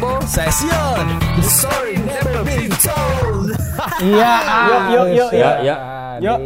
[0.00, 0.24] Sound of Blue.
[0.24, 0.26] Saya Jebo.
[0.26, 1.06] Saya Sion.
[1.36, 3.48] The story never been told.
[4.00, 4.32] Iya.
[4.68, 5.76] Yuk, yuk, yuk, Ya, ya.
[6.20, 6.38] Yuk.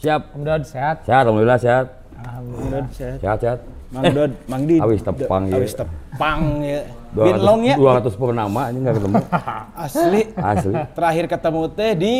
[0.00, 0.20] Siap.
[0.32, 0.96] Kemudian sehat.
[1.08, 1.86] Sehat, alhamdulillah sehat.
[2.20, 3.18] Alhamdulillah sehat.
[3.20, 3.58] Sehat, sehat.
[3.92, 4.80] Mang Dod, Mang Did.
[4.82, 5.56] Awis tepang, ya.
[5.56, 6.80] Awis tepang ya.
[7.16, 7.76] Bin long ya.
[7.80, 9.16] 200 purnama ini nggak ketemu.
[9.84, 10.20] Asli.
[10.36, 10.74] Asli.
[10.92, 12.14] Terakhir ketemu teh di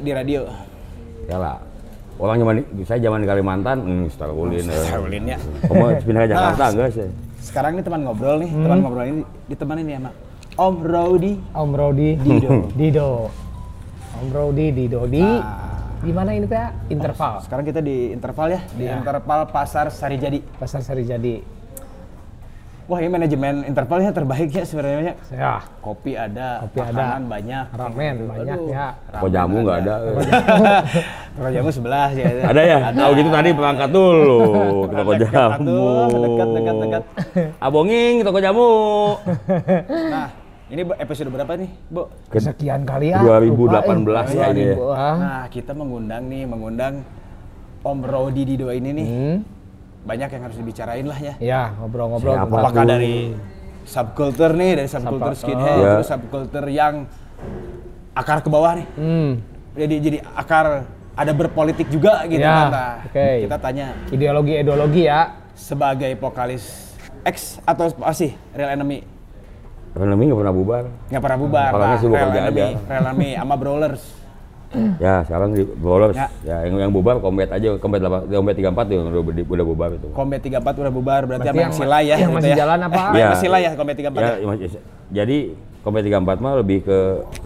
[0.00, 0.48] di radio.
[1.28, 1.56] Ya lah.
[2.20, 4.64] Orang zaman saya zaman di Kalimantan, hmm, Star Ulin.
[4.68, 5.38] Sarulin ya.
[5.64, 7.08] Kamu pindah ke Jakarta Nah, enggak sih?
[7.40, 10.10] Sekarang ini teman ngobrol nih, teman ngobrol ini ditemani nih sama
[10.52, 11.32] Om Rodi.
[11.50, 12.50] Om Rodi Dido.
[12.78, 13.10] Dido.
[14.14, 15.96] Om Rodi Dido di Ah.
[15.98, 16.88] di mana ini Pak?
[16.88, 17.40] Interval.
[17.40, 18.98] Sekarang kita di interval ya, di Iya.
[18.98, 20.40] interval Pasar Sarijadi.
[20.54, 21.59] Pasar Sari Jadi.
[22.90, 25.14] Wah, ini manajemen intervalnya terbaik ya sebenarnya.
[25.30, 25.62] Ya.
[25.78, 26.90] Kopi ada, Kopi ada.
[26.90, 28.86] makanan banyak, Ramen banyak ya.
[29.14, 29.94] Kok jamu nggak ada?
[31.38, 32.50] Kalau jamu sebelah ya.
[32.50, 32.78] Ada ya?
[33.06, 34.42] Oh gitu tadi perangkat dulu.
[34.90, 35.86] Ke toko jamu.
[36.18, 37.02] dekat, dekat, dekat.
[37.62, 38.70] Abonging toko jamu.
[40.10, 40.28] Nah,
[40.66, 42.10] ini episode berapa nih, Bu?
[42.34, 43.22] Sekian kali ya.
[43.22, 44.76] 2018 ya ini ya.
[44.90, 45.14] Ah.
[45.14, 47.06] Nah, kita mengundang nih, mengundang
[47.86, 49.06] Om Rodi Dido ini nih.
[49.06, 49.59] Hmm.
[50.00, 51.34] Banyak yang harus dibicarain lah ya.
[51.38, 52.34] Ya, ngobrol-ngobrol.
[52.34, 53.36] Apakah dari
[53.84, 55.84] subculture nih, dari subculture Sub- skinhead, oh.
[55.96, 57.04] terus subculture yang
[58.12, 58.86] akar ke bawah nih.
[58.96, 59.30] Hmm.
[59.72, 62.68] Jadi jadi akar ada berpolitik juga gitu Ya, kan.
[62.70, 63.28] Nah, oke.
[63.44, 65.36] Kita tanya Ideologi-ideologi ya.
[65.52, 69.04] sebagai vokalis X atau apa sih Real Enemy?
[69.92, 70.84] Ekonomi nggak pernah bubar.
[71.10, 71.70] Nggak pernah bubar.
[71.70, 72.68] Orangnya Nah, Real Enemy.
[72.88, 74.04] Real Enemy sama Brawlers.
[74.96, 76.14] Ya sekarang di bolos.
[76.14, 76.30] Ya.
[76.46, 79.90] Ya, yang yang bubar combat aja, combat 8, combat 34 tuh yang udah, udah bubar
[79.92, 80.08] itu.
[80.10, 82.14] Combat 34 udah bubar, berarti, Berarti yang yang Sila ya.
[82.14, 82.56] yang gitu masih ya.
[82.56, 83.02] jalan apa?
[83.02, 83.26] Eh, Ya.
[83.28, 84.46] masih Sila ya Combat 34 Ya, ya.
[84.46, 85.38] mas- jadi
[85.80, 86.98] combat 34 mah lebih ke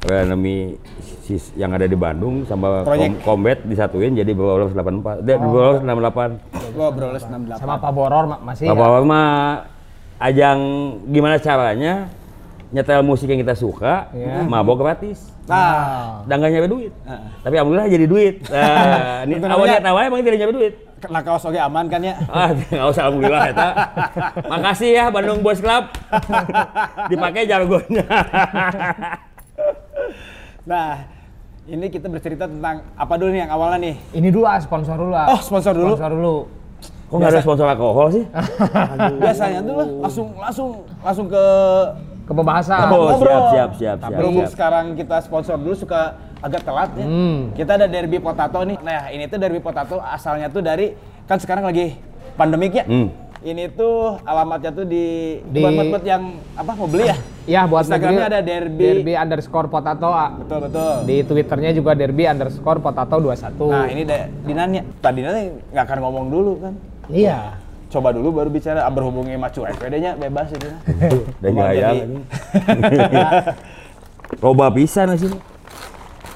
[0.05, 0.77] enemy
[1.22, 3.17] sis yang ada di Bandung sama Proyek.
[3.17, 5.23] kom- combat disatuin jadi bolos 84.
[5.23, 6.30] Dia bolos 68.
[6.74, 7.56] Oh, Brawlers 68.
[7.56, 8.74] Sama Pak Boror ma- masih ya?
[8.74, 9.29] Bapak mah
[10.18, 10.58] ajang
[11.06, 12.11] gimana caranya
[12.70, 14.41] nyetel musik yang kita suka, Iya.
[14.42, 15.29] mabok gratis.
[15.45, 16.92] Nah, Dan nggak nyampe duit.
[17.05, 17.29] Heeh.
[17.41, 18.35] Tapi alhamdulillah jadi duit.
[18.47, 20.74] Nah, ini awalnya namanya- awalnya emang tidak nyampe duit.
[21.05, 22.17] lah kaos oke aman kan ya?
[22.27, 23.69] Ah, nggak usah alhamdulillah eta.
[24.57, 25.85] Makasih ya Bandung Boys Club.
[27.13, 28.08] Dipakai jargonnya.
[30.64, 31.05] Nah,
[31.67, 33.95] ini kita bercerita tentang apa dulu nih yang awalnya nih?
[34.17, 35.29] Ini dulu ah, sponsor dulu ah.
[35.29, 35.92] Oh, sponsor dulu?
[35.92, 36.36] Sponsor dulu.
[37.05, 38.24] Kok nggak ada sponsor alkohol sih?
[39.20, 41.45] Biasanya tuh lah, langsung langsung langsung ke
[42.24, 42.89] Ke pembahasan.
[42.89, 43.20] Oh, ngobrol.
[43.29, 44.51] siap, siap, siap, Tapi siap, siap.
[44.57, 47.05] sekarang kita sponsor dulu suka agak telat ya.
[47.05, 47.52] Hmm.
[47.52, 48.80] Kita ada Derby Potato nih.
[48.80, 50.96] Nah, ini tuh Derby Potato asalnya tuh dari
[51.29, 52.01] kan sekarang lagi
[52.36, 52.85] pandemik ya.
[52.89, 53.12] Hmm.
[53.45, 57.17] Ini tuh alamatnya tuh di, Di- buat buat yang apa mau beli ya?
[57.45, 58.85] Ya buat Instagramnya negeri, ada Derby.
[58.89, 60.33] Derby underscore potato ah.
[60.33, 60.95] Betul betul.
[61.05, 63.68] Di twitternya juga Derby underscore potato 21.
[63.68, 64.02] Nah, ini
[64.48, 64.80] Dinanya.
[64.96, 65.42] Tadi nanti
[65.77, 66.73] nggak akan ngomong dulu kan.
[67.12, 67.64] Iya.
[67.94, 70.66] Coba dulu baru bicara ah, berhubungi macu FPD-nya bebas itu.
[71.38, 72.18] Dan gaya lagi.
[74.42, 75.30] Loba pisan sih.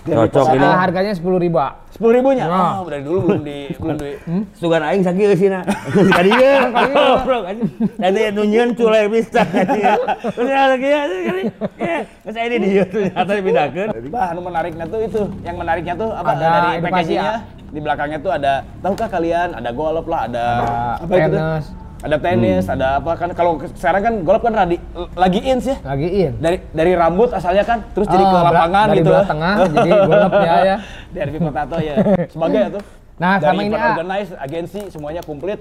[0.07, 0.63] Cocok ini.
[0.63, 1.59] Nah, harganya 10 ribu.
[1.91, 2.47] Sepuluh ribunya?
[2.47, 2.81] Nah.
[2.81, 4.11] Oh, dari dulu belum di belum di.
[4.55, 5.67] Sugan aing sakieu sih na.
[6.15, 6.71] Kadieu.
[6.95, 7.71] Goblok anjing.
[7.99, 9.83] Dan dia nunjieun culai pisan anjing.
[10.31, 10.95] Terus ada kieu
[11.27, 11.43] kali.
[12.23, 13.89] Geus aya di dieu tuh ternyata dipindahkeun.
[14.15, 15.23] Bah, anu menariknya tuh itu.
[15.43, 17.58] Yang menariknya tuh apa Ada dari edukasi, packagingnya ya?
[17.69, 21.43] Di belakangnya tuh ada tahukah kalian ada golf lah, ada, Ada apa itu tuh?
[21.99, 22.75] Ada tenis, Hmm.
[22.75, 24.79] ada apa kan kalau sekarang kan golf kan lagi
[25.15, 25.77] lagi ins ya.
[25.83, 26.33] Lagi in.
[26.39, 29.11] Dari dari rambut asalnya kan terus jadi Ah, ke bela- lapangan dari gitu.
[29.11, 30.77] belah tengah jadi golf ya ya.
[31.19, 31.95] Dari Potato ya.
[32.29, 32.83] Sebagai ya tuh.
[33.19, 33.91] Nah, dari sama ini, ah.
[33.91, 35.59] organize, agensi semuanya komplit.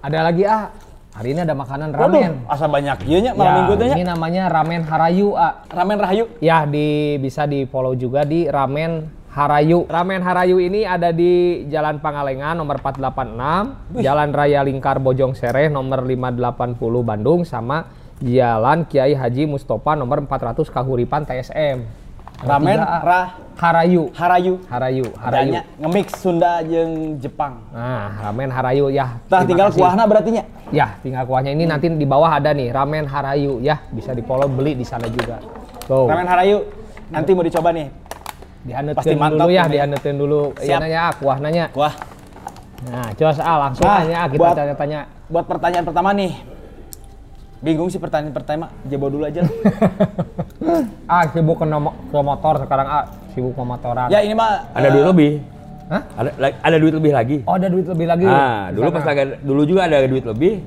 [0.00, 0.72] Ada lagi ah.
[1.12, 2.32] Hari ini ada makanan Waduh, ramen.
[2.48, 3.72] asa banyak ieu nya malam Ya, minggu.
[3.94, 5.60] Ini namanya ramen Harayu ah.
[5.68, 6.24] Ramen Rahayu.
[6.40, 9.82] Ya, di bisa di follow juga di Ramen Harayu.
[9.90, 16.06] Ramen Harayu ini ada di Jalan Pangalengan nomor 486, Jalan Raya Lingkar Bojong Sereh nomor
[16.06, 17.90] 580 Bandung sama
[18.22, 21.82] Jalan Kiai Haji Mustofa nomor 400 Kahuripan TSM.
[22.46, 23.02] Ramen ah.
[23.02, 23.26] Rah
[23.58, 24.14] Harayu.
[24.14, 24.62] Harayu.
[24.70, 25.52] Harayu, Harayu.
[25.82, 27.58] Nge-mix Sunda jeung Jepang.
[27.74, 29.18] Nah, ramen Harayu ya.
[29.26, 29.82] Tah tinggal kasih.
[29.82, 30.46] kuahna berarti nya.
[30.70, 34.46] Ya, tinggal kuahnya ini nanti di bawah ada nih ramen Harayu ya, bisa di follow
[34.46, 35.42] beli di sana juga.
[35.90, 36.06] Tuh.
[36.06, 36.62] Ramen Harayu.
[37.10, 38.03] Nanti mau dicoba nih.
[38.64, 39.72] Mantap dulu ya, ini.
[39.76, 40.40] dihaneutkeun dulu.
[40.56, 40.64] Siap.
[40.64, 41.64] Iya nanya ah, kuah nanya.
[41.72, 41.94] Wah,
[42.84, 45.00] Nah, cos ah langsung Nah, aja ah, kita buat- tanya-tanya.
[45.26, 46.32] buat pertanyaan pertama nih.
[47.58, 49.40] Bingung sih pertanyaan pertama, jebo dulu aja.
[49.40, 49.52] lah.
[51.12, 54.08] ah, sibuk ke, nomo- ke motor sekarang ah, sibuk ke motoran.
[54.08, 55.32] ya ini mah Ada eh, duit lebih.
[55.84, 56.02] Hah?
[56.14, 57.36] Ada ada duit lebih lagi.
[57.44, 58.24] Oh, ada duit lebih lagi.
[58.26, 60.60] Ah, dulu pas lagi dulu juga ada duit lebih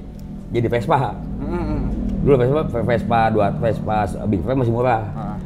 [0.49, 1.13] jadi Vespa.
[1.37, 1.79] mm, mm.
[2.21, 5.01] Dulu Vespa Vespa dua Vespa Big Vespa masih murah.
[5.13, 5.36] Ah.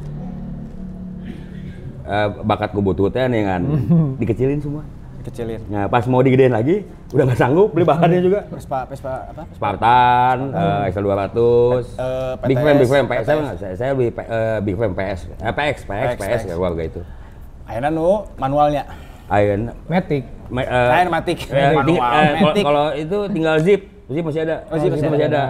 [2.12, 3.62] Eh, bakat kubu teh nih kan
[4.20, 4.84] dikecilin semua.
[5.22, 5.62] Kecilin.
[5.70, 6.82] Nah, pas mau digedein lagi,
[7.14, 8.42] udah nggak sanggup beli bahannya juga.
[8.50, 9.46] Vespa, Vespa apa?
[9.54, 14.10] Spartan, eh, XL 200, Eh, Big PTS, Frame, Big Frame, PS, saya, saya, saya beli
[14.10, 17.02] P- eh, Big Frame PS, eh, PX, PX, PX, PS, ya, keluarga itu.
[17.64, 18.84] Akhirnya nu manualnya.
[19.30, 19.56] Ayo,
[19.88, 20.26] Matic.
[20.52, 21.40] matik.
[21.48, 22.02] eh, ting- Manual.
[22.02, 22.64] kalau- Matic.
[22.66, 25.38] kalau itu tinggal zip, zip masih ada, Oh, zip masih masih ada.
[25.38, 25.44] ada.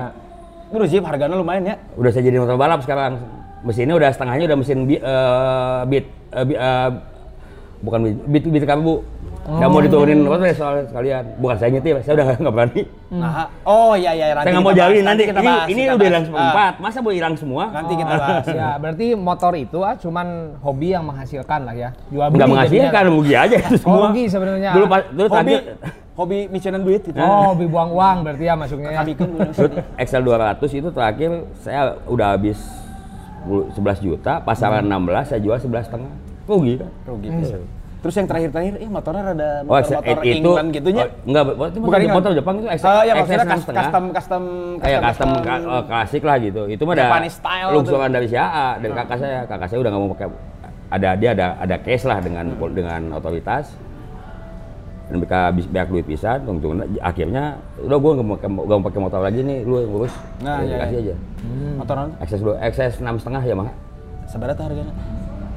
[0.68, 1.76] Menurut Jeep harganya lumayan ya.
[1.96, 3.24] Udah saya jadi motor balap sekarang.
[3.62, 6.90] Mesinnya udah setengahnya udah mesin bi, eh, beat, eh, bi- eh,
[7.80, 8.96] bukan beat, beat, beat karbu.
[9.42, 11.24] Nggak mau diturunin motor ya soal sekalian.
[11.36, 12.82] Bukan saya nyetir, saya udah nggak berani.
[13.12, 14.36] Nah, oh iya iya Hmm.
[14.36, 15.24] nanti saya nggak mau jalin nanti.
[15.24, 16.06] kita Ini, bahas, ini kita udah bahas.
[16.08, 16.74] hilang Ah, seperempat.
[16.78, 17.64] Masa mau hilang semua?
[17.68, 18.46] Nanti kita bahas.
[18.48, 20.28] Ya, berarti motor itu ah cuman
[20.60, 21.90] hobi yang menghasilkan lah ya.
[22.08, 24.02] Jual beli Nggak menghasilkan, rugi aja itu Oh, semua.
[24.08, 24.70] rugi sebenarnya.
[24.74, 25.54] Dulu pas dulu hobi
[26.12, 27.18] hobi micenan duit itu.
[27.18, 29.02] Oh, hobi buang uang berarti ya masuknya ya.
[29.02, 29.70] Kan
[30.00, 32.62] XL 200 itu terakhir saya udah habis
[33.44, 36.12] 11 juta, pasaran 16 saya jual 11 setengah.
[36.44, 36.90] Rugi kan?
[37.06, 37.28] rugi.
[38.02, 41.04] Terus yang terakhir-terakhir, ih motornya rada Oh, motor-motor itu England gitunya.
[41.04, 42.18] oh, enggak, itu Bukan bukan England.
[42.18, 43.78] motor Jepang itu Oh iya maksudnya XS kas- 6,5.
[43.78, 44.44] custom custom
[44.82, 46.62] kayak custom ka- oh, klasik lah gitu.
[46.66, 47.06] Itu mah ada
[47.70, 49.40] lungsuran dari si AA dan kakak saya.
[49.46, 50.28] Kakak saya udah nggak mau pakai
[50.92, 53.70] ada dia ada ada case lah dengan pol- dengan otoritas
[55.12, 57.44] dan mereka habis banyak duit pisan untung akhirnya
[57.78, 60.58] udah gue nggak mau pakai nggak mau pakai motor lagi nih lu yang ngurus Nah,
[60.58, 61.02] Ya, iya, kasih iya.
[61.04, 61.16] aja.
[61.76, 63.70] Motoran XS dua XS enam setengah ya mah
[64.26, 64.94] seberapa harganya?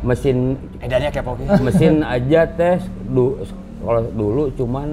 [0.02, 1.44] mesin Edannya kayak oke.
[1.66, 2.82] mesin aja tes.
[3.06, 3.38] Du,
[3.80, 4.88] kalau dulu cuman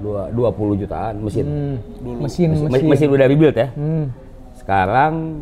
[0.00, 1.76] dua dua puluh jutaan mesin.
[2.18, 2.88] Mesin, mesin, mesin.
[2.88, 3.68] mesin udah rebuild ya.
[3.76, 4.08] Hmm.
[4.56, 5.40] sekarang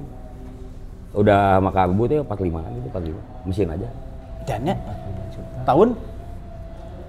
[1.11, 3.89] udah sama karbu tuh 45 kan gitu 45 mesin aja.
[4.43, 4.75] Edannya?
[5.65, 5.89] Tahun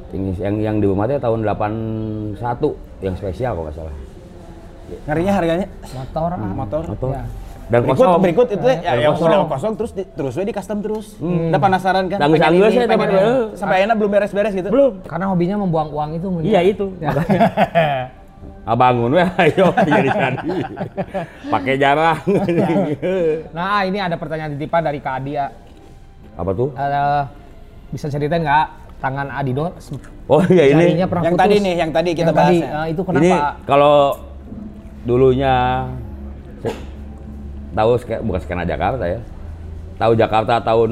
[0.10, 3.96] yang yang, yang di rumah tuh tahun 81 yang spesial kalau nggak salah
[5.06, 6.38] ngarinya harganya Motor ah.
[6.42, 6.84] motor.
[6.90, 7.24] motor Ya.
[7.70, 9.30] dan Berikut, kosong berikut itu ya, Dan yang kosong.
[9.30, 11.08] udah kosong terus di, terus di custom terus.
[11.22, 12.18] Udah penasaran kan?
[12.18, 13.22] Tanggus pengen anggus ini, ya, pengen teman.
[13.22, 13.58] ini.
[13.62, 14.70] Sampai enak belum beres-beres gitu.
[14.74, 16.50] belum Karena hobinya membuang uang itu mungkin.
[16.50, 16.86] iya itu
[18.66, 20.50] Abangun weh, ayo jadi jadi.
[21.46, 22.18] Pakai jarang.
[23.58, 25.54] Nah, ini ada pertanyaan titipan dari Kak Adi ya.
[26.34, 26.74] Apa tuh?
[26.74, 27.22] Eh,
[27.94, 28.66] bisa ceritain nggak
[29.00, 29.72] tangan Adido
[30.30, 31.00] Oh iya ini.
[31.00, 31.40] Yang putus?
[31.40, 32.70] tadi nih, yang tadi kita Yang tadi, bahas ya.
[32.70, 33.50] eh, itu Ini kenapa?
[33.66, 33.96] kalau
[35.02, 35.56] dulunya
[37.72, 37.90] tahu
[38.24, 39.20] bukan skena Jakarta ya.
[39.98, 40.92] Tahu Jakarta tahun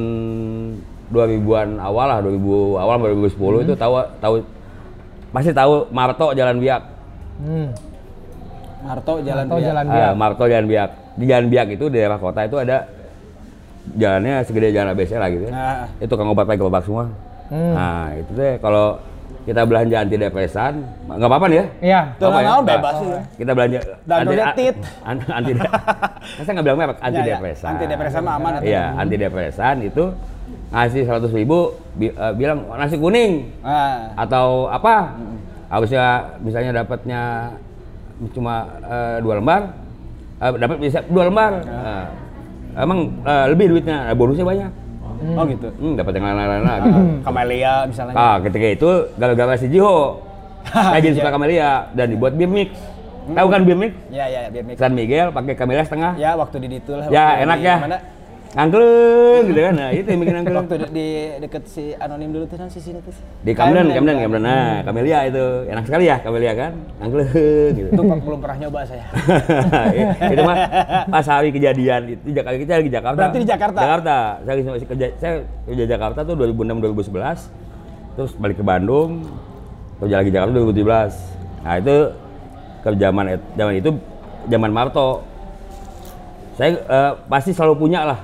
[1.07, 2.35] 2000-an awal lah, 2000
[2.75, 4.33] awal 2010 itu tahu tahu
[5.31, 6.81] pasti tahu Marto Jalan Biak.
[7.39, 7.69] Hmm.
[8.83, 9.67] Marto Jalan Atau Biak.
[9.67, 10.13] jalan Ah, biak.
[10.15, 10.89] Marto Jalan Biak.
[11.15, 12.87] Di Jalan Biak itu di daerah kota itu ada
[13.87, 15.51] jalannya segede jalan ABC lah gitu ya.
[15.51, 15.85] Nah.
[15.97, 17.07] Itu kang obat pakai gerobak semua.
[17.47, 17.73] Hmm.
[17.73, 18.99] Nah, itu deh kalau
[19.43, 20.73] kita belanja anti depresan,
[21.07, 21.65] nggak apa-apa nih ya.
[21.79, 22.01] Iya.
[22.19, 22.47] Tuh Apa ya?
[22.47, 23.19] Nah, bebas ya.
[23.33, 24.75] Kita belanja Dan donetit.
[25.01, 25.51] anti anti
[26.37, 27.71] Masa nggak bilang merek anti depresan.
[27.71, 28.51] Anti depresan mah aman.
[28.59, 30.03] Iya, anti depresan itu
[30.67, 31.57] ngasih 100 ribu
[31.93, 35.15] bi- eh, bilang nasi kuning Nah, atau apa
[35.67, 36.03] harusnya
[36.39, 37.51] misalnya dapatnya
[38.31, 39.61] cuma eh, dua lembar
[40.39, 42.05] eh, dapat bisa dua lembar Nah,
[42.77, 44.71] emang eh, lebih duitnya nah, bonusnya banyak
[45.33, 45.67] oh gitu.
[45.71, 46.89] hmm, dapat yang lain-lain lagi
[47.21, 48.13] Kamelia misalnya.
[48.13, 50.21] ah ketika itu gara-gara si Jiho
[50.91, 52.69] saya jadi suka Camellia dan dibuat beer mix
[53.27, 54.75] tahu kan beer mix Ya ya biar mix.
[54.79, 57.07] San Miguel pakai Camellia setengah Ya waktu di itu lah.
[57.07, 57.97] ya enak di ya Mana?
[58.55, 61.07] Angklung gitu kan nah itu yang bikin angklung Waktu di, di
[61.43, 63.11] deket si anonim dulu tuh kan si sini tuh.
[63.43, 66.71] di Camden Camden Camden nah Camellia itu enak sekali ya Camellia kan
[67.03, 67.27] angklung
[67.75, 69.05] gitu Itu kok belum pernah nyoba saya.
[70.33, 70.57] itu mah
[71.11, 73.19] pas hari kejadian itu Jakarta kita lagi Jakarta.
[73.19, 73.79] Berarti di Jakarta?
[73.79, 74.17] Jakarta.
[74.45, 75.33] Saya lagi masih kerja saya
[75.67, 78.17] kerja Jakarta tuh 2006 2011.
[78.17, 79.25] Terus balik ke Bandung.
[79.97, 81.65] Kerja lagi Jakarta 2017.
[81.65, 81.95] Nah, itu
[82.85, 83.25] ke zaman
[83.57, 83.89] zaman itu
[84.47, 85.09] zaman Marto.
[86.57, 88.19] Saya eh, pasti selalu punya lah.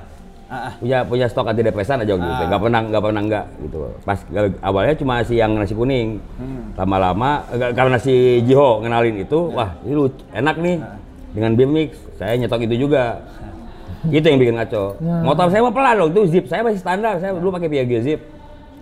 [0.53, 0.73] Ah, ah.
[0.77, 2.21] Punya punya stok anti depresan aja gitu.
[2.45, 3.77] Enggak pernah enggak pernah enggak gitu.
[4.05, 4.19] Pas
[4.61, 6.21] awalnya cuma si yang nasi kuning.
[6.77, 8.13] Lama-lama eh, karena si
[8.45, 10.77] Jiho ngenalin itu, wah, ini lucu, enak nih.
[11.33, 13.25] Dengan beer mix, saya nyetok itu juga.
[14.05, 14.99] itu yang bikin ngaco.
[15.01, 16.45] Motor saya mah pelan loh, itu zip.
[16.45, 17.17] Saya masih standar.
[17.17, 18.19] Saya dulu pakai Piaggio zip.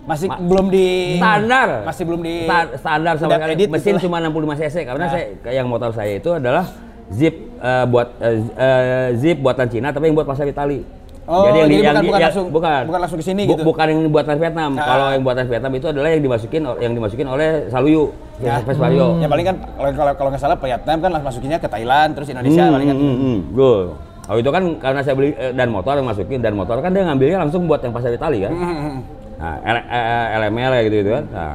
[0.02, 1.86] Masih belum di Standar.
[1.86, 3.54] Masih belum di Sta- standar sama sekali.
[3.54, 5.24] edit Mesin gitu cuma 65 cc karena saya
[5.54, 6.66] yang motor saya itu adalah
[7.08, 10.82] zip eh, buat eh, eh, zip buatan Cina tapi yang buat pasar Itali.
[11.22, 13.62] Oh, jadi di- bukan- di- bukan ya, langsung- bukan bukan langsung ke sini Bu- gitu?
[13.62, 14.70] Bukan yang buatan Vietnam.
[14.74, 14.82] Ah.
[14.84, 18.58] Kalau yang buatan Vietnam itu adalah yang dimasukin yang dimasukin oleh Saluyu, Ya.
[18.58, 19.06] Vespario.
[19.16, 22.26] Ya paling kan kalau kalau kalau nggak salah Vietnam kan langsung masukinnya ke Thailand terus
[22.28, 22.96] Indonesia Hmm, paling kan.
[22.96, 23.82] hmm, hmm, betul.
[24.24, 27.02] Oh itu kan karena saya beli eh, dan motor yang masukin dan motor kan dia
[27.04, 28.50] ngambilnya langsung buat yang pasar Itali kan.
[28.50, 28.98] Hmm, hmm, hmm.
[29.36, 31.24] Nah, L- eh, LML ya gitu, gitu kan.
[31.28, 31.54] Nah,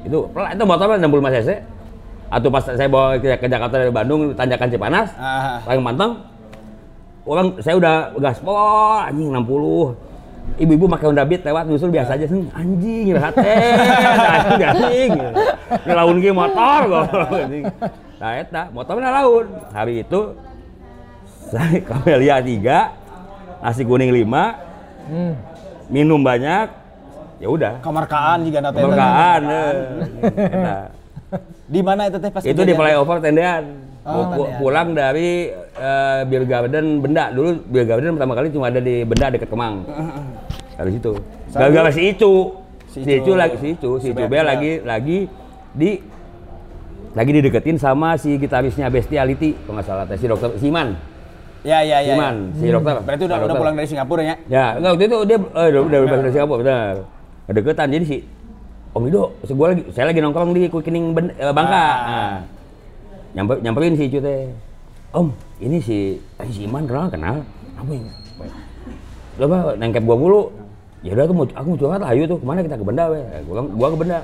[0.00, 1.50] itu itu motornya 65 cc.
[2.28, 5.62] Atau pas saya bawa ke, ke Jakarta dari Bandung tanjakan Cipanas, Ah.
[5.64, 6.12] paling manteng.
[7.28, 8.56] Orang saya udah gaspol
[9.04, 10.08] anjing 60.
[10.56, 13.52] ibu-ibu pakai Honda Beat lewat nyusul biasa aja sih anjing rahat teh
[14.24, 15.10] anjing anjing
[15.84, 17.68] ngelaun ge motor anjing
[18.16, 20.32] nah eta motornya laun hari itu
[21.46, 22.96] saya kamelia tiga
[23.60, 24.56] nasi kuning lima
[25.04, 25.32] Hmm.
[25.88, 26.68] minum banyak
[27.38, 28.80] ya udah Kamarkaan juga na teh.
[28.80, 29.72] keberkahan eh.
[30.48, 30.76] Eta.
[31.64, 34.56] Di mana itu teh pas itu di flyover tendean Oh, tendean.
[34.56, 39.28] pulang dari eh, Beer Garden Benda dulu Beer Garden pertama kali cuma ada di Benda
[39.28, 39.84] dekat Kemang
[40.72, 41.12] dari situ
[41.50, 42.34] gara-gara si Icu
[42.88, 43.20] Si si Icu.
[43.20, 45.18] Icu lagi si Icu si Icu Sebel- Bel lagi lagi
[45.70, 45.90] di
[47.10, 50.96] lagi dideketin sama si gitarisnya Bestiality kalau nggak salah si dokter Siman
[51.60, 52.14] Ya ya ya.
[52.14, 52.54] Siman ya.
[52.54, 53.60] si dokter Berarti udah Pak udah dokter.
[53.60, 54.34] pulang dari Singapura ya?
[54.46, 56.94] Ya, enggak waktu itu dia eh, udah udah bebas dari Singapura, benar.
[57.50, 58.16] Deketan jadi si
[58.88, 61.74] Om Ido, si gua lagi saya lagi nongkrong di Quickening Ben- eh, Bangka.
[61.74, 61.92] Ah.
[62.06, 62.34] Nah,
[63.34, 64.48] nyamper, nyamperin si Icu teh.
[65.12, 65.32] Om,
[65.64, 67.36] ini si eh, si Iman kenal kenal.
[67.76, 68.10] Apa ini?
[69.40, 70.42] Lo apa nengkep gua mulu.
[71.00, 73.04] Ya udah tuh mau aku mau curhat lah, ayo tuh ke mana kita ke Benda
[73.08, 73.20] we.
[73.22, 74.20] Eh, Gua, gua ke Benda.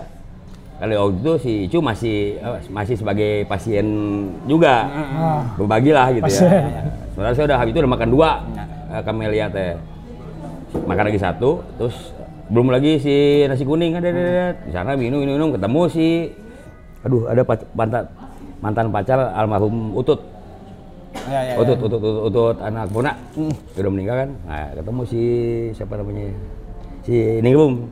[0.74, 3.86] Kali waktu itu si Icu masih masih sebagai pasien
[4.44, 4.90] juga.
[5.54, 6.40] Berbagi lah gitu ya.
[7.14, 8.30] Sebenarnya saya udah habis itu udah makan dua.
[8.90, 9.74] Eh, Kamelia teh
[10.74, 11.94] makan lagi satu, terus
[12.50, 14.10] belum lagi si nasi kuning ada,
[14.52, 16.34] di sana minum minum minum ketemu si,
[17.06, 17.70] aduh ada pac-
[18.64, 20.24] mantan pacar almarhum Utut,
[21.28, 21.54] Ya ya.
[21.60, 23.12] Utut, Utut, Utut, Utut, anak Puna,
[23.76, 25.22] Dia udah meninggal kan, nah ketemu si
[25.76, 26.32] siapa namanya,
[27.04, 27.84] si Ningrum,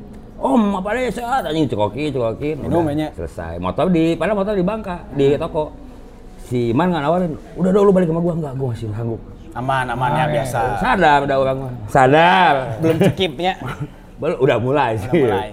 [0.43, 3.13] Om apa deh saat anjing cekoki cekoki, Minum ya.
[3.15, 5.71] selesai, motor di, padahal motor di Bangka di toko,
[6.43, 8.35] si Iman nggak nawarin, udah dong lu balik sama gua.
[8.35, 9.21] Nggak, gua masih sanggup,
[9.53, 10.61] Aman aman ya biasa.
[10.83, 13.55] sadar udah orang mah, sadar, Belum cekipnya.
[14.23, 15.11] Udah mulai sih.
[15.11, 15.51] Udah mulai.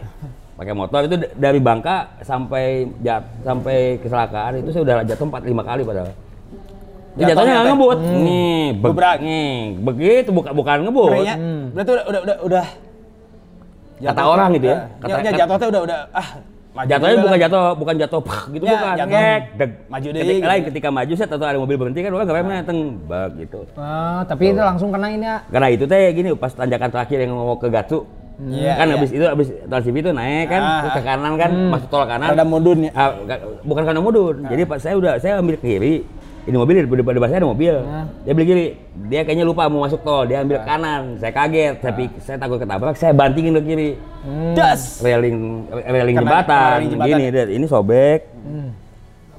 [0.59, 5.63] Pakai motor itu dari Bangka sampai jat, sampai kecelakaan itu saya udah jatuh 4 5
[5.63, 6.11] kali padahal.
[6.11, 7.99] Jatuhnya Ini jatuhnya nggak ngebut.
[8.03, 11.09] Nih, be- nih, begitu bukan bukan ngebut.
[11.15, 11.35] Kayaknya
[11.71, 12.65] berarti udah udah udah udah
[13.99, 14.77] Kata orang gitu ya.
[14.99, 16.27] Kata, Kata- ya, jatuh teh udah udah ah
[16.69, 17.43] maju Jatuhnya bukan lah.
[17.47, 18.93] jatuh, bukan jatuh pak gitu Ya, bukan.
[18.99, 19.11] jatuh.
[19.15, 19.71] Ngek, deg.
[19.87, 20.47] Maju deh, Ketika, gitu.
[20.51, 23.59] lain ketika maju set atau ada mobil berhenti kan orang nggak pernah teng bak gitu.
[23.75, 25.37] Ah, tapi itu langsung kena ini ya.
[25.47, 28.03] Karena itu teh gini pas tanjakan terakhir yang mau ke Gatsu.
[28.39, 28.96] Iya, kan iya.
[28.96, 32.08] habis itu habis tol CV itu naik kan Ah, terus ke kanan kan masuk tol
[32.08, 32.31] kanan.
[32.31, 32.91] Rada mudun ya.
[32.96, 33.12] Ah,
[33.67, 34.36] bukan karena mudun.
[34.48, 34.50] Ah.
[34.55, 36.08] Jadi pas saya udah saya ambil ke kiri.
[36.48, 37.75] Ini mobil di depan saya ada mobil.
[37.84, 38.08] Ah.
[38.24, 38.65] Dia beli kiri.
[39.12, 40.24] Dia kayaknya lupa mau masuk tol.
[40.24, 41.19] Dia ambil kanan.
[41.19, 41.84] Saya kaget.
[41.84, 42.96] Saya pik- saya takut ketabrak.
[42.96, 43.89] Saya bantingin ke kiri.
[44.55, 45.03] Das.
[45.03, 46.72] Railing railing jembatan.
[46.79, 47.19] railing jembatan.
[47.19, 47.46] Gini deh.
[47.60, 48.19] Ini sobek.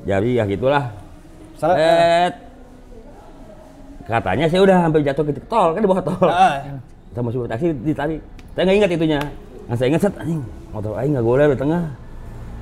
[0.05, 0.93] Jadi ya gitulah.
[1.57, 1.77] Salah.
[1.77, 2.29] Eh,
[4.05, 6.29] katanya saya udah hampir jatuh ke tol kan di bawah tol.
[6.29, 6.81] Ah,
[7.11, 8.21] Sama supir taksi ditarik.
[8.61, 9.21] Saya nggak ingat itunya.
[9.65, 11.83] Nah, saya ingat set anjing motor aing nggak boleh di tengah.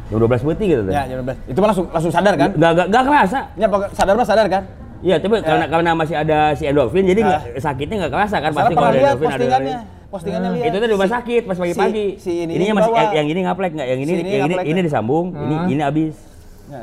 [0.06, 0.94] Jam 12 menit gitu teh.
[0.94, 1.50] ya jam 12.
[1.50, 2.50] Itu mah langsung langsung sadar kan?
[2.54, 3.40] Nggak nggak nggak kerasa.
[3.52, 4.62] Ya sadar mah sadar kan?
[4.98, 7.60] Iya, tapi karena karena masih ada si endorfin, jadi nggak Ah.
[7.60, 9.34] sakitnya nggak kerasa kan pasti kalau ada endorfin ada.
[9.34, 9.78] postingannya.
[10.08, 10.64] Postingannya lihat.
[10.64, 12.06] Itu tuh di rumah sakit pas pagi-pagi.
[12.14, 13.02] Si- si ini Ininya masih bawah.
[13.02, 13.88] yang, yang ini ngaplek nggak?
[13.88, 14.84] Yang ini Si ini yang ini ini ya?
[14.86, 15.66] disambung, ini Ah.
[15.66, 16.14] ini habis.
[16.68, 16.82] Ya,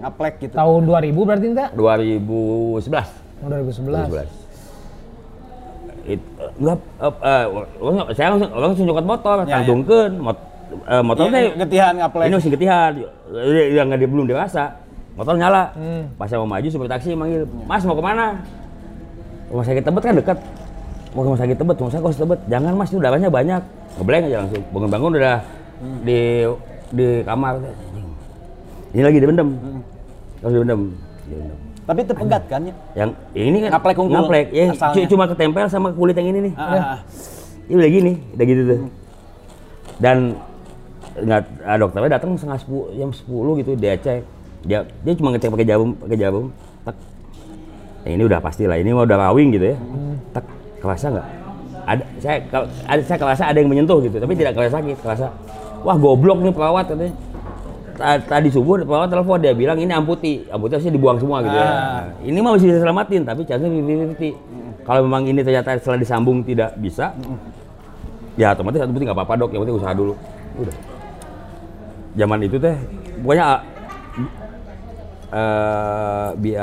[0.00, 0.54] ngaplek gitu.
[0.54, 1.70] Tahun 2000 berarti enggak?
[1.70, 3.06] 2011.
[3.38, 4.10] Oh, 2011.
[4.10, 4.45] 2011.
[6.06, 6.22] It,
[6.62, 7.44] eh, eh,
[7.82, 9.54] orang- saya langsung langsung nyokot motor, Ya, ya.
[9.58, 10.38] tangtungkeun, mot,
[10.86, 12.26] eh, motor teh getihan ngaplek.
[12.30, 12.90] ini masih ketihan,
[13.74, 14.64] yang nggak dia belum dewasa,
[15.18, 15.74] motor nyala.
[15.74, 16.06] Hmm.
[16.14, 18.38] Pas saya mau maju, supir taksi manggil, Mas mau ke mana?
[19.50, 20.38] Rumah sakit Tebet kan dekat.
[21.14, 22.40] Mau ke rumah sakit Tebet, rumah sakit Tebet.
[22.50, 23.62] Jangan mas, itu darahnya banyak.
[23.98, 24.62] Ngebleng aja langsung.
[24.74, 25.36] Bangun-bangun udah
[26.02, 26.20] di
[26.94, 27.54] di kamar.
[28.94, 29.48] Ini lagi dibendem.
[30.38, 30.80] Terus dibendem.
[31.26, 31.65] Dibendem.
[31.86, 32.74] Tapi terpegat kan ya?
[32.98, 34.64] Yang ini kan Ngaplek unggul Ngaplek, ya.
[34.74, 35.06] asalnya.
[35.06, 36.54] Cuma ketempel sama kulit yang ini nih.
[36.58, 36.98] Ah, ah,
[37.70, 38.80] Ini udah gini, udah gitu tuh.
[40.02, 40.16] Dan
[41.16, 44.22] nggak ah, dokternya datang setengah sepuluh, jam 10 gitu dia cek.
[44.66, 46.46] Dia dia cuma ngecek pakai jarum, pakai jarum.
[46.82, 46.96] Tak.
[48.02, 49.76] Ya, ini udah pasti lah, ini udah rawing gitu ya.
[50.34, 50.44] Tak,
[50.82, 51.26] kerasa nggak?
[51.86, 55.26] Ada saya kalau ada saya kerasa ada yang menyentuh gitu, tapi tidak kerasa sakit, kerasa.
[55.86, 57.14] Wah goblok nih perawat katanya.
[57.96, 61.64] Ta- Tadi subuh perawat telepon dia bilang ini amputi, amputi harusnya dibuang semua gitu ya.
[61.64, 61.70] Ah.
[61.72, 64.36] Nah, ini mah masih bisa selamatin, tapi jangan 50
[64.84, 67.10] Kalau memang ini ternyata setelah disambung tidak bisa,
[68.34, 70.12] ya otomatis satu penting nggak apa-apa dok, yang penting usaha dulu.
[70.56, 70.76] Udah.
[72.14, 72.76] Zaman itu teh,
[73.18, 73.44] pokoknya
[75.26, 76.54] eh BI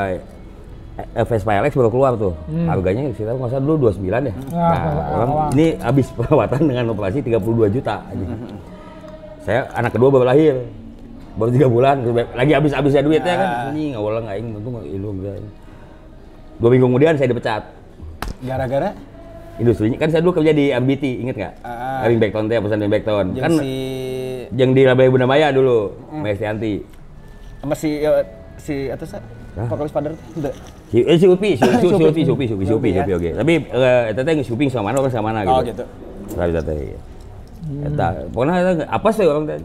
[0.94, 2.34] eh, Vespa LX baru keluar tuh.
[2.64, 4.34] Harganya sekitar nggak salah dulu 29 ya.
[4.54, 5.48] Wah, Nah, orang wah.
[5.52, 8.06] ini habis perawatan dengan operasi 32 juta.
[8.06, 8.30] anjing.
[9.42, 10.56] Saya anak kedua baru lahir.
[11.34, 12.06] Baru tiga bulan,
[12.38, 13.50] lagi habis-habisnya duitnya kan.
[13.74, 15.36] Ini nggak ulang aing untung ilmu enggak.
[16.62, 17.64] Dua minggu kemudian saya dipecat.
[18.44, 18.94] Gara-gara
[19.54, 21.54] Industrinya kan saya dulu kerja di MBT, inget nggak?
[21.62, 22.10] Ah.
[22.10, 23.26] Ring Backton teh, pesan Ring Backton.
[23.38, 23.74] yang Kan si
[24.50, 26.74] yang di Labaya Bunda Maya dulu, Mbak Estianti.
[27.62, 28.12] sama si ya,
[28.58, 29.70] si atas Hah?
[29.70, 29.94] vokalis.
[29.94, 30.52] Henteu.
[30.90, 32.06] Si, eh, si Upi, si, si, si, Supi.
[32.10, 33.30] Upi, si Upi, si Upi, si Upi, si Upi, oke.
[33.38, 35.70] Tapi eh, itu teh Suping sama mana, orang sama mana Oh gitu.
[35.70, 35.86] gitu.
[36.34, 36.98] Sabita teh.
[37.88, 39.58] Eta, pokoknya eta nggak- apa sih orang teh?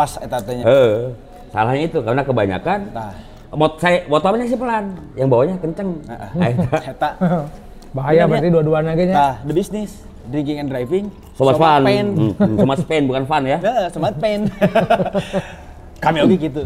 [0.00, 0.64] Pas eta teh nya.
[0.64, 1.12] Eh,
[1.52, 3.12] salahnya itu karena kebanyakan Tah.
[3.52, 6.00] mot saya motornya sih pelan, yang bawahnya kenceng.
[6.08, 6.32] Ah,
[6.96, 7.10] eta.
[7.96, 8.52] Bahaya Bener, berarti ya?
[8.56, 9.04] dua-duanya nya.
[9.12, 10.00] Tah, the business,
[10.32, 11.12] drinking and driving.
[11.36, 12.06] Sobat fun, pain.
[12.16, 13.58] Hmm, hmm, sobat Spain bukan fun ya.
[13.66, 14.48] Nah, sobat pain.
[16.00, 16.62] Kami oke gitu.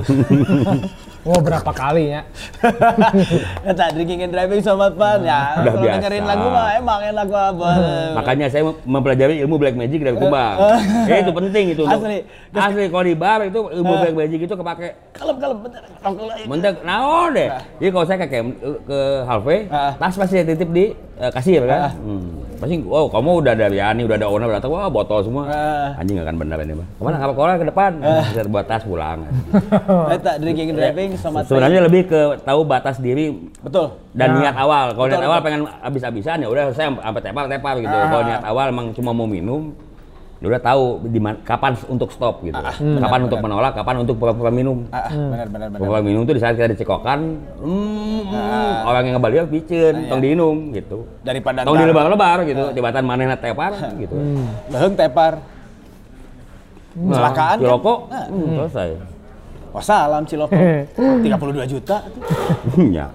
[1.24, 2.20] Oh berapa kali ya?
[3.64, 5.56] Eta drinking and driving sobat fun ya.
[5.56, 8.12] Udah Kalau dengerin lagu mah emang enak banget.
[8.12, 10.56] Makanya saya mem- mempelajari ilmu black magic dari Kubang.
[11.08, 11.82] Eh, itu penting itu.
[11.82, 12.18] untuk- Asli.
[12.52, 14.88] Asli kalau di bar itu ilmu black magic itu kepake.
[15.12, 16.44] Kalem kalem lagi.
[16.44, 17.48] Mentek naon deh.
[17.80, 18.38] Jadi kalau saya ke
[18.84, 19.96] ke halfway, Ah.
[19.96, 21.88] tas pasti saya titip di eh, kasir kan.
[21.96, 22.44] Hmm.
[22.64, 25.44] Pasti, wow kamu udah dari Yani, udah ada owner datang, wah botol semua.
[25.52, 26.00] Ah.
[26.00, 26.88] Anjing akan benar ini mah.
[26.97, 27.16] Ke mana?
[27.21, 27.92] Kapal kolam ke depan.
[28.33, 29.28] Saya buat tas pulang.
[30.16, 34.00] Eta drinking and driving sobat Sebenarnya lebih ke tahu batas diri betul.
[34.16, 34.49] dan Nah.
[34.49, 34.97] niat awal.
[34.97, 35.47] Kalau niat awal betul.
[35.52, 37.92] pengen habis-habisan ya udah saya sampai tepar-tepar gitu.
[37.92, 38.09] Ah.
[38.09, 39.76] Kalau niat awal emang cuma mau minum,
[40.44, 42.52] ya udah tahu di mana kapan untuk stop gitu.
[42.52, 43.48] Ah, kapan benar, untuk benar.
[43.48, 44.84] menolak, kapan untuk pura-pura minum.
[44.92, 45.78] Ah, ah, benar benar benar.
[45.80, 47.20] Pura-pura minum tuh di saat kita dicekokan,
[47.56, 48.84] hmm, Ah.
[48.84, 50.26] orang yang ngebalik piceun, Ah, tong iya.
[50.30, 50.98] diinum gitu.
[51.24, 54.14] Daripada Tong ntar- dilebar-lebar gitu, tibatan manehna tepar gitu.
[54.68, 55.32] Leheung tepar.
[56.92, 57.58] Kecelakaan kan?
[57.58, 58.26] Ciloko, Nah.
[58.28, 58.88] hmm, selesai.
[59.72, 60.54] Wassalam Ciloko.
[60.94, 61.96] 32 juta
[62.78, 63.10] Ya,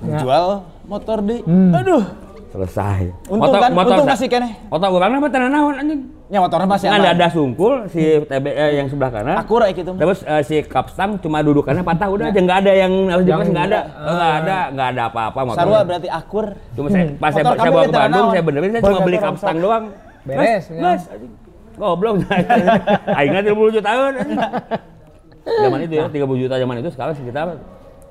[0.00, 0.18] Ya.
[0.18, 0.44] jual
[0.84, 1.40] motor di.
[1.42, 1.72] Hmm.
[1.72, 2.02] Aduh.
[2.48, 3.12] Selesai.
[3.26, 4.52] Untung kan, untung sa- masih keneh.
[4.68, 6.00] Otak urang mah tenan naon anjing.
[6.28, 7.12] Ya motornya masih Kan aman.
[7.14, 9.36] ada sungkul si TB eh, yang sebelah kanan.
[9.40, 9.92] Aku rek gitu.
[9.92, 13.48] Terus eh, si kapstang cuma dudukannya patah udah aja nggak ada yang harus Yang- dilepas
[13.48, 15.58] nggak ada nggak ada nggak ada apa-apa motor.
[15.58, 16.46] Sarua berarti akur.
[16.72, 19.18] Cuma saya pas saya, Motor saya bawa ke Bandung saya benerin saya cuma Motor beli
[19.18, 19.84] kapstang doang.
[20.20, 21.16] Beres, Mas, ya.
[21.74, 22.14] goblok.
[23.08, 24.12] Aingnya 30 juta tahun.
[25.48, 27.46] Zaman itu ya 30 juta zaman itu sekarang sekitar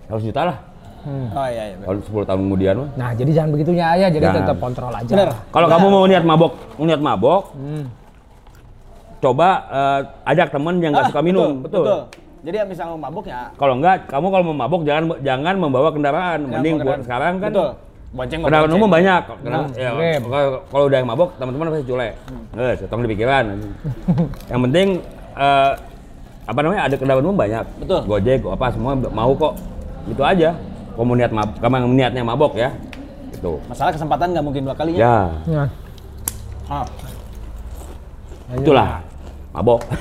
[0.10, 0.58] 100 juta lah.
[1.06, 1.76] Oh iya iya.
[1.80, 2.90] Kalau 10 tahun kemudian mah.
[2.94, 4.40] Nah jadi jangan begitunya ya, jadi Jangan.
[4.44, 5.08] tetap kontrol aja.
[5.10, 5.30] Bener.
[5.48, 7.86] Kalau kamu mau niat mabok, niat mabok, Hmm.
[9.18, 11.84] coba eh, ajak temen yang nggak Ah, suka minum, betul.
[12.38, 13.50] Jadi ya misalnya mau mabuk ya.
[13.54, 16.40] Kalau enggak, kamu kalau mau mabok jangan jangan membawa kendaraan.
[16.42, 17.72] jangan Mending buat sekarang kan Betul.
[18.08, 18.80] Bonceng kendaraan bonceng.
[18.80, 19.22] umum banyak.
[19.28, 20.20] Kendaraan, Nah, ya,
[20.64, 22.14] kalau, udah yang mabok, teman-teman pasti culek.
[22.56, 23.46] Eh, setong di pikiran.
[24.54, 24.88] yang penting
[25.36, 25.72] eh,
[26.48, 27.66] apa namanya ada kendaraan umum banyak.
[27.84, 28.02] Betul.
[28.06, 29.54] Gojek, apa semua mau kok.
[30.08, 30.56] Itu aja.
[30.98, 32.70] Kamu niat mabok, kamu niatnya mabok ya.
[33.30, 33.62] Itu.
[33.70, 35.00] Masalah kesempatan nggak mungkin dua kali ya.
[35.00, 35.68] Ya, Nah,
[36.68, 36.86] Ah.
[38.52, 39.00] itulah
[39.54, 39.80] mabok.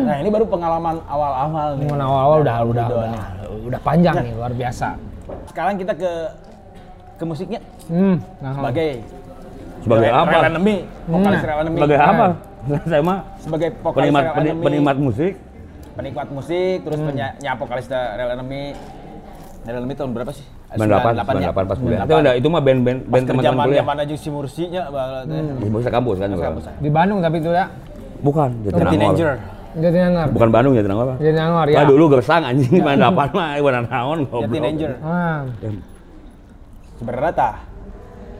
[0.00, 1.86] Nah ini baru pengalaman awal-awal nih.
[1.88, 2.86] Pengalaman awal-awal udah udah Udah.
[3.00, 3.24] udah,
[3.70, 4.88] udah panjang nih luar biasa.
[5.48, 6.12] Sekarang kita ke
[7.16, 9.04] ke musiknya Hmm, nah, sebagai
[9.80, 10.28] Sebagai apa?
[10.28, 11.48] Vokalis Hmm.
[11.48, 11.78] Real Enemy.
[11.80, 12.26] Sebagai apa?
[12.84, 14.24] Saya mah Sebagai vokalis penikmat
[14.60, 15.32] penikmat musik.
[15.90, 17.08] penikmat musik, terus Hmm.
[17.08, 18.30] penyanyi vokalis Real
[19.60, 20.44] Real Enemy tahun berapa sih?
[20.72, 22.00] 98, 98 98 pas kuliah.
[22.00, 22.22] Itu 98.
[22.24, 23.80] ada itu mah band-band band teman-teman zaman kuliah.
[23.84, 25.24] zaman aja si Mursinya banget.
[25.60, 26.44] Di Bursa kampus kan juga.
[26.48, 26.64] Kampus.
[26.80, 27.66] di Bandung tapi itu ya.
[28.20, 28.92] Bukan, Jatinangor.
[28.92, 29.32] Teenager.
[29.70, 30.26] Nangor.
[30.32, 31.06] Bukan Bandung Jatinangor.
[31.12, 31.16] Pak.
[31.20, 31.76] Jadi nangor ya.
[31.76, 34.52] Lah dulu gersang anjing main delapan mah ibarat naon The goblok.
[34.52, 34.90] Teenager.
[35.04, 35.40] Ah.
[36.96, 37.54] Sebenarnya tah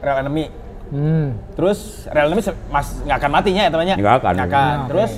[0.01, 0.45] Real Enemy.
[0.91, 1.27] Hmm.
[1.53, 2.41] Terus Real Enemy
[2.73, 3.95] mas nggak akan matinya ya temannya?
[4.01, 4.33] Nggak akan.
[4.33, 4.75] Nggak akan.
[4.75, 5.11] Nah, Terus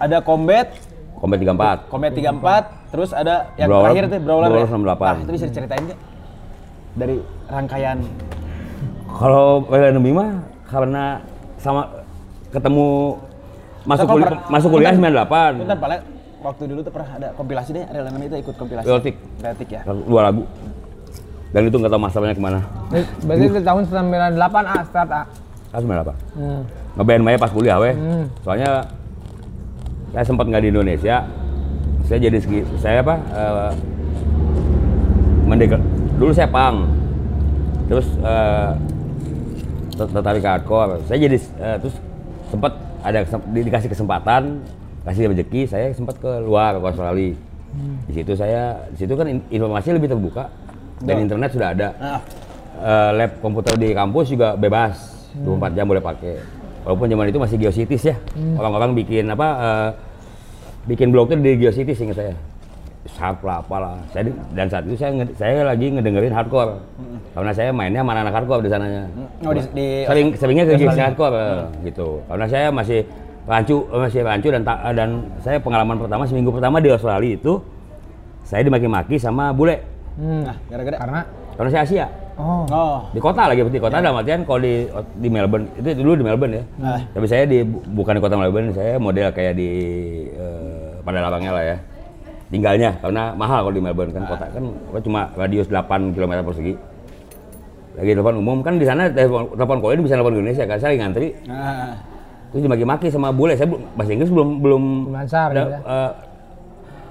[0.00, 0.68] ada Combat,
[1.20, 1.92] Kombat 34.
[1.92, 4.68] Combat 34, terus ada yang Brawler- terakhir tuh Brawler, Brawler ya?
[4.72, 5.04] 98.
[5.04, 6.00] Nah, itu bisa diceritain nggak?
[6.90, 7.98] Dari rangkaian
[9.10, 10.30] Kalau Real Enemy mah
[10.64, 11.18] karena
[11.58, 11.82] sama
[12.48, 13.18] ketemu
[13.84, 15.26] masuk kuliah, masuk kuliah bentar.
[15.28, 15.60] 98.
[15.66, 16.00] Bentar, paling
[16.40, 18.86] waktu dulu tuh pernah ada kompilasi deh, Real Enemy itu ikut kompilasi.
[18.86, 19.14] Reotik.
[19.42, 19.80] Reotik ya.
[19.84, 20.42] Dua lagu.
[21.50, 22.60] Dan itu nggak tahu masalahnya ke mana.
[23.26, 25.24] Berarti itu tahun 98 ah start ah.
[25.74, 26.14] Ah, 98.
[26.38, 26.60] Hmm.
[26.96, 27.94] Ngeband Maya pas kuliah weh.
[27.94, 28.24] Hmm.
[28.46, 28.70] Soalnya
[30.10, 31.16] saya sempat nggak di Indonesia.
[32.04, 33.14] Saya jadi segi, saya apa?
[35.46, 35.82] mendek-
[36.14, 36.86] dulu saya pang.
[37.86, 38.06] Terus
[39.94, 41.02] ter- tertarik ke hardcore.
[41.06, 41.94] Saya jadi eh, terus
[42.48, 44.62] sempat ada di- dikasih kesempatan,
[45.02, 47.34] kasih rezeki, saya sempat ke luar ke Australia.
[48.06, 50.50] Di situ saya, di situ kan in- informasi lebih terbuka
[51.00, 51.24] dan Betul.
[51.26, 51.88] internet sudah ada.
[51.96, 52.22] Nah,
[52.70, 54.96] Eh, lab komputer di kampus juga bebas
[55.36, 56.40] 24 jam boleh pakai
[56.82, 58.16] walaupun zaman itu masih geocities ya.
[58.56, 59.88] Orang-orang bikin apa eh,
[60.86, 62.34] bikin blog tuh di geocities ingat saya.
[63.10, 63.96] Sharp lah apalah.
[64.12, 66.78] Saya di- dan saat itu saya saya lagi ngedengerin hardcore.
[67.32, 69.02] Karena saya mainnya sama anak hardcore di sananya.
[69.40, 71.04] Oh, di- di- sering seringnya ke gigs Australia.
[71.08, 72.08] hardcore eh, gitu.
[72.28, 73.00] Karena saya masih
[73.48, 77.58] rancu masih rancu dan ta- dan saya pengalaman pertama seminggu pertama di Australia itu
[78.44, 79.80] saya dimaki-maki sama bule.
[80.20, 80.44] Hmm.
[80.44, 80.96] nah gara-gara?
[81.00, 81.20] Karena?
[81.56, 82.06] Karena saya Asia
[82.40, 82.64] oh.
[82.66, 86.24] Oh, di kota lagi di kota dalam artian kalau di di Melbourne itu dulu di
[86.24, 86.64] Melbourne ya.
[86.80, 87.00] Ah.
[87.06, 89.68] tapi saya di bukan di kota Melbourne saya model kayak di
[90.26, 91.76] eh, pada lapangnya lah ya.
[92.48, 96.74] Tinggalnya karena mahal kalau di Melbourne kan kota kan apa, cuma radius 8 km persegi
[97.92, 100.78] lagi telepon umum kan di sana telepon telepon call bisa telepon ke Indonesia kan?
[100.78, 101.28] Saya ngantri.
[101.44, 101.94] Nah,
[102.50, 105.78] terus dimaki-maki sama bule saya belum- bahasa Inggris belum belum Belum lancar ada, gitu ya.
[105.84, 106.10] eh,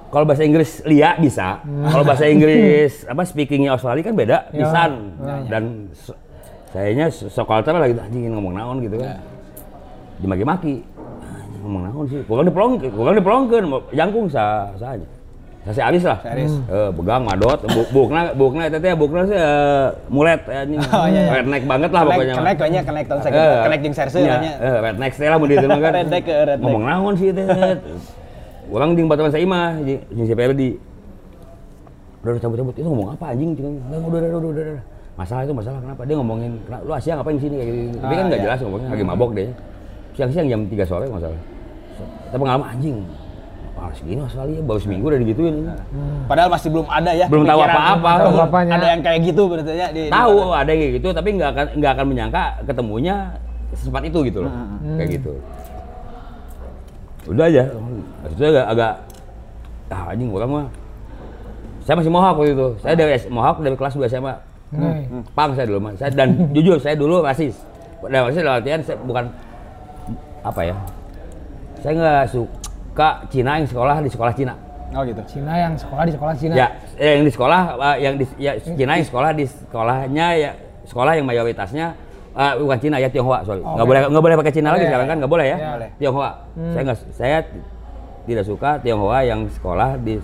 [0.10, 4.60] kalau bahasa Inggris lia bisa kalau bahasa Inggris apa speakingnya Australia kan beda Ya.
[4.60, 4.92] pisan
[5.46, 6.18] dan se-
[6.70, 9.22] sayanya sekolter lagi anjing ngomong naon gitu kan
[10.18, 14.44] dimaki-maki Anjing, ngomong naon sih kurang dipelong kurang dipelongkeun jangkung sa
[14.76, 15.06] saja
[15.70, 16.18] Saya alis lah.
[16.24, 16.56] Alis.
[16.66, 20.80] Eh, begang madot, bu, bukna bukna eta teh bukna sih eh, mulet anjing.
[20.82, 21.32] Oh, iya, iya.
[21.36, 22.34] Redneck banget lah pokoknya.
[22.34, 24.54] kenek kayaknya kenek tahun saya Eh, kenek jeung serse iya, nya.
[24.56, 25.92] eh, redneck teh lah mun dieu mah kan.
[25.94, 26.64] Redneck ke redneck.
[26.64, 27.46] Ngomong naon sih teh.
[28.70, 30.70] Orang jeung baturan saya mah jeung jeung si Ferdi.
[32.20, 33.56] Udah udah, cabut-cabut itu ngomong apa anjing?
[33.56, 34.50] Cuma udah udah udah udah.
[34.52, 34.82] udah.
[35.16, 36.02] Masalah itu masalah kenapa?
[36.08, 37.98] Dia ngomongin "Kenapa- lu Asia ngapain di sini kayak gitu.
[38.00, 38.46] Tapi kan Ah, nggak iya.
[38.48, 39.48] jelas ngomongnya lagi mabok deh.
[40.16, 41.40] Siang-siang jam 3 sore masalah.
[42.28, 42.98] Kita pengalaman anjing.
[43.76, 45.56] Wah, segini Australia baru seminggu udah digituin.
[46.28, 47.26] Padahal masih belum ada ya.
[47.28, 48.12] Belum tahu apa-apa.
[48.68, 51.50] Ada yang kayak gitu berarti ya di di tahu ada yang kayak gitu tapi nggak
[51.50, 53.16] akan nggak akan menyangka ketemunya
[53.70, 54.52] secepat itu gitu loh
[54.98, 55.34] kayak gitu
[57.30, 57.64] udah aja.
[58.26, 58.94] Maksudnya agak, agak
[59.90, 60.68] ah anjing orang mah.
[61.86, 62.68] Saya masih mohawk waktu itu.
[62.82, 64.36] Saya dari mohawk dari kelas 2 SMA
[64.70, 65.26] Hmm.
[65.34, 65.98] pang saya dulu mas.
[65.98, 67.58] Saya dan jujur saya dulu rasis.
[68.06, 69.26] Dan rasis dalam artian saya bukan
[70.46, 70.76] apa ya
[71.80, 74.54] saya nggak suka Cina yang sekolah di sekolah Cina.
[74.94, 75.22] Oh gitu.
[75.26, 76.54] Cina yang sekolah di sekolah Cina.
[76.58, 80.52] Ya, eh, yang di sekolah, eh, yang di ya, Cina yang sekolah di sekolahnya ya
[80.90, 81.94] sekolah yang mayoritasnya
[82.32, 83.62] eh, bukan Cina ya Tionghoa sorry.
[83.62, 85.58] Nggak boleh nggak boleh pakai Cina lagi sekarang kan nggak boleh ya.
[85.96, 86.32] Tionghoa.
[86.70, 87.38] Saya nggak saya
[88.24, 90.24] tidak suka Tionghoa yang sekolah di eh,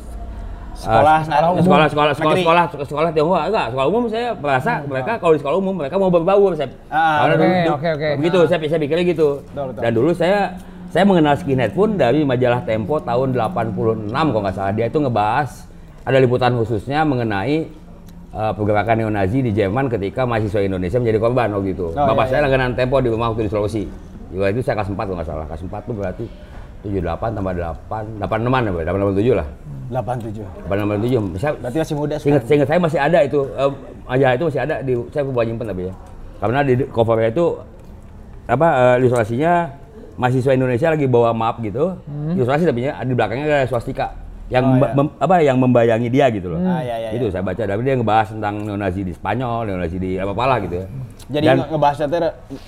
[0.76, 1.64] Sekolah umum.
[1.64, 5.40] sekolah sekolah sekolah sekolah sekolah, sekolah Tionghoa enggak sekolah umum saya merasa mereka kalau di
[5.40, 8.10] sekolah umum mereka mau berbaur saya Ah, Karena oke, oke, oke.
[8.20, 9.82] begitu saya saya pikirnya gitu Betul, betul.
[9.82, 10.40] dan dulu saya
[10.86, 15.50] saya mengenal skinhead pun dari majalah Tempo tahun 86 kalau nggak salah dia itu ngebahas
[16.04, 17.72] ada liputan khususnya mengenai
[18.36, 21.88] uh, pergerakan neonazi di Jerman ketika mahasiswa Indonesia menjadi korban waktu itu.
[21.96, 22.46] Oh, Bapak iya, saya iya.
[22.46, 23.84] langganan Tempo di rumah waktu di Sulawesi.
[24.30, 25.46] Juga itu saya kelas 4 kalau nggak salah.
[25.48, 26.26] Kelas 4 tuh berarti
[26.86, 29.48] 78 tambah 8, 86 ya, 887 lah.
[29.90, 30.46] 87.
[30.70, 31.42] 887.
[31.42, 32.46] Saya, Berarti masih muda sekarang.
[32.46, 33.72] seingat saya masih ada itu eh,
[34.06, 35.94] majalah itu masih ada di saya bawa nyimpen tapi ya.
[36.36, 37.46] Karena di covernya itu
[38.46, 39.54] apa eh, ilustrasinya
[40.16, 41.98] mahasiswa Indonesia lagi bawa map gitu.
[42.38, 44.78] Ilustrasi tapi ya, di belakangnya ada swastika yang Hmm.
[44.78, 44.94] Oh, iya.
[44.94, 46.62] mem- apa yang membayangi dia gitu loh.
[46.62, 50.12] Ah, iya, iya, itu saya baca tapi dia ngebahas tentang neonazi di Spanyol, neonazi di
[50.16, 50.88] apa apalah gitu ya.
[51.26, 52.08] Jadi Dan- nge- ngebahasnya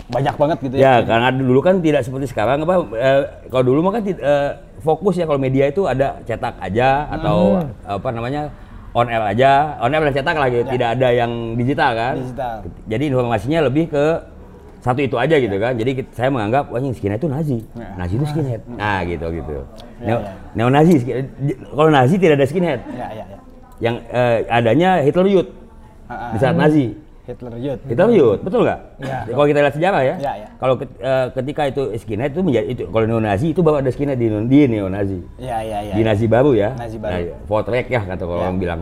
[0.09, 1.05] banyak banget gitu Ya, ya.
[1.05, 5.25] karena dulu kan tidak seperti sekarang apa eh, kalau dulu mah kan eh, fokus ya
[5.25, 8.49] kalau media itu ada cetak aja atau apa namanya
[8.93, 12.13] on air aja, on air dan cetak lagi, tidak ada yang digital kan.
[12.17, 12.55] Digital.
[12.89, 14.05] Jadi informasinya lebih ke
[14.79, 15.73] satu itu aja gitu kan.
[15.73, 17.57] Jadi kit- saya menganggap wah ini skinhead itu Nazi.
[17.73, 17.87] Ya.
[17.95, 18.61] Nazi itu skinhead.
[18.69, 19.55] Nah, gitu gitu.
[19.97, 20.31] Ya, Neo, ya.
[20.53, 20.93] neo Nazi
[21.69, 22.79] kalau Nazi tidak ada skinhead.
[22.91, 23.37] Ya, ya, ya.
[23.77, 25.49] Yang eh, adanya Hitler Youth
[26.05, 26.29] Ah, ah.
[26.31, 26.85] di saat Nazi.
[27.27, 27.81] Hitler Youth.
[27.83, 28.79] Hitler Youth, betul nggak?
[29.03, 29.17] Iya.
[29.27, 30.47] Kalau kita lihat sejarah ya, Iya, iya.
[30.55, 34.31] kalau eh, ketika itu skinhead itu menjadi itu kalau neo-Nazi itu baru ada skinhead di,
[34.47, 35.19] di neo-Nazi.
[35.35, 35.93] Ya, ya, ya.
[35.93, 36.71] Di Nazi baru ya.
[36.73, 37.11] Nazi baru.
[37.11, 38.47] Nah, Vortrek ya kata kalau Ya.
[38.47, 38.79] orang bilang.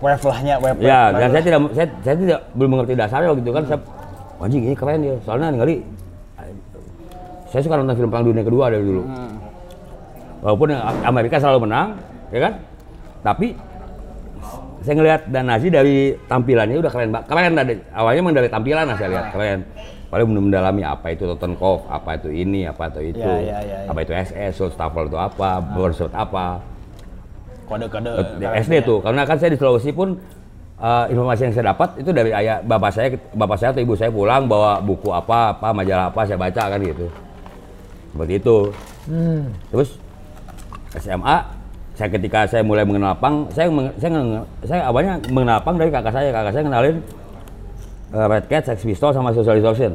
[0.00, 0.80] Wave lahnya, wave.
[0.80, 3.78] Ya, dan saya tidak saya, saya tidak belum mengerti dasarnya waktu itu kan saya
[4.40, 5.14] anjing ini keren ya.
[5.24, 5.84] Soalnya kali
[7.50, 9.02] saya suka nonton film Perang Dunia Kedua dari dulu.
[9.04, 9.34] Hmm.
[10.40, 10.72] Walaupun
[11.04, 11.98] Amerika selalu menang,
[12.32, 12.52] ya kan?
[13.20, 13.52] Tapi
[14.80, 17.26] saya ngelihat dan Nazi dari tampilannya udah keren banget.
[17.28, 19.60] Keren dari awalnya memang dari tampilan lah saya lihat keren.
[20.10, 23.78] Paling belum mendalami apa itu Totenkopf, apa itu ini, apa itu itu, Ya, ya, ya,
[23.86, 23.88] ya.
[23.94, 26.58] apa itu SS, Staffel itu apa, Borsot apa.
[27.70, 28.42] Kode-kode.
[28.42, 30.18] Di SD tuh, karena kan saya di Sulawesi pun
[30.80, 34.10] eh, informasi yang saya dapat itu dari ayah bapak saya, bapak saya atau ibu saya
[34.10, 37.06] pulang bawa buku apa, apa majalah apa saya baca kan gitu.
[38.10, 38.56] Seperti itu.
[39.06, 39.42] Hmm.
[39.70, 39.88] Terus
[40.98, 41.36] SMA,
[41.94, 46.10] saya ketika saya mulai mengenal pang, saya meng- saya, saya awalnya mengenal pang dari kakak
[46.10, 46.28] saya.
[46.34, 46.96] Kakak saya kenalin
[48.10, 49.94] eh, Red Cat, Sex Pistols sama Social Distortion.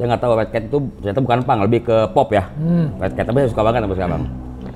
[0.00, 2.48] Saya nggak tahu Red Cat itu ternyata bukan pang, lebih ke pop ya.
[2.96, 4.22] Red Cat tapi saya suka banget sampai sekarang.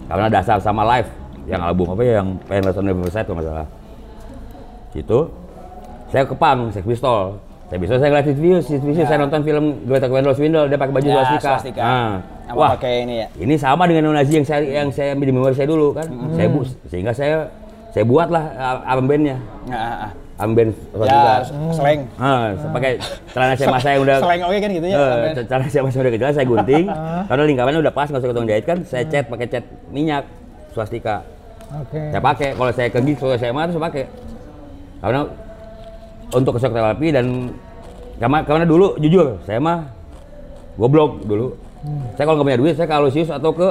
[0.06, 1.08] Karena dasar sama live
[1.46, 3.68] yang album apa ya yang Painless on the Riverside kalau nggak salah.
[4.96, 5.20] Situ
[6.06, 7.34] saya ke pang, Sex Pistol.
[7.66, 10.94] Sex Pistol saya ngeliat Vicious, Sid Vicious saya nonton film Greta Van Swindle, dia pakai
[10.94, 11.50] baju Ya, swastika.
[11.58, 11.82] swastika.
[11.82, 13.28] Nah, wah, pakai ini ya.
[13.42, 16.06] ini sama dengan Nazi yang saya yang saya di memori saya dulu kan.
[16.38, 17.50] Saya bu, sehingga saya
[17.90, 19.36] saya buatlah uh, armbandnya.
[19.66, 20.12] Nah, ah, ah.
[20.36, 21.32] Armband Ya, swastika.
[21.72, 22.00] slang.
[22.20, 22.90] Ah, saya pakai
[23.32, 24.96] celana SMA saya yang udah Slang oke kan gitu ya.
[25.00, 26.84] Eh, celana SMA saya udah kecil saya gunting.
[27.32, 28.78] karena lingkarannya udah pas nggak usah ketong jahit kan.
[28.84, 30.28] Saya cat pakai cat minyak
[30.70, 31.24] swastika.
[31.72, 31.98] Oke.
[32.12, 34.04] Saya pakai kalau saya ke gigs waktu SMA tuh saya pakai.
[34.98, 35.20] Karena
[36.28, 37.54] untuk ke shock terapi dan
[38.16, 39.86] karena, karena dulu jujur saya mah
[40.74, 41.52] goblok dulu.
[42.16, 43.68] Saya kalau nggak punya duit saya ke Alusius atau ke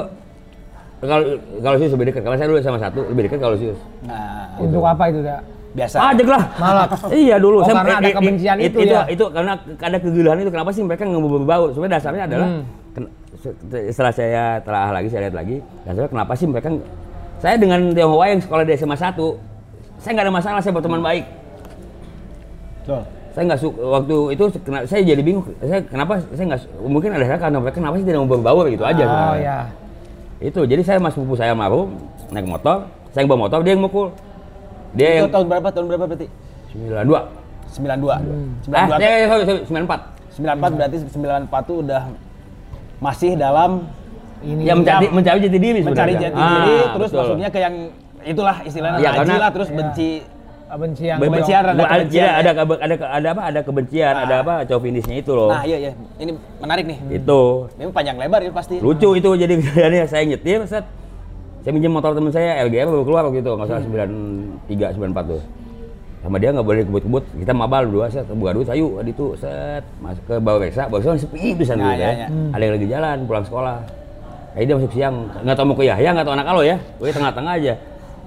[0.96, 1.22] kalau
[1.60, 3.78] kalau Alusius lebih dekat karena saya dulu sama satu lebih dekat ke Alusius.
[4.02, 5.40] Nah, Untuk apa itu, Dak?
[5.76, 5.96] Biasa.
[6.00, 6.42] Ajak lah.
[6.56, 6.84] Malah.
[7.12, 7.60] iya dulu.
[7.60, 9.04] Oh, karena ada kebencian itu itu, ya?
[9.06, 11.62] itu karena ada kegilaan itu kenapa sih mereka nggak mau berbau?
[11.68, 12.62] Sebenarnya dasarnya adalah Hmm.
[12.96, 13.12] ken-
[13.92, 16.68] setelah saya telah lagi saya lihat lagi, dasarnya kenapa sih mereka
[17.36, 19.12] saya dengan Tionghoa yang sekolah di SMA 1
[19.98, 21.24] saya nggak ada masalah saya berteman baik.
[22.84, 23.02] Tuh.
[23.30, 25.44] Saya nggak suka waktu itu kena- saya jadi bingung.
[25.58, 29.02] Saya kenapa saya nggak mungkin ada karena mereka kenapa sih tidak mau berbaur gitu aja.
[29.02, 29.42] Oh sebenarnya.
[29.42, 29.58] ya.
[30.38, 31.92] Itu jadi saya mas sepupu saya maru
[32.28, 34.08] naik motor, saya yang bawa motor dia yang mukul.
[34.92, 35.68] Dia Itu yang tahun berapa?
[35.68, 36.26] Tahun berapa berarti?
[36.72, 37.20] 92.
[37.74, 38.16] 92.
[38.16, 38.48] Hmm.
[38.70, 39.00] Ah, 92.
[39.02, 40.00] ya, ya, sorry, sorry, 94.
[40.36, 42.02] 94 berarti 94 tuh udah
[42.98, 43.70] masih dalam
[44.38, 46.28] Ini Ya mencari mencari jati diri mencari sebenarnya.
[46.28, 47.20] jati diri Ah, terus betul.
[47.24, 47.74] masuknya ke yang
[48.26, 49.78] itulah istilahnya Iya, haji karena- lah terus Iya.
[49.78, 50.10] benci
[50.66, 51.62] benci yang Kebencian boyong.
[51.62, 52.32] ada Ada, kebencian ya.
[52.34, 53.42] ada, kebe- ada, ada apa?
[53.46, 54.54] Ada kebencian, ada apa?
[54.66, 55.46] Chauvinisnya itu loh.
[55.48, 55.90] Nah, iya iya.
[56.18, 56.98] Ini menarik nih.
[57.16, 58.74] Itu Memang panjang lebar itu pasti.
[58.76, 60.82] lucu itu jadi kejadiannya saya nyetir, set.
[61.62, 65.42] Saya minjem motor temen saya LGR baru keluar waktu itu, nggak salah 93 94 tuh.
[66.20, 69.86] Sama dia nggak boleh kebut-kebut, kita mabal berdua set, buka duit, ayo adi tuh set,
[69.96, 72.14] masuk ke bawah reksa, bawah reksa sepi itu sana Nah, gitu iya, ya.
[72.16, 72.28] iya.
[72.50, 73.76] Ada yang lagi jalan pulang sekolah.
[74.52, 77.08] Kayak dia masuk siang, nggak tahu mau ke Yahya, nggak tahu anak alo ya, gue
[77.08, 77.74] tengah-tengah aja.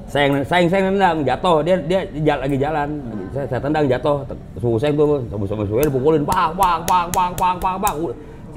[0.09, 2.87] Saya yang saya yang saya nendang jatuh, dia dia, dia lagi jalan,
[3.29, 4.25] saya, saya tendang jatuh,
[4.57, 7.95] suhu saya tuh, sama sama suhu dipukulin, pang pang pang pang pang pang pang.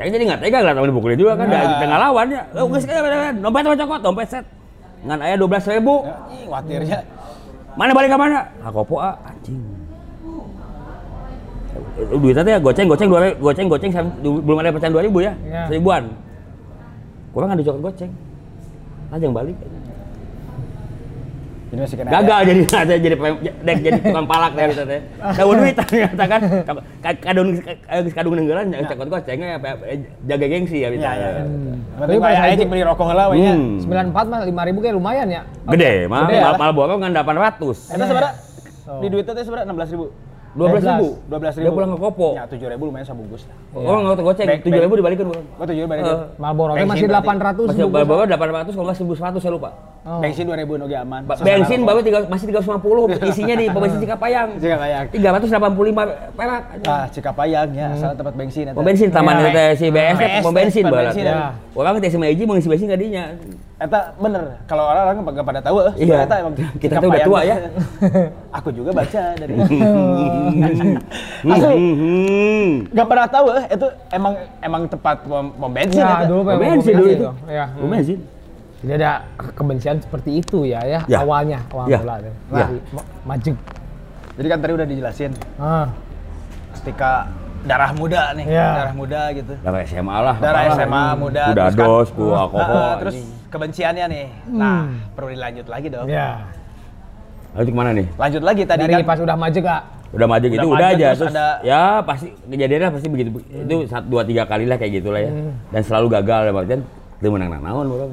[0.01, 2.43] Saya jadi nggak tega lah temen dipukulin juga kan, dari tengah lawan ya.
[2.57, 2.89] Oh, guys,
[3.37, 4.45] dompet apa cokot, dompet set.
[5.05, 5.95] Ngan ayah dua belas ribu,
[6.33, 6.99] Ih, khawatirnya.
[7.77, 8.39] mana balik ke mana?
[8.65, 9.61] Ah, kopo ah, anjing.
[12.01, 13.91] Eh, Duitnya teh goceng, goceng, dua, ribu- goceng, goceng,
[14.25, 15.69] belum ada pecahan dua ribu ya, Iya.
[15.69, 16.09] seribuan.
[17.37, 18.13] Kurang ada cokot goceng.
[19.13, 19.57] Ajang balik.
[21.73, 22.11] Jadi masih kena.
[22.13, 25.01] Gagal jadi ada jadi pem- dek jadi tukang palak dari teh.
[25.17, 26.41] Tahu duit ternyata kan
[27.01, 29.81] Ka- kadung ka- kadung nenggelan yang cokot gocengnya apa
[30.23, 31.01] jaga gengsi ya Iya, gitu.
[31.01, 31.17] iya.
[31.17, 31.43] iya.
[31.95, 33.55] Tapi Tapi kayak itu- aja beli rokok heula we nya.
[33.55, 33.81] Hmm.
[33.81, 35.43] 94 mah 5000 kayak lumayan ya.
[35.67, 36.43] Gede, mah ya.
[36.47, 37.89] mal Malboro kan 800.
[37.89, 38.33] Eta sebenarnya
[38.83, 38.99] Oh.
[38.99, 39.89] di duitnya teh sebenarnya 16.000.
[39.89, 40.07] 12 ribu.
[40.53, 41.57] 12.000.
[41.57, 42.29] Dia pulang ke Kopo.
[42.37, 43.57] Ya, 7.000 lumayan sabungkus lah.
[43.73, 45.45] Oh, nggak goceng, Back- 7 ribu dibalikin bukan?
[45.57, 46.03] Oh, 7.000 balik.
[46.05, 46.19] Eh.
[46.37, 47.27] Marlboro teh Bensin masih berarti.
[47.33, 48.05] 800 Masih bungkus.
[48.05, 49.71] bawa 800 kalau nggak 1100 saya lupa.
[50.03, 50.19] Oh.
[50.21, 51.21] Bensin 2.000 oge aman.
[51.25, 54.49] Ba- Sasana Bensin bawa tiga, masih 350, isinya di bensin Cikapayang.
[54.59, 55.05] Cikapayang.
[55.09, 56.63] 385 perak.
[56.85, 58.77] Ah, Cikapayang ya, asal tempat bensin eta.
[58.77, 59.49] Pom bensin taman Ya.
[59.49, 61.13] teh si BS teh BS pom teh, bensin pom balat.
[61.15, 61.49] bensin, ya.
[61.73, 63.25] Orang sama Iji mau ngisi bensin kadinya.
[63.83, 66.23] Eta bener, kalau orang-orang nggak pada tahu eh, Iya.
[66.23, 67.57] eta emang Kita tuh udah tua ya.
[68.53, 71.75] Aku juga baca dari Hmm, Asli.
[71.75, 72.71] hmm, hmm.
[72.95, 76.95] nggak pernah tahu eh, itu emang emang tempat pom, pom bensin Ya, dulu Pom bensin
[76.95, 77.27] dulu itu.
[77.49, 77.65] Ya.
[77.73, 78.19] Pom bensin.
[78.83, 79.13] Jadi ada
[79.53, 81.19] kebencian seperti itu ya ya, Ya.
[81.19, 81.99] awalnya awal Ya.
[81.99, 82.15] mula.
[82.19, 82.35] tuh.
[82.53, 82.67] Ya.
[82.69, 83.57] Di Ma- Majeg.
[84.33, 85.87] Jadi kan tadi udah dijelasin Ah,
[86.73, 87.27] ketika
[87.63, 88.69] darah muda nih, Iya.
[88.77, 89.55] darah muda gitu.
[89.57, 90.37] Darah SMA lah.
[90.39, 90.63] Darah.
[90.73, 91.43] SMA muda.
[91.49, 92.71] Udah terus kan- dos, alkohol.
[92.81, 93.15] Ah, terus
[93.53, 94.27] kebenciannya nih.
[94.49, 96.09] Nah, perlu dilanjut lagi dong.
[96.09, 96.49] ya.
[97.53, 98.07] Lalu ke mana nih?
[98.17, 99.83] Lanjut lagi tadi Dari kan pas udah Majeg ah.
[100.13, 101.09] Udah maju gitu, Udah udah maju, aja.
[101.09, 103.29] terus Terus, ada- ya pasti kejadiannya pasti begitu.
[103.49, 105.33] Itu satu dua tiga kali lah kayak gitulah ya.
[105.69, 106.75] Dan selalu gagal ya berarti
[107.17, 108.13] itu menang naon orang.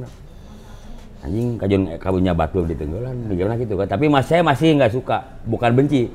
[1.19, 3.88] Anjing kajun kabunya batu di tenggelan, gimana gitu kan.
[3.91, 6.08] Tapi mas saya masih nggak suka, bukan benci.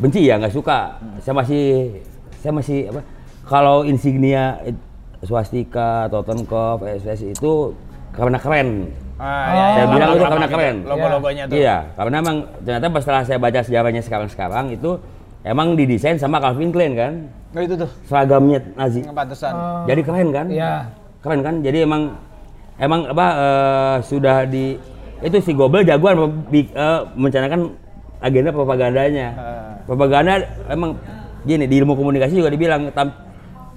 [0.00, 0.96] Benci ya nggak suka.
[1.20, 1.64] Saya masih
[2.40, 3.00] saya masih apa?
[3.44, 4.80] Kalau insignia it-
[5.20, 7.76] swastika, Totenkopf, SS itu
[8.18, 8.68] karena keren.
[9.18, 9.84] Ah, iya, saya iya.
[9.90, 10.76] bilang itu karena keren.
[10.86, 11.54] Logo-logonya tuh.
[11.58, 14.90] Iya, karena emang ternyata pas setelah saya baca sejarahnya sekarang-sekarang itu
[15.42, 17.12] emang didesain sama Calvin Klein kan,
[17.54, 17.90] Oh, itu tuh.
[18.06, 19.02] seragamnya Nazi.
[19.08, 19.54] Pantesan.
[19.54, 19.82] Oh.
[19.90, 20.46] Jadi keren kan?
[20.50, 20.86] Iya.
[21.18, 21.54] Keren kan?
[21.66, 22.14] Jadi emang
[22.78, 24.78] emang apa eh, sudah di
[25.18, 27.74] itu si Gobel jagoan eh, mencanangkan
[28.22, 29.28] agenda propagandanya.
[29.34, 29.72] Ah.
[29.82, 30.94] Propaganda emang
[31.42, 33.18] gini di ilmu komunikasi juga dibilang tam-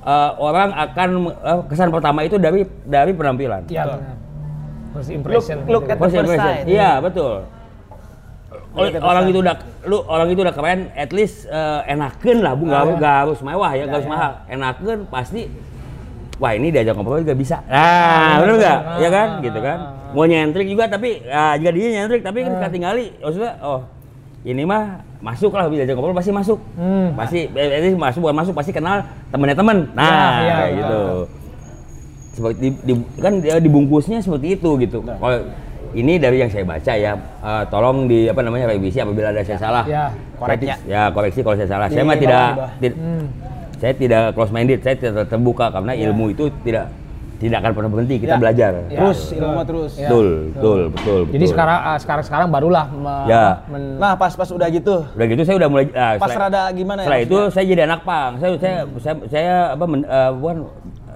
[0.06, 3.66] eh, orang akan eh, kesan pertama itu dari dari penampilan.
[3.74, 4.21] Iya.
[4.92, 5.58] First impression.
[5.66, 5.92] look gitu.
[5.92, 6.54] at- First first impression.
[6.68, 7.34] Iya, betul.
[8.72, 12.54] Look at orang itu udah lu orang itu udah keren, at least eh, enakeun lah,
[12.54, 14.16] bu nggak Ah, nggak harus mewah ya, nggak harus Ya, ya.
[14.16, 14.32] mahal.
[14.48, 15.42] Enakeun pasti
[16.38, 17.60] wah ini diajak ngobrol juga bisa.
[17.66, 18.80] Nah, benar nggak?
[18.82, 19.78] Ah, Ya kan, ah, gitu kan.
[19.78, 23.84] ah, Mau nyentrik juga tapi ah, jika dia nyentrik tapi kan tinggali, maksudnya oh
[24.42, 24.84] ini mah
[25.22, 26.60] masuk lah diajak ngobrol pasti masuk.
[26.74, 27.14] Hmm.
[27.14, 29.78] Pasti eh, ini masuk bukan masuk pasti kenal temennya temen.
[29.94, 30.88] Nah, Ya, ya, kayak ya.
[32.32, 35.00] Seperti di, di- kan dia dibungkusnya seperti itu gitu.
[35.02, 35.18] Nah.
[35.18, 35.38] Kalau
[35.92, 39.60] ini dari yang saya baca ya, eh, tolong di apa namanya revisi apabila ada saya
[39.60, 39.84] salah.
[39.84, 40.16] Ya.
[40.36, 40.76] Koreknya.
[40.78, 41.88] Saya- Ya koreksi kalau saya salah.
[41.88, 42.48] Di saya mah bawah, tidak,
[42.80, 43.24] di Hmm.
[43.76, 46.88] saya tidak close minded, saya tidak terbuka karena ilmu itu tidak
[47.36, 48.16] tidak akan pernah berhenti.
[48.18, 48.40] Kita Ya.
[48.40, 48.72] belajar.
[48.86, 49.00] Ya.
[49.02, 49.92] Terus ilmu terus.
[49.98, 50.06] Ya.
[50.06, 51.52] Betul, betul, betul, Jadi betul.
[51.52, 53.46] sekarang ah, sekarang sekarang barulah me- Ya.
[53.66, 57.00] men- Nah, pas-pas udah gitu, Udah gitu saya udah mulai ah, pas setelah- rada gimana
[57.02, 57.06] ya?
[57.10, 57.52] Setelah itu maksudnya?
[57.52, 58.32] saya jadi anak pang.
[58.38, 60.56] Saya saya saya, saya apa men, eh, bukan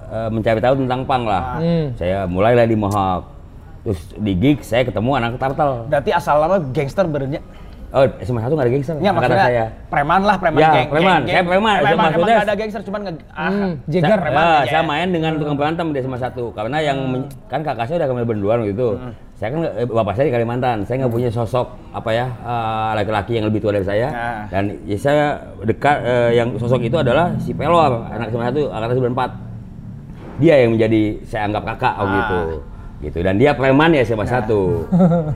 [0.08, 1.58] eh, mencari tahu tentang pang lah.
[1.58, 1.86] Hmm.
[1.94, 3.24] Saya mulailah di Mohawk.
[3.84, 5.86] Terus di gig saya ketemu anak Tartel.
[5.86, 7.38] berarti asal lama gangster berenya.
[7.94, 8.96] Oh, SMA 1 nggak ada gangster.
[8.98, 9.66] Ya, maksudnya saya.
[9.88, 10.88] preman lah, preman Ya, geng.
[10.90, 11.22] preman.
[11.22, 11.48] geng, Saya geng.
[11.48, 11.72] preman.
[11.72, 14.10] Itu Preman, emang maksudnya- nggak ada gangster, cuman nge ah, Hmm, Jagger.
[14.10, 14.82] Saya, preman ah, aja saya ya.
[14.84, 18.16] main dengan tukang berantem di SMA 1 karena yang men- kan kakak saya udah ke
[18.18, 18.88] Melbourne duluan gitu.
[19.34, 20.78] Saya kan eh, bapak saya di Kalimantan.
[20.82, 24.08] Saya nggak punya sosok apa ya eh, laki-laki yang lebih tua dari saya.
[24.10, 24.42] Nah.
[24.50, 25.26] Dan ya saya
[25.62, 29.45] dekat eh, yang sosok itu adalah si Pelor, anak SMA 1 angkatan 94.
[30.36, 32.14] Dia yang menjadi saya anggap kakak oh, Ah.
[32.14, 32.42] gitu.
[32.96, 34.48] Gitu dan dia preman ya SMA 1.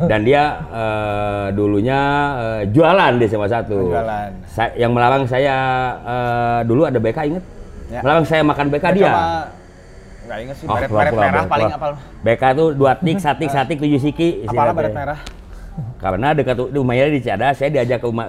[0.07, 1.99] Dan dia eh, dulunya
[2.37, 3.67] eh, jualan di SMA 1.
[3.67, 4.29] Jualan.
[4.47, 5.55] Sa- yang melarang saya
[6.01, 7.43] eh, dulu ada BK inget?
[7.89, 7.99] Ya.
[8.01, 9.11] Melarang saya makan BK dia.
[9.11, 9.25] Cuma
[10.29, 11.91] nggak inget sih, Oh, baret, baret merah paling apal.
[12.21, 14.45] BK tuh dua tik, satik, satik, tujuh siki.
[14.45, 15.19] Apalah baret merah?
[15.97, 18.27] Karena dekat rumahnya di Ciadas, saya diajak ke rumah.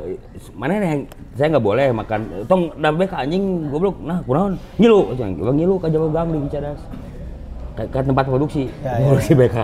[0.54, 1.02] Mana yang
[1.34, 2.20] saya nggak boleh makan.
[2.46, 3.96] Tong dah BK anjing goblok.
[4.02, 4.58] Nah, kunaon?
[4.76, 6.80] Ngilu, Bang ngilu ke Jawa Gang di Ciadas.
[7.78, 9.56] Ke, ke tempat produksi, Ya, ya, produksi BK.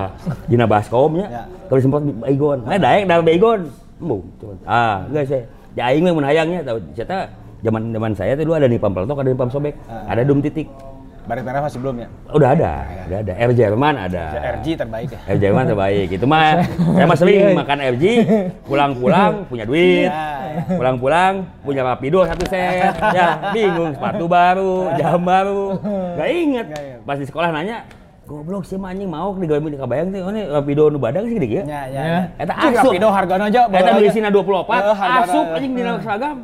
[0.46, 1.42] Dina baskomnya, Ya.
[1.66, 2.58] kalau sempat Baigon.
[2.62, 3.60] Nah, daek Baigon.
[3.96, 4.22] Embung.
[4.36, 4.56] cuman.
[4.68, 5.44] Ah, enggak saya.
[5.72, 6.78] Ya aing mah mun hayangnya tahu.
[6.92, 7.28] Cerita
[7.64, 10.04] zaman zaman saya tuh dulu ada nih pam peletok, ada nih pam sobek, Ah.
[10.12, 10.68] ada dum titik.
[11.26, 12.08] Baret merah masih belum ya?
[12.30, 12.72] Udah ada,
[13.10, 13.32] udah ada.
[13.34, 14.24] Air Jerman ada.
[14.56, 15.18] RG terbaik ya.
[15.26, 16.08] Air Jerman terbaik.
[16.08, 16.62] Itu mah
[16.94, 18.04] saya mah sering makan RG,
[18.62, 20.06] pulang-pulang punya duit.
[20.06, 22.94] Ya, Pulang-pulang punya rapido satu set.
[23.10, 25.82] Ya, bingung sepatu baru, jam baru.
[26.14, 26.66] Gak inget.
[26.70, 27.00] Nggak inget.
[27.02, 27.82] Pas di sekolah nanya,
[28.22, 31.48] goblok sih mah anjing mau digawe di kabayang teh ini rapido nu badag sih gede
[31.48, 31.62] ya.
[31.64, 31.82] Ya, ya.
[31.90, 32.02] Ya.
[32.06, 32.20] ya.
[32.38, 32.86] Eta asup.
[32.86, 33.66] Rapido hargana aja.
[33.66, 36.36] Eta beli sina 24, Eh, hargana- asup anjing dina seragam.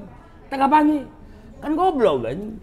[0.51, 0.99] Teh kapangi.
[1.63, 2.59] Kan goblok anjing.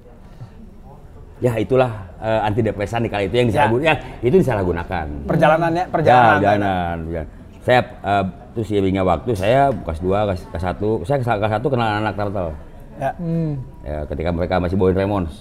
[1.39, 3.87] Ya itulah eh, antidepresan di kali itu yang disalahgunakan.
[3.87, 3.95] Ya,
[4.27, 5.05] itu disalahgunakan.
[5.23, 6.35] Perjalanannya, Ya, perjalanan.
[6.35, 6.97] perjalanan.
[7.07, 7.27] perjalanan.
[7.63, 8.23] Saya eh,
[8.55, 12.51] terus seiringnya waktu saya kelas 2, kelas, kelas 1, saya kelas 1 kenal anak Turtle.
[12.99, 13.11] Ya.
[13.15, 13.51] Hmm.
[13.87, 15.31] Ya, ketika mereka masih bawain Ramones.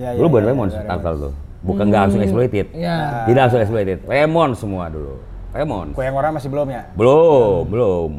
[0.00, 1.32] Ya, ya, dulu bawain ya, Ramones, ya, ya, Turtle tuh.
[1.66, 2.66] Bukan nggak langsung exploited.
[2.72, 2.96] Ya.
[3.28, 3.98] Tidak langsung exploited.
[4.08, 5.20] Ramones semua dulu.
[5.52, 5.92] Ramones.
[5.92, 6.82] Kue yang orang masih belum ya?
[6.96, 8.10] Belum, belum.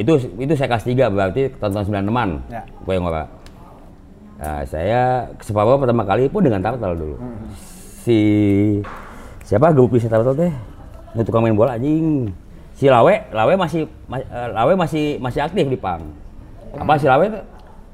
[0.00, 2.30] Itu itu saya kelas 3 berarti tahun-tahun 96-an.
[2.48, 2.62] Ya.
[2.84, 3.28] Gue yang ora.
[4.44, 5.00] Nah, saya
[5.34, 7.16] ke Papua pertama kali pun dengan Turtle dulu.
[8.04, 8.18] Si
[9.40, 10.52] siapa grupis Turtle teh?
[11.16, 12.28] Ini tukang main bola anjing.
[12.76, 16.04] Si Lawe, Lawe masih ma- eh, Lawe masih masih aktif di Pang.
[16.76, 17.40] Apa si Lawe tuh?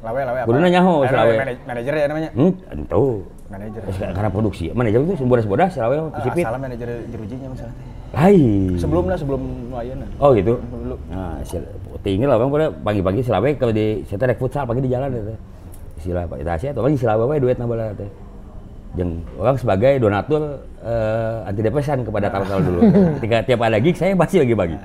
[0.00, 0.48] Lawe, lawe apa?
[0.48, 1.34] Kudu nanya, ho, si Eh, Lawe.
[1.36, 2.30] manaj- Manajer ya namanya?
[2.32, 2.52] Hmm,
[2.88, 3.22] tahu.
[3.46, 3.82] Manajer.
[4.10, 6.42] Karena produksi, manajer itu bodas-bodas si Lawe Ah, sipit.
[6.42, 7.74] salah manajer jerujinya misalnya.
[8.10, 8.74] Lain.
[8.74, 10.06] Sebelum lah, sebelum Nuayana.
[10.18, 10.58] Oh gitu.
[10.58, 10.96] Dulu.
[11.12, 11.60] Nah, si
[12.00, 15.14] tinggi lah bang pada pagi-pagi si Lawe kalau di saya rek futsal pagi di jalan
[15.14, 15.36] itu.
[16.00, 18.08] Sila Pak Itasi atau pagi si Lawe we duit na bola teh.
[18.98, 22.80] Jeung orang sebagai donatur eh, antidepresan kepada Tartel dulu.
[23.22, 24.76] Ketika tiap ada gig saya pasti bagi-bagi.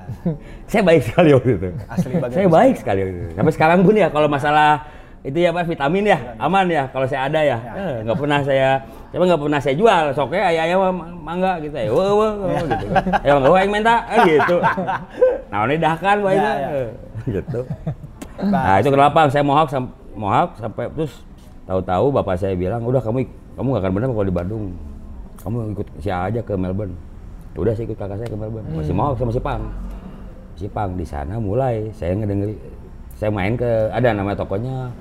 [0.69, 1.69] saya baik sekali waktu itu.
[1.89, 3.29] Asli bagi Saya baik sekali waktu itu.
[3.33, 4.85] Sampai sekarang pun ya kalau masalah
[5.25, 8.69] itu ya Pak vitamin ya aman ya kalau saya ada ya Eh, nggak pernah saya
[9.15, 10.91] Coba nggak pernah saya jual, soknya ayah ayah
[11.23, 12.85] mangga gitu ya, wah wah gitu.
[13.23, 14.57] Ya nggak yang minta, kan gitu.
[15.55, 16.69] Nah ini dahkan wah Ya, itu, ya.
[17.39, 17.59] gitu.
[18.51, 21.21] Nah itu kenapa saya sam mohak sampai terus
[21.69, 24.63] tahu-tahu bapak saya bilang udah kamu kamu nggak akan benar kalau di Bandung,
[25.39, 26.95] kamu ikut si A aja ke Melbourne.
[27.55, 29.63] Ya Udah saya ikut kakak saya ke Melbourne, masih mohak sama si Pang.
[30.59, 31.87] Si Pang di sana mulai.
[31.95, 32.51] Saya ngedenger
[33.15, 34.91] saya main ke ada namanya tokonya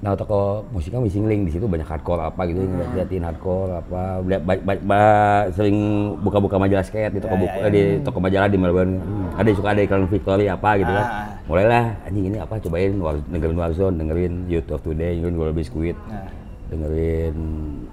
[0.00, 2.96] Nah toko musiknya Missing Link di situ banyak hardcore apa gitu, Hmm.
[2.96, 5.76] liatin hardcore apa, lihat ba- ba- ba- sering
[6.18, 7.66] buka-buka majalah skate di toko Ya, buku ya, ya.
[7.66, 8.96] eh, di toko majalah di Melbourne.
[8.96, 11.04] Hmm, Ada yang suka ada iklan Victory apa gitu kan.
[11.04, 11.28] Ah.
[11.44, 15.96] Mulailah anjing ini apa cobain War- dengerin Warzone, dengerin Youth of Today, dengerin Gold Biscuit.
[16.08, 16.32] Nah.
[16.70, 17.36] Dengerin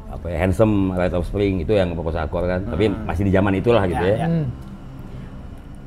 [0.08, 2.62] apa ya Handsome, Rite of Spring itu yang pokok hardcore kan.
[2.64, 4.08] Tapi masih di zaman itulah gitu Hmm.
[4.08, 4.24] Ya, ya.
[4.24, 4.28] ya.
[4.32, 4.46] Hmm.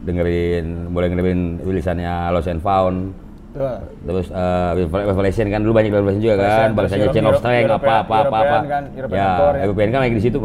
[0.00, 3.16] Dengerin boleh dengerin rilisannya Lost and Found.
[3.50, 8.14] Terus eh, Revelation kan dulu banyak Revelation juga kan, terus Chain of Strength apa apa
[8.22, 8.56] apa apa.
[8.62, 9.62] Kan, European ya, hardcore ya.
[9.66, 10.38] European kan lagi di situ.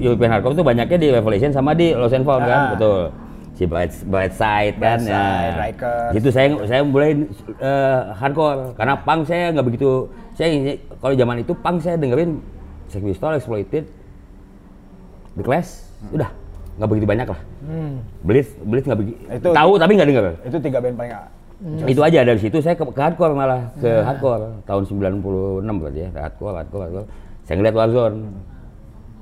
[0.00, 2.70] European hardcore tuh banyaknya di Revelation sama di Lost and Found kan, Ah.
[2.72, 3.00] betul.
[3.52, 5.22] Si Bright Bright Side kan ya.
[6.10, 7.26] Itu saya saya mulai
[7.58, 10.48] eh, hardcore karena punk saya nggak begitu saya
[10.98, 12.40] kalau zaman itu punk saya dengerin
[12.88, 13.84] Sex Pistols, Exploited,
[15.34, 16.28] The Clash, udah
[16.76, 17.40] nggak begitu banyak lah.
[17.62, 18.00] Hmm.
[18.20, 19.18] Blitz, Blitz nggak begitu.
[19.28, 20.24] Itu- Tahu tapi nggak denger.
[20.44, 21.12] Itu tiga band paling
[21.62, 25.22] Itu aja dari situ saya ke, ke hardcore malah ke hardcore tahun 96
[25.62, 27.06] berarti ya hardcore hardcore hardcore.
[27.42, 28.18] Saya ngeliat Warzone.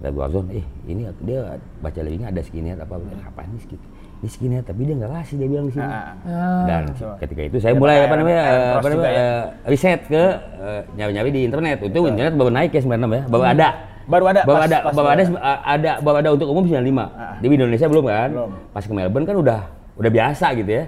[0.00, 1.44] Lihat Warzone, eh ini dia
[1.78, 3.76] baca liriknya ada skinhead apa apa ini skin
[4.20, 5.84] ini skinhead tapi dia nggak kasih dia bilang di sini.
[5.84, 6.16] Ah.
[6.24, 6.64] Ah.
[6.64, 7.12] Dan Betul.
[7.20, 9.20] ketika itu saya Ya, mulai apa namanya eh, apa namanya ya.
[9.20, 10.22] eh, riset ke
[10.56, 11.76] eh, nyari-nyari di internet.
[11.84, 13.68] Itu internet baru naik ya 96 ya, baru ada.
[14.10, 15.36] Baru ada, Baru pas- ada, pas baru ada, ada.
[15.36, 16.80] eh, ada, baru ada untuk umum 95.
[17.12, 17.36] Ah.
[17.36, 18.28] Di Indonesia belum kan?
[18.32, 18.50] Belum.
[18.72, 19.60] Pas ke Melbourne kan udah
[20.00, 20.84] udah biasa gitu ya.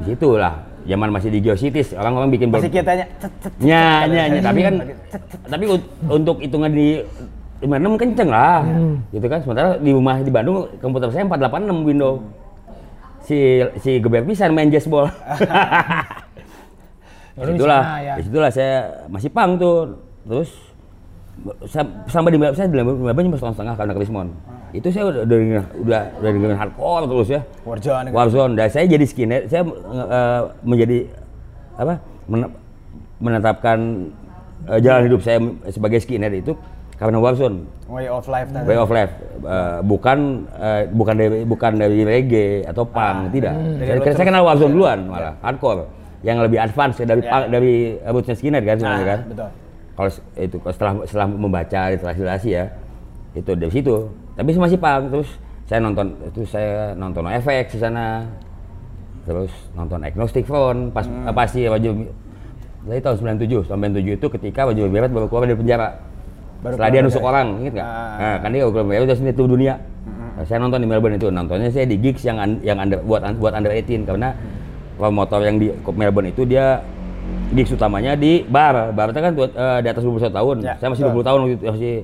[0.00, 3.52] Di situ lah, zaman masih di Geocities, orang-orang bikin Masih cet cet.
[3.60, 4.40] Nya, nya, nya.
[4.40, 4.74] Tapi kan,
[5.44, 7.04] tapi un- untuk hitungan di
[7.60, 8.64] 56 kenceng lah,
[9.10, 9.38] gitu kan.
[9.40, 12.20] Sementara di rumah di Bandung komputer saya 486 Windows.
[13.20, 13.36] si
[13.78, 15.12] si geber pisan main jazzball.
[17.36, 18.14] Ini Itulah, ya.
[18.16, 19.96] di situlah saya masih pang tuh.
[20.24, 20.50] Terus
[22.04, 24.28] sampai di saya di Melbourne cuma setahun setengah karena ke Lismon.
[24.70, 25.38] Itu saya udah udah
[25.82, 27.40] udah udah dengerin hardcore terus ya.
[27.64, 28.16] Warzone gitu.
[28.16, 28.52] Warzone.
[28.54, 30.98] Dan saya jadi skinhead, saya eh, menjadi
[31.74, 31.94] apa?
[32.28, 32.54] men-
[33.18, 33.78] menetapkan
[34.68, 35.38] eh, jalan hidup saya
[35.68, 36.52] sebagai skinhead itu
[36.94, 37.64] karena Warzone.
[37.90, 38.66] Way of life tadi.
[38.68, 40.18] Way of life, Eh, bukan
[40.52, 43.56] eh, bukan dari bukan dari reggae atau punk, tidak.
[43.56, 45.88] Dari Saya, saya kenal Warzone duluan malah, hardcore,
[46.20, 47.32] yang lebih advance dari Ya.
[47.32, 47.74] punk, dari
[48.04, 49.20] rootsnya skinhead kan sebenarnya Nah, kan.
[49.32, 49.48] betul.
[50.00, 52.64] Kalau itu kalau setelah setelah membaca literasi ya,
[53.36, 54.08] itu dari situ.
[54.32, 55.28] Tapi masih punk, terus
[55.68, 58.24] saya nonton itu saya nonton FX di sana,
[59.28, 61.28] terus nonton Agnostic Front, pas Hmm.
[61.28, 62.08] apa sih baju
[62.88, 65.88] dari tahun 97, tahun 97 itu ketika baju Beret baru keluar dari penjara.
[66.64, 67.88] Baru Setelah keluar dia dari- nusuk orang, inget nggak?
[67.88, 67.92] Ah.
[67.92, 68.20] Hmm.
[68.24, 69.74] Nah, kan dia udah udah sini tuh dunia.
[70.40, 73.52] Nah, saya nonton di Melbourne itu, nontonnya saya di gigs yang yang under buat buat
[73.52, 74.32] under 18 karena
[74.96, 76.80] promotor yang di Melbourne itu dia
[77.54, 78.94] gigs utamanya di bar.
[78.94, 80.56] Bar itu kan eh, di atas 21 tahun.
[80.62, 81.22] Ya, saya masih betul.
[81.22, 81.94] 20 tahun waktu itu, masih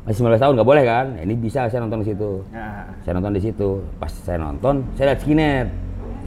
[0.00, 1.06] masih 19 tahun nggak boleh kan?
[1.14, 2.30] Nah, ini bisa saya nonton di situ.
[2.50, 3.68] Nah, Saya nonton di situ.
[4.00, 5.68] Pas saya nonton, saya lihat skinhead.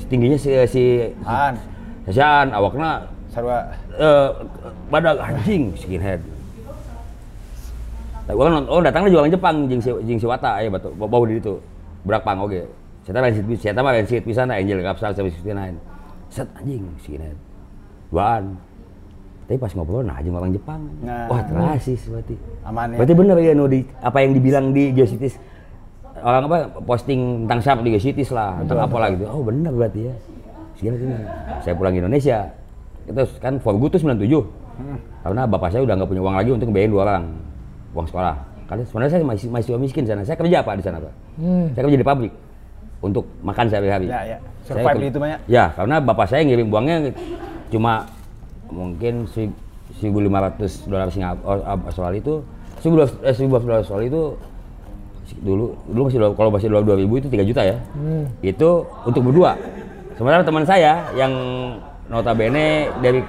[0.09, 0.83] Tingginya si si
[1.25, 1.53] Han,
[2.05, 3.65] Sasian, awakna sarua
[3.97, 4.29] eh
[4.91, 6.21] badak anjing skinhead.
[8.23, 10.93] Nah, gua kan nont- oh datangnya jualan Jepang jing si jing si Wata aya batu
[10.95, 11.59] bau di itu.
[12.03, 12.63] Berak pang oge.
[13.03, 15.75] Saya lain sit saya mah lain pisan Angel Kapsal sampai 69.
[16.31, 17.35] Set anjing skinhead.
[18.14, 18.43] Duaan.
[19.49, 20.82] Tapi pas ngobrol nah anjing orang Jepang.
[21.01, 21.26] Nah.
[21.28, 21.41] Wah,
[21.74, 22.38] rasis berarti.
[22.64, 22.97] aman ya.
[23.01, 25.36] Berarti bener ya no, di, apa yang dibilang di Geocities
[26.24, 26.57] orang apa
[26.88, 29.26] posting tentang siapa di Geocities lah tentang apa lah gitu.
[29.28, 30.16] Oh bener berarti ya.
[30.78, 31.16] Segini sini.
[31.66, 32.38] Saya pulang ke Indonesia.
[33.03, 34.30] Itu kan for good tuh 97.
[35.26, 37.24] Karena bapak saya udah nggak punya uang lagi untuk ngebiayain dua orang
[37.91, 38.36] uang sekolah.
[38.70, 40.22] Karena sebenarnya saya masih masih miskin di sana.
[40.24, 41.14] Saya kerja pak di sana pak.
[41.76, 42.34] Saya kerja di pabrik
[43.03, 44.07] untuk makan sehari-hari.
[44.07, 44.38] Ya, ya.
[44.64, 45.39] Saya Survive di itu banyak.
[45.51, 47.11] Ya, karena bapak saya ngirim uangnya
[47.70, 48.07] cuma
[48.68, 49.53] mungkin si-
[49.93, 52.36] 1.500 dolar Singapura Australia itu
[52.82, 54.24] 1.200 eh, 1.200 dolar Australia itu
[55.39, 57.78] dulu dulu masih kalau masih dolar 2000 itu 3 juta ya.
[58.41, 58.70] Itu
[59.03, 59.55] untuk berdua.
[60.14, 61.32] Sementara teman saya yang
[62.07, 63.22] notabene dari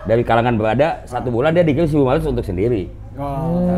[0.00, 2.88] dari kalangan berada satu bulan dia dikirim 1.500 untuk sendiri.
[3.20, 3.68] Oh,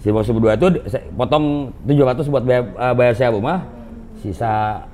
[0.00, 3.58] Si bos berdua itu saya potong 700 buat bayar, eh, bayar sewa rumah,
[4.16, 4.84] sisa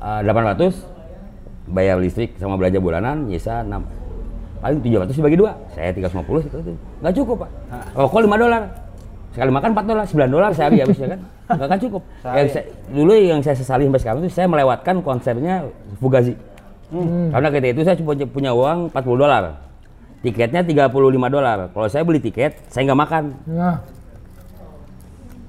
[0.00, 0.95] eh, 800
[1.66, 3.82] bayar listrik sama belanja bulanan, sisa 6
[4.56, 5.52] paling 700 dibagi dua.
[5.76, 6.58] Saya 350 itu,
[7.02, 7.50] nggak cukup pak.
[7.94, 8.62] Rokok 5 dolar.
[9.36, 11.20] Sekali makan 4 dolar, 9 dolar sehari habisnya kan.
[11.60, 12.02] Nggak kan cukup.
[12.24, 15.54] Yang saya- dulu yang saya sesali sampai sekarang itu saya melewatkan konsepnya
[16.00, 16.34] Fugazi.
[17.30, 19.42] Karena ketika itu saya cuma punya, uang 40 dolar.
[20.24, 21.68] Tiketnya 35 dolar.
[21.70, 23.22] Kalau saya beli tiket, saya nggak makan.
[23.46, 23.76] Nah,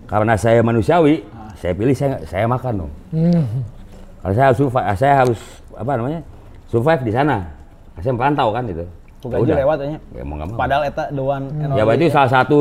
[0.08, 1.24] Karena saya manusiawi,
[1.60, 2.92] saya pilih saya saya makan dong.
[4.22, 4.60] Kalau saya harus
[5.00, 5.40] saya harus
[5.78, 6.20] apa namanya?
[6.68, 7.48] Survive di sana.
[7.98, 8.84] Saya merantau kan itu.
[9.18, 9.98] Bukan aja lewat aja.
[10.14, 10.58] Ya mau nggak mau.
[10.58, 12.60] Padahal eta the one and Ya berarti salah satu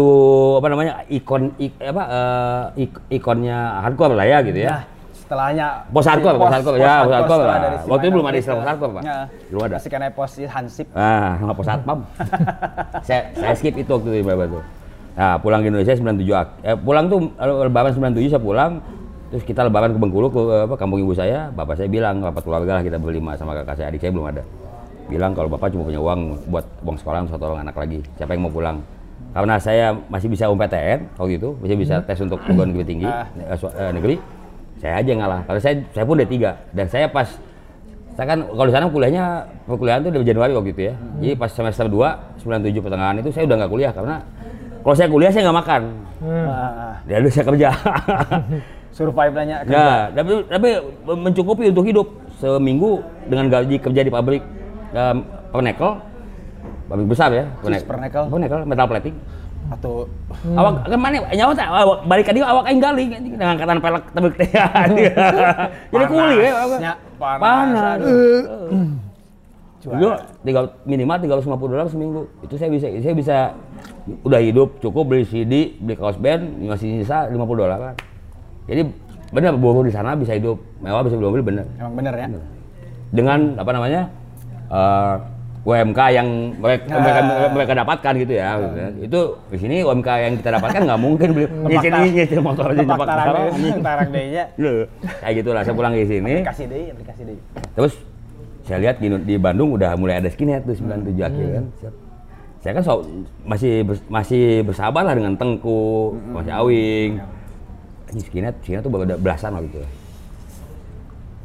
[0.56, 4.70] apa namanya ikon ik- apa eh, ik- ikonnya hardcore lah ya gitu ya.
[4.72, 7.58] Nah, setelahnya Pos hardcore, pos hardcore, ya, pos hardcore lah.
[7.84, 9.02] Waktu itu belum ada istilah pos hardcore, Pak.
[9.04, 9.18] Ya.
[9.52, 9.74] Belum ada.
[9.76, 10.86] Masih kena pos si Hansip.
[10.96, 11.98] Ah, sama pos satpam.
[13.06, 14.64] saya saya skip itu waktu itu Babat tuh.
[15.12, 18.80] Nah, pulang ke Indonesia 97 ak- eh, pulang tuh eh, lebaran 97 saya pulang
[19.36, 22.80] terus kita lebaran ke Bengkulu ke apa kampung ibu saya, bapak saya bilang rapat keluarga
[22.80, 24.40] lah kita berlima sama kakak saya, adik saya belum ada.
[25.12, 28.00] Bilang kalau bapak cuma punya uang buat uang sekolah satu orang anak lagi.
[28.16, 28.80] Siapa yang mau pulang?
[29.36, 33.28] Karena saya masih bisa UMPTN waktu itu, masih bisa tes untuk perguruan negeri tinggi Ah.
[33.36, 34.16] eh, eh, negeri.
[34.80, 35.40] Saya aja yang ngalah.
[35.44, 36.32] Karena saya saya pun D3
[36.72, 37.28] dan saya pas
[38.16, 39.24] saya kan kalau di sana kuliahnya
[39.68, 40.94] perkuliahan tuh dari Januari waktu itu ya.
[41.20, 44.16] Jadi pas semester 2, 97 pertengahan itu saya udah nggak kuliah karena
[44.80, 45.82] kalau saya kuliah saya nggak makan.
[46.24, 47.68] Nah, Dan dulu saya kerja.
[48.96, 49.76] survive nanya kerja.
[49.76, 50.68] nah, tapi, tapi
[51.04, 52.06] mencukupi untuk hidup
[52.40, 54.40] seminggu dengan gaji kerja di pabrik
[54.96, 55.16] um,
[55.52, 56.00] pernekel,
[56.88, 58.24] pabrik besar ya, Sis, pernekel?
[58.32, 59.16] pernekel, metal plating.
[59.66, 60.06] Atau
[60.46, 64.04] Awak kan mana nyawa tak awak balik tadi awak aing galing anjing, dengan angkatan pelek
[64.14, 64.48] tebek teh.
[65.92, 66.52] Jadi kuli ya.
[67.18, 67.98] panas, Panas.
[67.98, 68.40] aduh.
[69.86, 70.08] Dulu
[70.42, 72.22] tiga, minimal 350 dolar seminggu.
[72.46, 73.36] Itu saya bisa saya bisa
[74.22, 77.94] udah hidup cukup beli CD, beli kaos band, masih sisa 50 dolar kan.
[78.66, 78.80] Jadi
[79.28, 81.64] benar buruh di sana bisa hidup mewah bisa beli mobil bener.
[81.76, 82.26] Emang bener ya?
[83.08, 84.02] Dengan apa namanya?
[84.66, 85.14] eh,
[85.62, 86.98] UMK yang mereka, Nah.
[87.00, 88.48] mereka, mereka dapatkan gitu ya.
[88.56, 88.88] gitu ya.
[89.00, 92.86] Itu di sini UMK yang kita dapatkan nggak mungkin beli nyicil nyicil motor aja Tepak
[92.88, 93.78] nyepak tarang tarang, deh, anjing.
[93.82, 94.44] tarang deh ya.
[94.56, 94.86] Loh,
[95.20, 96.32] Kayak gitulah saya pulang di sini.
[96.38, 97.38] Aplikasi deh, aplikasi deh.
[97.72, 97.92] Terus
[98.62, 101.64] saya lihat di, di Bandung udah mulai ada skinhead tuh 97 akhir kan.
[102.58, 103.06] Saya kan so-
[103.44, 103.72] masih
[104.06, 107.10] masih bersahabat lah dengan Tengku, masih Awing.
[108.16, 109.80] Ini skinhead, skinhead tuh baru ada belasan waktu itu.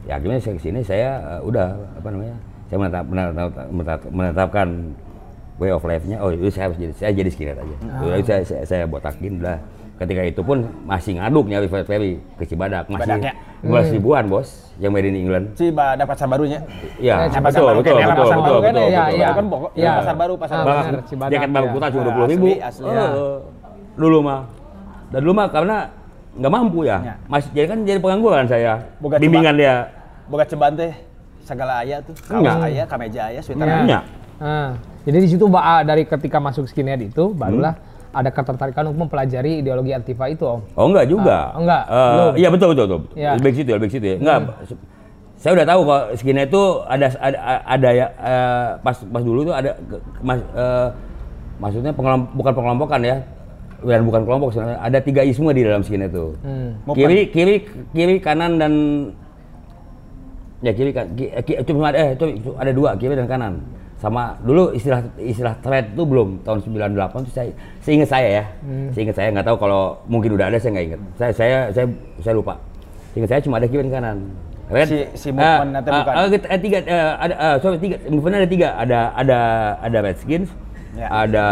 [0.01, 3.35] ya akhirnya saya ke sini saya eh, udah apa namanya saya menetap, menetap,
[3.69, 4.67] menetap- menetapkan
[5.57, 8.41] way of life-nya oh itu saya harus jadi saya jadi skinhead aja Udah, itu saya,
[8.41, 9.59] saya saya botakin lah
[9.99, 13.33] ketika itu pun masih ngaduk nyari Fred Perry ke Cibadak masih Cibadaknya.
[13.61, 14.49] 12 ribuan bos
[14.79, 16.57] yang made in England dapat pasar barunya.
[16.97, 18.89] Iya, Eh, betul, pasar betul, baru betul, kan, betul, pasar betul, baru kan betul, ya,
[18.89, 19.13] Iya, betul.
[19.13, 19.21] iya.
[19.21, 19.91] Itu kan pokok- Iya.
[19.93, 20.97] pasar baru, pasar Ah, baru.
[21.05, 21.71] Cibadak, jaket bang ya.
[21.71, 22.45] putar cuma Ah, dua puluh ribu.
[22.47, 22.89] asli, asli.
[22.89, 23.05] Ya.
[23.93, 24.39] Dulu mah.
[25.13, 25.77] Dan dulu mah karena
[26.31, 26.97] nggak mampu ya.
[27.03, 27.15] Ya.
[27.27, 28.73] Masih jadi kan jadi pengangguran saya.
[28.97, 29.75] Boga Bimbingan dia.
[30.27, 30.93] Boga ceban teh
[31.43, 32.15] segala aya tuh.
[32.23, 33.71] Kaos aya, kameja aya, sweater Iya.
[33.71, 33.81] aya.
[33.83, 33.99] Punya.
[34.41, 34.69] Nah,
[35.03, 37.75] jadi di situ Mbak dari ketika masuk skinhead itu barulah
[38.11, 40.59] ada ketertarikan untuk mempelajari ideologi Antifa itu, Om.
[40.75, 41.53] Oh enggak juga.
[41.53, 42.33] Ah, enggak, belum.
[42.35, 43.01] Iya betul betul betul.
[43.15, 43.29] Iya.
[43.37, 44.15] Lebih ke situ ya, lebih ke situ ya.
[44.19, 44.39] Enggak.
[45.41, 49.53] Saya udah tahu kalau skinhead itu ada ada, ada ya eh, pas pas dulu tuh
[49.53, 49.73] ada
[50.21, 50.87] mas, eh,
[51.57, 53.15] maksudnya pengelom- bukan pengelompokan ya.
[53.81, 54.77] Dan bukan kelompok sebenarnya.
[54.79, 56.37] Ada tiga isme di dalam skinhead itu.
[56.41, 56.77] Hmm.
[56.91, 57.55] Kiri kiri
[57.89, 58.73] kiri kanan dan
[60.61, 61.09] ya kiri kan
[61.65, 63.53] cuma ada eh itu, ada dua kiri dan kanan
[63.97, 67.49] sama dulu istilah istilah thread itu belum tahun 98 itu saya
[67.81, 68.43] seingat saya ya
[68.93, 71.85] seingat saya nggak tahu kalau mungkin udah ada saya nggak ingat saya saya saya
[72.17, 72.57] saya lupa
[73.13, 74.17] seingat saya cuma ada kiri dan kanan
[74.69, 76.13] red Si- si movement nanti bukan?
[76.13, 79.39] ah, eh, tiga eh, ada eh, sorry tiga movement ada tiga ada ada
[79.81, 80.49] ada redskins
[80.91, 81.07] Ya.
[81.07, 81.47] ada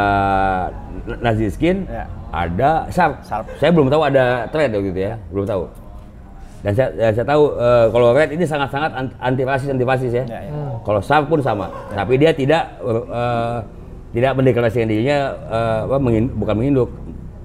[1.24, 2.04] nazi skin Ya.
[2.30, 3.20] Ada sharp.
[3.26, 3.46] Sharp.
[3.58, 5.64] saya belum tahu ada thread waktu itu ya belum tahu
[6.60, 10.12] dan saya, dan saya tahu eh, kalau red ini sangat-sangat an- anti rasis anti fasis
[10.12, 10.24] ya.
[10.28, 10.52] Ya, ya.
[10.84, 13.58] Kalau sharp pun sama, tapi dia tidak eh,
[14.12, 16.90] tidak mendeklarasikan dirinya eh, apa, mengin- bukan menginduk,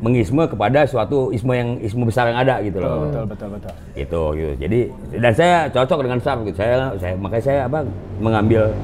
[0.02, 3.06] mengisme kepada suatu isme yang isme besar yang ada gitu loh.
[3.06, 3.72] Betul, betul, betul.
[3.94, 4.52] Gitu, gitu.
[4.66, 4.80] Jadi
[5.22, 6.56] dan saya cocok dengan sharp gitu.
[6.58, 7.78] Saya saya makanya saya apa
[8.18, 8.74] mengambil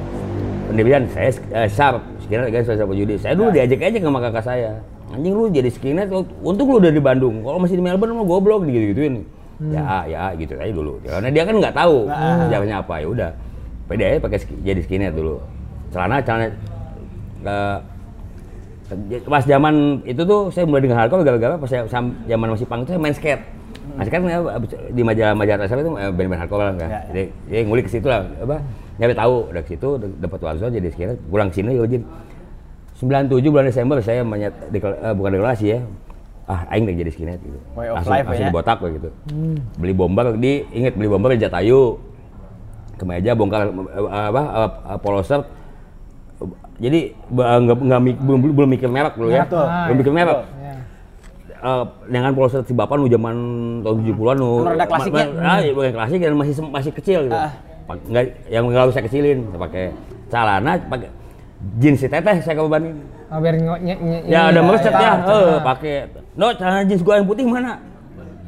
[0.70, 3.18] pendirian saya eh, sharp skinhead guys saya judi.
[3.18, 4.78] Saya dulu diajak aja sama kakak saya.
[5.11, 6.09] Anjing lu jadi skinhead
[6.41, 7.43] untuk lu udah di Bandung.
[7.43, 9.27] Kalau masih di Melbourne lu goblok gitu-gituin.
[9.61, 10.97] Ya, ya gitu aja dulu.
[11.05, 12.09] Karena dia kan nggak tahu
[12.47, 13.31] sejarahnya apa ya udah.
[13.91, 15.37] Pede aja pakai ski- jadi skinhead dulu.
[15.91, 16.47] Celana celana
[17.45, 17.79] eh,
[19.27, 21.85] pas zaman itu tuh saya mulai dengan hardcore gara-gara pas saya
[22.27, 23.43] zaman masih punk itu saya main skate.
[23.91, 24.39] Nah sekarang ya,
[24.95, 26.89] di majalah-majalah saya itu eh, band-band hardcore lah kan.
[26.91, 27.27] Ya, ya.
[27.51, 28.57] Jadi, ngulik ke situ lah apa
[29.01, 29.89] nyari tahu dari situ
[30.21, 32.05] dapat wazo jadi skate pulang sini ya jadi
[33.01, 35.80] 97 bulan Desember saya menyat, dekla- eh, bukan deklarasi ya
[36.44, 37.59] ah aing udah jadi skinhead gitu.
[37.72, 38.51] Way of langsung, life langsung ya.
[38.51, 39.09] dibotak gitu.
[39.78, 41.94] Beli bomber di inget beli bomber di Jatayu.
[42.94, 43.72] Kemeja bongkar eh,
[44.26, 44.42] apa
[44.84, 45.46] eh, polo shirt
[46.76, 49.46] jadi nggak nggak mik- belum belum mikir merek dulu ya.
[49.46, 49.62] Betul.
[49.62, 50.38] Belum mikir merek.
[50.59, 50.74] Ya.
[51.61, 53.36] Eh, dengan polo shirt si bapak nu zaman
[53.80, 54.51] tahun 70-an nu.
[54.59, 55.26] Kan rada klasiknya.
[55.38, 57.36] Ah, bukan klasik dan masih masih kecil gitu.
[57.38, 57.53] Ah.
[57.86, 59.94] Pak- Nggak yang nggak usah kecilin, pakai
[60.26, 61.09] celana, pakai
[61.79, 62.97] jeans si teteh saya kebebanin.
[63.31, 63.95] Oh, biar nye,
[64.27, 65.31] Ya ada merecet ya, ya.
[65.31, 65.95] eh pakai.
[66.35, 67.79] No, celana jeans gua yang putih mana?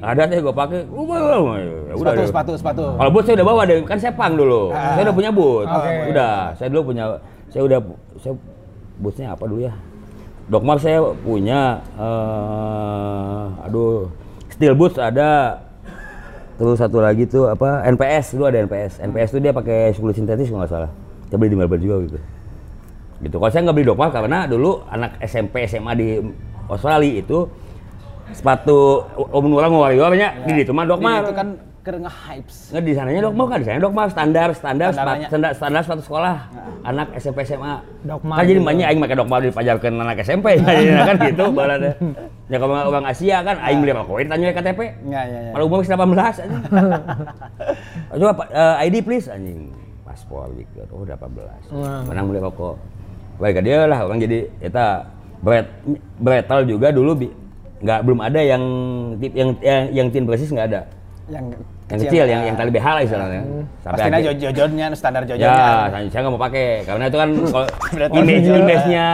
[0.03, 0.83] Ada teh gua pakai.
[0.91, 1.57] Uh, uh, uh,
[1.87, 2.27] ya udah Sepatu, deh.
[2.27, 2.85] sepatu, sepatu.
[2.99, 4.75] Kalau boot saya udah bawa deh, kan saya pang dulu.
[4.75, 4.99] Ah.
[4.99, 5.67] Saya udah punya boot.
[5.71, 5.93] Oke.
[6.11, 7.05] Udah, saya dulu punya
[7.47, 7.79] saya udah
[8.19, 8.35] saya
[8.99, 9.73] bootnya apa dulu ya?
[10.51, 14.11] Dokmar saya punya eh aduh,
[14.51, 15.63] steel boots ada.
[16.59, 17.87] Terus satu lagi tuh apa?
[17.87, 18.99] NPS dulu ada NPS.
[18.99, 20.91] NPS tuh dia pakai kulit sintetis kalau nggak salah.
[21.31, 22.19] Saya beli di Melbourne juga gitu.
[23.23, 23.35] Gitu.
[23.39, 26.09] Kalau saya nggak beli Dokmar karena dulu anak SMP SMA di
[26.67, 27.47] Australia itu
[28.33, 31.23] sepatu Om Nurang Warrior-nya di itu mah Dokmar.
[31.23, 31.49] Itu kan
[31.83, 32.71] keur nge-hypes.
[32.71, 36.35] Nggak di sananya Dokmar kan, di sana Dokmar standar standar sepat- standar standar sepatu sekolah
[36.83, 37.75] anak SMP SMA.
[38.03, 38.67] Dokmar Kan jadi gitu.
[38.67, 41.95] banyak aing pakai Dokmar dipajarkeun anak SMP ya kan gitu baladnya.
[42.47, 44.81] Ya kalau orang Asia kan aing beli rokok tanya KTP.
[45.07, 45.51] Ya, ya, ya.
[45.55, 45.99] Kalau umur 18
[46.43, 46.63] anjing.
[48.19, 49.71] Coba Pak, eh, ID please anjing.
[50.03, 50.85] Paspor gitu.
[50.93, 51.19] Oh 18.
[51.73, 52.03] Wah.
[52.07, 52.77] Menang beli rokok.
[53.37, 55.09] Baik dia lah orang jadi eta
[55.39, 55.67] Bret
[56.17, 57.35] Bretel juga dulu bi-
[57.83, 58.63] nggak belum ada yang
[59.19, 60.81] tip yang yang, yang tin persis nggak ada
[61.27, 61.45] Yang
[61.93, 63.43] yang kecil, yang yang tali BH lah istilahnya.
[63.85, 65.45] Pastinya akhir- jojonnya, standar jojonnya.
[65.45, 67.67] Ya, saya, saya nggak mau pakai karena itu kan kalau
[68.17, 69.07] image image-nya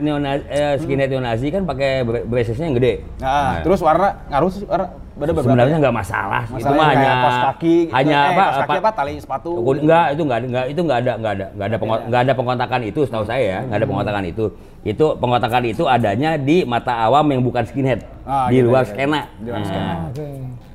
[0.00, 0.16] neo
[0.48, 1.90] eh, skinhead neo Nazi kan pakai
[2.24, 3.04] bracesnya yang gede.
[3.20, 4.88] Nah, terus warna ngaruh sih warna.
[5.16, 7.10] Sebenarnya nggak masalah, itu Masalahnya mah hanya
[7.48, 7.94] kaki gitu.
[7.96, 9.50] hanya Eh, apa, kaki apa- apa, tali sepatu.
[9.56, 12.80] Enggak, itu enggak, enggak itu enggak ada, enggak ada, enggak ada, pengo- enggak ada pengontakan
[12.84, 14.44] itu setahu saya ya, enggak ada pengontakan itu.
[14.84, 18.92] Itu pengontakan itu adanya di mata awam yang bukan skinhead, Ah, di gitu, luar gitu.
[18.92, 19.20] skena.
[19.40, 19.92] Di luar Nah, skena.
[20.12, 20.26] Oke.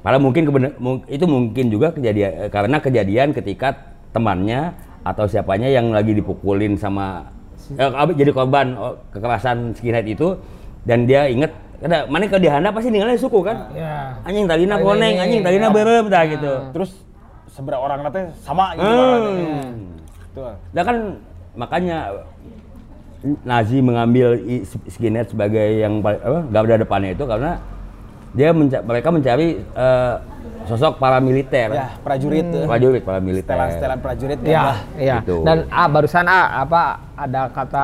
[0.02, 0.44] Malah mungkin
[1.08, 3.78] itu mungkin juga kejadian eh, karena kejadian ketika
[4.10, 7.30] temannya atau siapanya yang lagi dipukulin sama
[7.72, 10.34] eh, jadi korban oh, kekerasan skinhead itu
[10.82, 14.14] dan dia inget ada mana kalau dihanda pasti ninggalin suku kan Ya.
[14.22, 15.74] anjing talina Tali koneng ini, anjing talina ya.
[15.74, 16.92] berem dah gitu Terus
[17.50, 19.70] seberapa orang nanti sama gitu hmm.
[20.32, 20.54] Tuh.
[20.72, 20.98] Nah kan
[21.52, 21.98] makanya
[23.46, 24.34] Nazi mengambil
[24.90, 27.62] skinhead sebagai yang paling apa garda depannya itu karena
[28.34, 30.16] dia menca- mereka mencari eh,
[30.66, 31.70] sosok paramiliter.
[31.70, 32.64] Ya, prajurit tuh.
[32.66, 33.46] Prajurit, paramiliter.
[33.46, 34.50] Setelan-setelan prajurit ya.
[34.50, 34.64] Iya,
[34.98, 35.18] iya.
[35.22, 35.44] Gitu.
[35.44, 36.82] Dan ah barusan ah apa
[37.14, 37.84] ada kata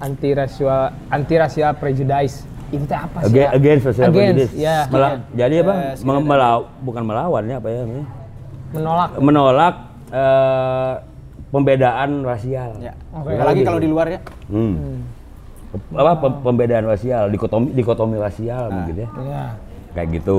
[0.00, 2.42] anti rasial anti rasial prejudice.
[2.72, 3.28] Itu teh apa sih?
[3.28, 3.48] Against, ya?
[3.52, 4.52] against social Against, prejudice.
[4.56, 4.76] ya.
[4.88, 5.72] Mela- jadi apa?
[5.76, 7.82] Ya, Meng- melaw- bukan melawan ya apa ya?
[8.72, 9.10] Menolak.
[9.20, 9.74] Menolak
[10.08, 10.92] eh,
[11.52, 12.70] pembedaan rasial.
[12.80, 12.96] Ya.
[13.12, 13.36] Oke.
[13.36, 14.20] Apalagi kalau di luar ya.
[14.48, 15.04] Hmm.
[15.92, 19.08] Apa pem- pembedaan rasial, dikotomi dikotomi rasial mungkin ya.
[19.20, 19.44] Iya.
[19.92, 20.38] Kayak gitu.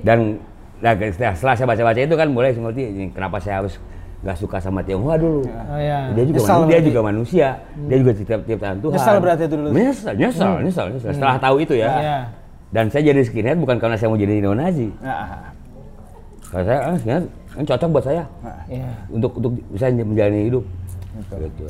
[0.00, 0.40] Dan
[0.80, 3.76] nah, setelah saya baca-baca itu kan mulai saya ngerti ini kenapa saya harus
[4.20, 5.40] nggak suka sama Tionghoa dulu.
[5.42, 6.12] Oh iya.
[6.12, 6.88] Dia juga Nyesal manu- dia berarti.
[6.88, 7.48] juga manusia.
[7.88, 8.94] Dia juga cipta- ciptaan Tuhan.
[8.94, 9.68] Nyesal berarti itu dulu.
[9.70, 11.10] Nyesal, nyesal, nyesal, nyesal.
[11.10, 11.90] Setelah tahu itu ya.
[11.90, 12.18] Iya.
[12.70, 14.88] Dan saya jadi skinhead bukan karena saya mau jadi neo-Nazi.
[15.00, 15.50] Nah,
[16.46, 18.22] Karena saya ah, skinhead ini cocok buat saya
[18.66, 18.90] Iya.
[19.08, 20.64] untuk untuk bisa menjalani hidup.
[21.30, 21.64] Gitu.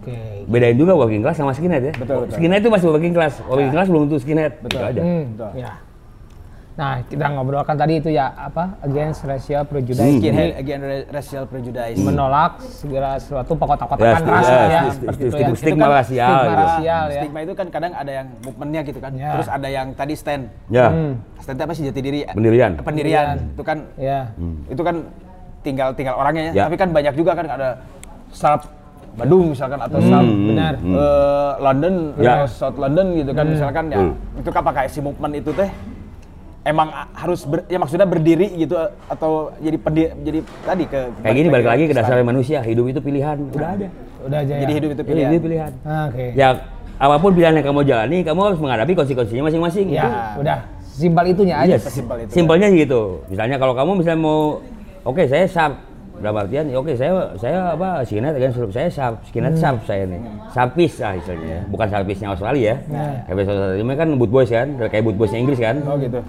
[0.00, 0.16] Oke.
[0.46, 1.92] Bedain juga working class sama skinhead ya.
[1.92, 2.34] Betul, betul.
[2.34, 3.34] Skinhead itu masih working class.
[3.44, 4.52] Working class belum tentu skinhead.
[4.62, 5.02] Betul aja.
[5.02, 5.50] Hmm, Betul.
[5.58, 5.70] ya.
[6.76, 9.96] Nah, kita ngobrolkan tadi itu ya apa against racial prejudice.
[9.98, 10.20] Hmm.
[10.20, 11.96] skinhead again ra- racial prejudice.
[11.96, 15.52] menolak segala sesuatu pokok-pokokan Ya, ras ya, ya, ya.
[15.56, 16.60] stigma kan rasial Stigma gitu.
[16.60, 17.16] rasial ya.
[17.16, 19.12] Stigma itu kan kadang ada yang movementnya gitu kan.
[19.16, 19.30] Ya.
[19.32, 20.44] Terus ada yang tadi stand.
[20.68, 20.92] Ya.
[21.40, 22.28] Stand apa sih jati diri?
[22.28, 22.76] Pendirian.
[22.78, 23.26] Pendirian.
[23.50, 24.28] Itu kan Ya.
[24.68, 24.96] itu kan
[25.62, 26.52] tinggal tinggal orangnya ya.
[26.52, 26.62] Ya.
[26.68, 27.68] Tapi kan banyak juga kan ada
[28.30, 28.68] South
[29.16, 30.74] Bandung misalkan atau South Hmm, benar.
[30.76, 32.36] eh, London Ya.
[32.36, 33.96] atau South London gitu kan misalkan ya.
[33.96, 34.12] Betul.
[34.36, 35.70] Itu kan apakah si movement itu teh
[36.66, 38.74] emang harus ber- ya maksudnya berdiri gitu
[39.06, 42.58] atau jadi pendi- jadi tadi ke Kayak gini balik lagi ke dasarnya manusia.
[42.60, 43.38] Hidup itu pilihan.
[43.54, 43.88] Udah ada.
[44.26, 44.54] Udah aja.
[44.58, 44.76] Jadi ya.
[44.76, 45.30] hidup itu Hidup pilihan.
[45.30, 45.72] itu pilihan.
[45.86, 46.26] Ah, Oke.
[46.34, 46.48] Ya
[46.96, 49.86] apa pun pilihan yang kamu jalani, kamu harus menghadapi konsekuensinya masing-masing.
[49.94, 50.04] Ya,
[50.34, 50.58] Itu- udah.
[50.96, 51.76] Simpel itunya aja.
[51.76, 52.32] Iya, sesimpel itu.
[52.32, 53.20] Simpelnya gitu.
[53.28, 54.64] Misalnya kalau kamu misalnya mau,
[55.04, 55.76] oke saya sharp,
[56.16, 60.08] dalam artian, ya oke saya saya apa skinhead kan suruh saya sharp, skinhead sharp saya
[60.08, 60.16] nih,
[60.56, 62.76] sharpis lah istilahnya, bukan sharpisnya Australia ya.
[63.28, 65.76] Kayak bahasa Australia kan boot boys kan, kayak boot boysnya Inggris kan.
[65.84, 66.20] Oh gitu.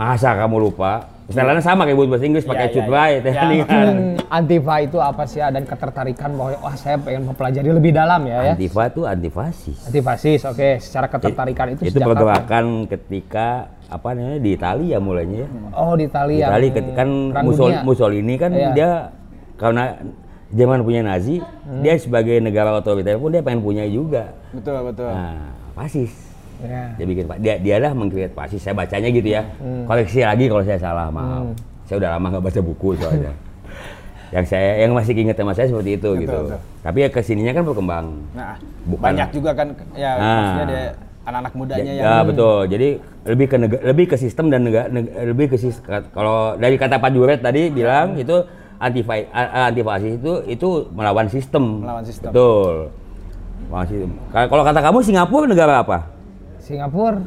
[0.00, 1.04] Masa kamu lupa?
[1.28, 3.86] Setelannya sama kayak boot boys Inggris pakai cut right ya, Ya, nih kan.
[3.86, 8.50] Hmm, Antifa itu apa sih dan ketertarikan bahwa wah saya pengen mempelajari lebih dalam ya
[8.50, 8.52] ya.
[8.56, 9.78] Antifa itu antifasis.
[9.86, 10.80] Antifasis, oke.
[10.80, 12.10] Secara ketertarikan itu, itu sejak kapan?
[12.16, 13.46] pergerakan ketika
[13.86, 15.48] apa namanya di Italia mulainya ya.
[15.76, 16.46] Oh di Italia.
[16.48, 17.08] Itali Hmm, ketika kan.
[17.84, 18.70] Mussolini kan Iya.
[18.72, 18.90] dia
[19.54, 19.84] karena
[20.50, 21.84] zaman punya Nazi, Hmm.
[21.84, 24.32] dia sebagai negara otoriter pun dia pengen punya juga.
[24.50, 25.12] Betul betul.
[25.12, 26.29] Nah, fasis.
[26.62, 26.82] Ya.
[26.94, 28.60] Dia bikin dia dia lah mengkreat fasis.
[28.60, 29.42] Saya bacanya gitu ya.
[29.56, 29.84] Hmm.
[29.84, 31.56] Koreksi lagi kalau saya salah, maaf.
[31.84, 33.32] Saya udah lama nggak baca buku soalnya.
[34.30, 36.38] yang saya yang masih ingat sama saya seperti itu gitu.
[36.46, 36.60] betul.
[36.80, 38.06] Tapi ya ke sininya kan berkembang.
[38.30, 38.54] Nah,
[38.86, 40.30] Bukan- banyak juga kan ya Nah.
[40.36, 40.80] maksudnya ada
[41.20, 42.58] anak-anak mudanya Ya, yang ya, betul.
[42.66, 42.88] Jadi
[43.24, 46.96] lebih ke nega- lebih ke sistem dan nega, neg- lebih ke sis- kalau dari kata
[46.96, 48.38] Pak Juret tadi bilang itu
[48.78, 49.18] antifa
[49.66, 51.82] antifasis itu itu melawan sistem.
[51.82, 52.30] Melawan sistem.
[52.30, 52.74] Betul.
[53.66, 54.10] Melawan sistem.
[54.30, 55.98] Ka- Kalau kata kamu Singapura negara apa?
[56.70, 57.18] Singapura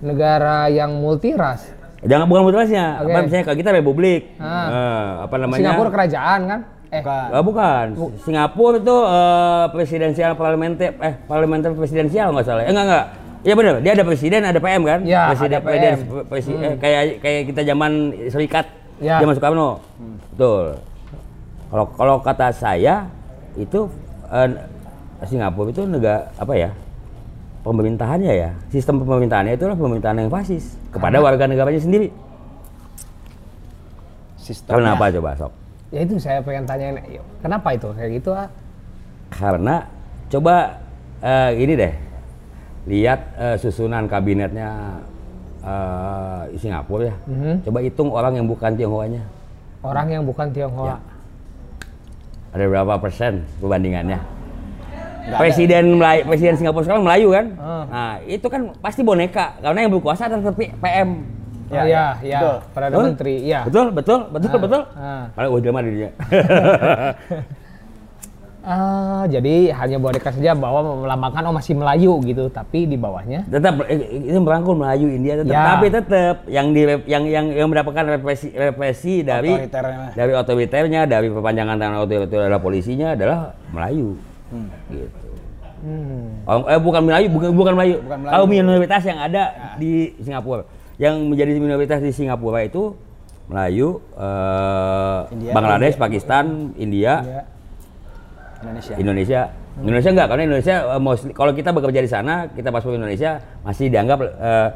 [0.00, 1.72] negara yang multiras.
[2.00, 3.00] Jangan bukan mutrasnya.
[3.00, 3.08] Oke.
[3.10, 4.20] Apa misalnya kalau kita republik.
[4.36, 4.68] Ah.
[4.68, 5.60] Eh, apa namanya?
[5.60, 6.60] Singapura kerajaan kan?
[6.90, 7.28] Eh, Bukan.
[7.30, 7.86] Ah, bukan.
[8.20, 12.62] Singapura itu eh, presidensial parlementer eh parlementer presidensial nggak salah.
[12.62, 13.06] Eh, enggak enggak.
[13.40, 13.74] Iya benar.
[13.80, 15.00] Dia ada presiden, ada PM kan?
[15.00, 15.80] Ya, presiden, ada PM.
[15.80, 17.92] presiden- presi- eh, kayak kayak kita zaman
[18.28, 18.66] serikat.
[19.00, 19.16] Ya.
[19.16, 19.80] Zaman Soekarno.
[20.30, 20.64] Betul.
[21.70, 23.08] Kalau kalau kata saya
[23.56, 23.88] itu
[24.28, 24.48] eh,
[25.24, 26.70] Singapura itu negara apa ya?
[27.60, 32.08] Pemerintahannya ya, sistem pemerintahannya itulah pemerintahan yang fasis kepada warga negaranya sendiri.
[34.40, 34.80] sistemnya.
[34.80, 35.52] Karena apa coba sok?
[35.92, 36.96] ya itu saya pengen tanyain.
[37.10, 38.48] yuk, Kenapa itu kayak gitu ah?
[39.28, 39.84] Karena
[40.32, 40.80] coba
[41.20, 41.92] eh, ini deh,
[42.88, 44.96] lihat eh, susunan kabinetnya
[45.60, 47.14] eh, Singapura ya.
[47.28, 47.54] Mhm.
[47.68, 49.22] Coba hitung orang yang bukan Tionghoanya.
[49.84, 50.96] Orang yang bukan Tionghoa.
[50.96, 50.98] Ya.
[52.56, 54.39] Ada berapa persen perbandingannya?
[55.32, 57.46] Presiden Melayu, Presiden Singapura sekarang Melayu kan?
[57.56, 57.84] Ah.
[57.86, 61.10] Nah itu kan pasti boneka karena yang berkuasa tetap PM.
[61.70, 62.04] Ya, Ya, ya, ya.
[62.18, 62.38] ya.
[62.40, 62.56] Betul.
[62.68, 63.06] Perdana Betul?
[63.06, 63.60] Menteri, ya.
[63.62, 64.82] Betul, betul, betul, Ah, betul.
[64.90, 65.24] ah.
[65.30, 66.10] Kalau wah jelema dirinya.
[68.60, 73.88] Ah, jadi hanya boneka saja bahwa melambangkan oh masih Melayu gitu, tapi di bawahnya tetap
[73.88, 75.64] eh, ini merangkul Melayu India tetap Ya.
[75.64, 79.56] tapi tetap yang di yang yang yang mendapatkan represi represi dari
[80.12, 84.20] dari otoriternya dari perpanjangan tangan otoriter adalah polisinya adalah Melayu
[84.88, 85.28] gitu
[85.80, 88.32] hmm, Orang- eh bukan Melayu bukan bukan Melayu, Bukan Melayu.
[88.34, 89.42] kaum minoritas yang ada
[89.76, 90.62] di Singapura
[90.96, 92.92] yang menjadi minoritas di Singapura itu
[93.46, 96.44] Melayu eh, India, Bangladesh Pakistan
[96.76, 97.42] India ya.
[98.60, 98.94] Indonesia.
[98.94, 99.42] Indonesia.
[99.80, 103.88] Indonesia enggak karena Indonesia eh, mostly kalau kita bekerja di sana, kita paspor Indonesia masih
[103.88, 104.68] dianggap eh,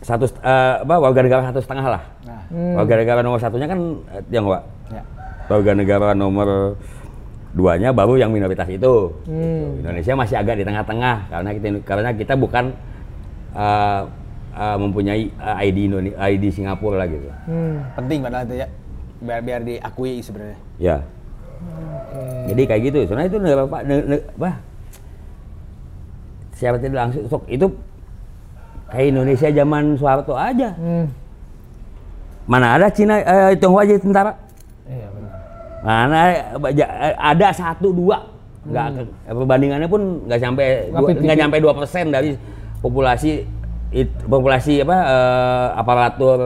[0.00, 2.02] satu eh, apa warga negara satu setengah lah.
[2.22, 2.40] Nah,
[2.78, 3.98] Warga negara nomor satunya kan
[4.30, 4.62] Tionghoa.
[4.88, 5.02] ya.
[5.50, 6.78] Warga negara nomor
[7.54, 9.14] duanya baru yang minoritas itu.
[9.30, 9.78] Hmm.
[9.78, 12.74] Indonesia masih agak di tengah-tengah karena kita karena kita bukan
[13.54, 14.00] eh,
[14.58, 17.30] eh, mempunyai eh, ID Indonesia, ID Singapura lah gitu.
[17.46, 17.78] Hmm.
[17.94, 18.68] Penting padahal itu ya.
[19.24, 20.58] Biar biar diakui sebenarnya.
[20.82, 20.96] Ya.
[22.50, 22.98] Jadi kayak gitu.
[23.08, 23.78] Soalnya itu negara apa?
[23.86, 24.50] ne- ne- apa?
[26.58, 27.66] Siapa tadi langsung sok itu
[28.90, 30.74] kayak Indonesia zaman Soeharto aja.
[30.74, 31.06] Hmm.
[32.44, 34.36] Mana ada Cina eh, Tionghoa jadi tentara?
[34.84, 35.23] Iya benar.
[35.84, 36.44] Eh,
[37.14, 38.24] ada satu dua.
[38.64, 42.30] Nggak ke- perbandingannya pun nggak sampai Nggak nggak sampai dua persen dari
[42.80, 43.44] populasi
[43.92, 46.38] it- populasi apa eh, aparatur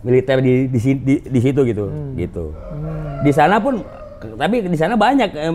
[0.00, 1.84] militer di di, di, di situ gitu
[2.16, 2.56] gitu.
[3.20, 3.84] Di sana pun
[4.40, 5.52] tapi di sana banyak eh,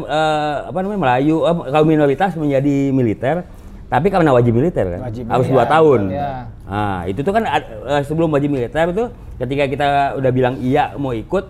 [0.69, 3.41] apa namanya Melayu eh, kaum minoritas menjadi militer
[3.85, 6.01] tapi karena wajib militer kan Wajib harus dua tahun.
[6.09, 6.29] Iya.
[6.65, 9.05] Nah, itu tuh kan eh, sebelum wajib militer itu
[9.37, 11.45] ketika kita udah bilang iya mau ikut,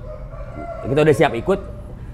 [0.85, 1.59] kita udah siap ikut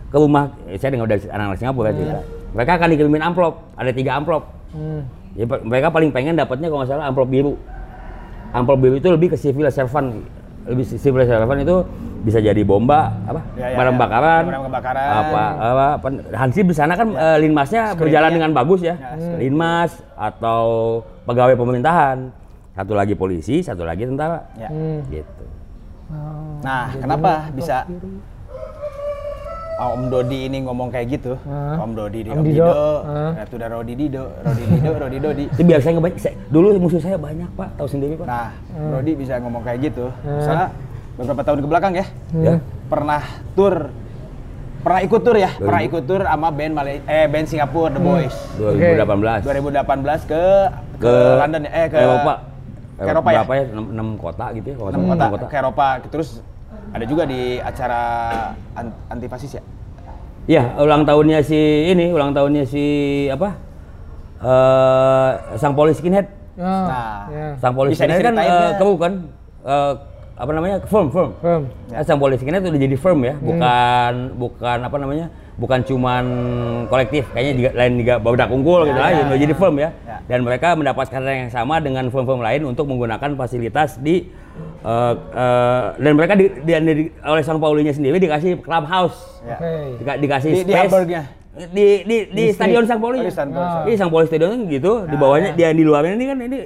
[0.07, 2.19] ke rumah, eh, saya dengar dari anak-anak Singapura cerita.
[2.51, 4.43] Mereka akan dikirimin amplop, ada tiga amplop.
[4.71, 5.07] Hmm.
[5.31, 7.53] Ya, pe- mereka paling pengen dapatnya kalau nggak salah amplop biru.
[8.51, 10.19] Amplop biru itu lebih ke civil servant,
[10.67, 11.75] lebih civil servant itu
[12.21, 13.99] bisa jadi bomba, apa, Ya, ya, barang ya.
[13.99, 15.07] bakaran, Barang kebakaran.
[15.09, 16.07] apa, apa, apa.
[16.35, 20.61] Hansip di sana kan eh, linmasnya berjalan dengan bagus ya, Ya, linmas atau
[21.23, 22.29] pegawai pemerintahan,
[22.75, 24.67] satu lagi polisi, satu lagi tentara, Ya.
[24.67, 24.99] Hmm.
[25.07, 25.45] gitu.
[26.61, 27.87] Nah, kenapa bisa
[29.83, 31.33] Om Dodi ini ngomong kayak gitu?
[31.41, 31.79] Hah?
[31.79, 32.65] Om Dodi, Om Om Dido.
[32.65, 32.83] Dido,
[33.31, 35.45] ya, udah Rodi Dido, Rodi Dido, Rodi Dodi.
[35.47, 38.25] Itu biar saya ngebanyak, saya- dulu musuh saya banyak pak, tahu sendiri pak.
[38.25, 38.49] Nah,
[38.91, 40.05] Rodi bisa ngomong kayak gitu.
[40.21, 40.67] Misalnya
[41.13, 42.55] beberapa tahun ke belakang ya, Ya.
[42.85, 43.21] pernah
[43.51, 43.89] tur,
[44.81, 48.35] pernah ikut tur ya, pernah ikut tur sama band Malay, eh band Singapura The Boys.
[48.57, 50.43] 2018 2018 ke
[50.97, 52.33] ke, Ke London ya, eh ke Eropa.
[52.95, 53.41] Ke Eropa ya?
[53.41, 53.63] Berapa ya?
[53.73, 55.45] 6, kota gitu ya, kalau nggak Enam salah, kota, enam kota.
[55.47, 55.85] ke Eropa.
[56.07, 56.29] Terus
[56.91, 58.01] ada juga di acara
[58.75, 59.63] an- anti fasis ya.
[60.49, 61.55] Iya, ulang tahunnya si
[61.87, 62.83] ini, ulang tahunnya si
[63.29, 63.55] apa?
[64.41, 66.25] eh sang polis skinhead.
[66.57, 67.47] Oh, Nah, ya.
[67.61, 69.13] Sang polis Bisa skinhead kan diceritain eh, kamu kan
[69.63, 69.93] eh,
[70.35, 70.77] apa namanya?
[70.89, 71.29] firm, firm.
[71.39, 71.63] Firm.
[71.93, 75.25] Eh, sang polis skinhead udah jadi firm ya, bukan bukan apa namanya?
[75.61, 76.25] Bukan cuman
[76.89, 79.89] kolektif, kayaknya juga lain juga badak unggul gitu lah, udah jadi firm ya.
[80.01, 80.17] Ya.
[80.25, 84.25] Dan mereka mendapatkan yang sama dengan firm-firm lain untuk menggunakan fasilitas di
[84.81, 89.45] eh, eh, dan mereka di, di- di- oleh sang Paulinya sendiri dikasih clubhouse.
[89.45, 89.61] Ya.
[89.61, 89.73] Oke.
[90.01, 91.23] Dika- dikasih Di- di space Hamburgnya?
[91.51, 93.19] di di di stadion Sang Poli.
[93.19, 93.91] Oh, di.
[93.91, 96.57] Di Sang Poli Stadion gitu, di bawahnya dia di luarnya ini kan ini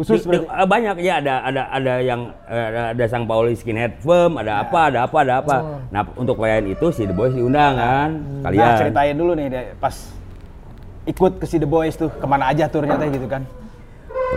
[0.00, 0.64] Khusus di- di- berarti?
[0.64, 4.88] banyak ya ada ada ada yang eh, ada, ada Sang Pauli skinhead firm, ada apa,
[4.88, 5.56] ada apa, ada apa.
[5.92, 8.08] Nah, untuk perayaan itu si The Boys diundang kan,
[8.40, 8.64] kalian.
[8.64, 9.92] Nah, ceritain dulu nih deh, pas
[11.04, 13.44] ikut ke si The Boys tuh, ke mana aja turnya teh gitu kan.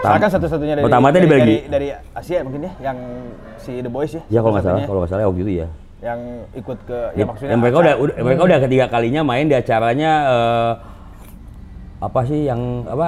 [0.03, 1.59] Soalnya kan satu-satunya dari, pertama di dari, dari, Belgia.
[1.69, 2.97] dari Asia mungkin ya, yang
[3.55, 4.21] si The Boys ya.
[4.27, 5.67] Ya kalau nggak salah, kalau nggak salah waktu itu ya.
[6.03, 6.19] Yang
[6.59, 9.47] ikut ke, ya, Ya, maksudnya yang mereka acara- udah, udah mereka udah ketiga kalinya main
[9.47, 10.71] di acaranya eh,
[12.03, 13.07] apa sih yang apa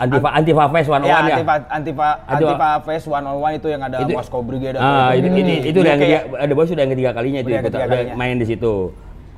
[0.00, 1.36] antifa antifa fest one Ya, one ya.
[1.36, 5.26] Antifa, Antifa, Antifa- Antifa Fest 101 itu yang ada Itu- Moscow Brigade Ah, atau itu,
[5.30, 8.36] itu, itu udah yang ketiga, ada bos sudah yang ketiga kalinya itu ikut, udah main
[8.36, 8.74] di situ.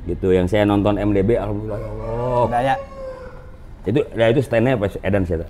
[0.02, 2.44] Gitu, yang saya nonton MDB, alhamdulillah ya Allah.
[2.48, 2.74] Nanya,
[3.82, 5.34] Itu, ya itu standnya pas Edan sih.
[5.34, 5.46] Nah,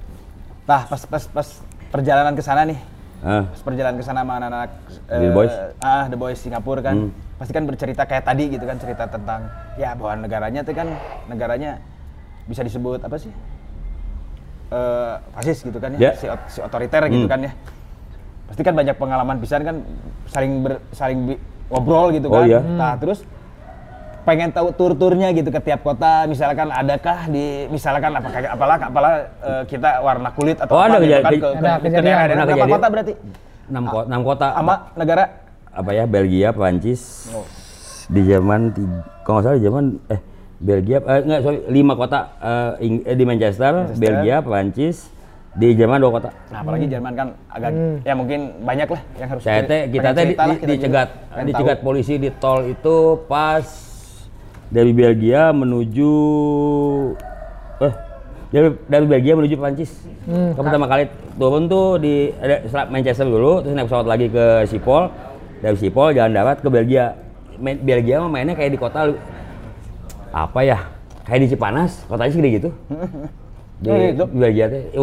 [0.82, 1.48] pas pas pas
[1.88, 2.76] perjalanan ke sana nih,
[3.20, 4.70] Ah, pas perjalanan ke sana sama anak-anak
[5.06, 5.54] The eh, Boys?
[5.78, 7.10] ah The Boys Singapura kan Hmm.
[7.36, 10.88] pasti kan bercerita kayak tadi gitu kan cerita tentang ya bahwa negaranya tuh kan
[11.26, 11.76] negaranya
[12.44, 13.30] bisa disebut apa sih
[14.72, 16.12] eh fasis gitu kan ya, Ya.
[16.14, 17.28] si, ot- si otoriter gitu Hmm.
[17.28, 17.52] kan ya
[18.44, 19.76] pasti kan banyak pengalaman pisan kan
[20.26, 22.60] saling ber, saling bi- ngobrol gitu Oh, kan iya.
[22.60, 23.20] nah terus
[24.22, 29.12] pengen tahu tur-turnya gitu ke tiap kota misalkan adakah di misalkan apa kayak apalah apalah
[29.40, 32.04] eh, kita warna kulit atau Oh, apa ada gitu kan ke, ada ke, ke kejadian.
[32.06, 32.72] daerah Ada berapa kejadian.
[32.72, 33.12] kota berarti
[33.64, 34.46] enam kota, enam kota.
[34.52, 35.24] sama negara
[35.72, 37.48] apa ya Belgia, Prancis, Oh.
[38.06, 38.92] di Jerman, tiga,
[39.22, 40.20] kalau nggak salah di Jerman, eh
[40.62, 42.70] Belgia, eh, enggak sorry lima kota eh,
[43.04, 43.98] eh, di Manchester, Manchester.
[43.98, 44.96] Belgia, Prancis,
[45.52, 46.30] di Jerman dua kota.
[46.48, 50.08] nah apalagi Jerman kan agak ya mungkin banyak lah yang harus Saya teh pengen kita
[50.08, 51.84] teh di, lah di- kita dicegat Pengen dicegat tahu.
[51.84, 52.96] polisi di tol itu
[53.26, 53.66] pas
[54.68, 56.12] dari Belgia menuju
[57.80, 57.94] eh
[58.48, 59.90] dari, dari Belgia menuju Prancis.
[60.22, 61.04] Hmm, Kamu pertama kali
[61.34, 65.08] turun tuh di ada Manchester dulu, terus naik pesawat lagi ke Schiphol,
[65.58, 67.16] dari Schiphol jalan darat ke Belgia.
[67.58, 69.20] Belgia mah mainnya kayak di kota lu-
[70.32, 70.78] apa ya?
[71.22, 72.70] Kayak di Cipanas, kotanya segede gitu.
[73.82, 74.30] Di, gitu.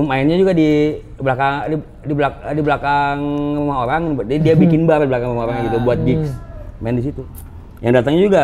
[0.07, 1.75] Mainnya juga di belakang di,
[2.07, 3.17] di belak di belakang
[3.59, 4.15] rumah orang.
[4.23, 6.31] Dia, dia bikin bar di belakang rumah orang gitu buat gigs.
[6.79, 7.27] Main di situ.
[7.83, 8.43] Yang datangnya juga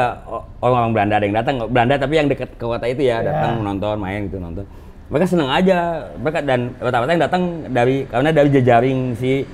[0.59, 3.95] orang-orang Belanda ada yang datang Belanda tapi yang dekat ke kota itu ya datang nonton
[3.95, 4.67] main gitu nonton.
[5.07, 6.11] Mereka seneng aja.
[6.19, 9.47] Mereka dan rata-rata yang datang dari karena dari jejaring si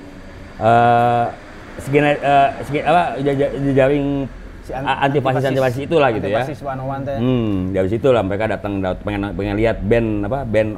[0.58, 1.24] eh
[1.78, 4.26] segini eh, segi- apa jeja- jejaring
[4.74, 6.40] antifasis antifasis itulah gitu ya.
[6.40, 7.16] Antifasis 101 teh.
[7.16, 10.70] Hmm, dari situ lah mereka datang dat- pengen pengen lihat band apa band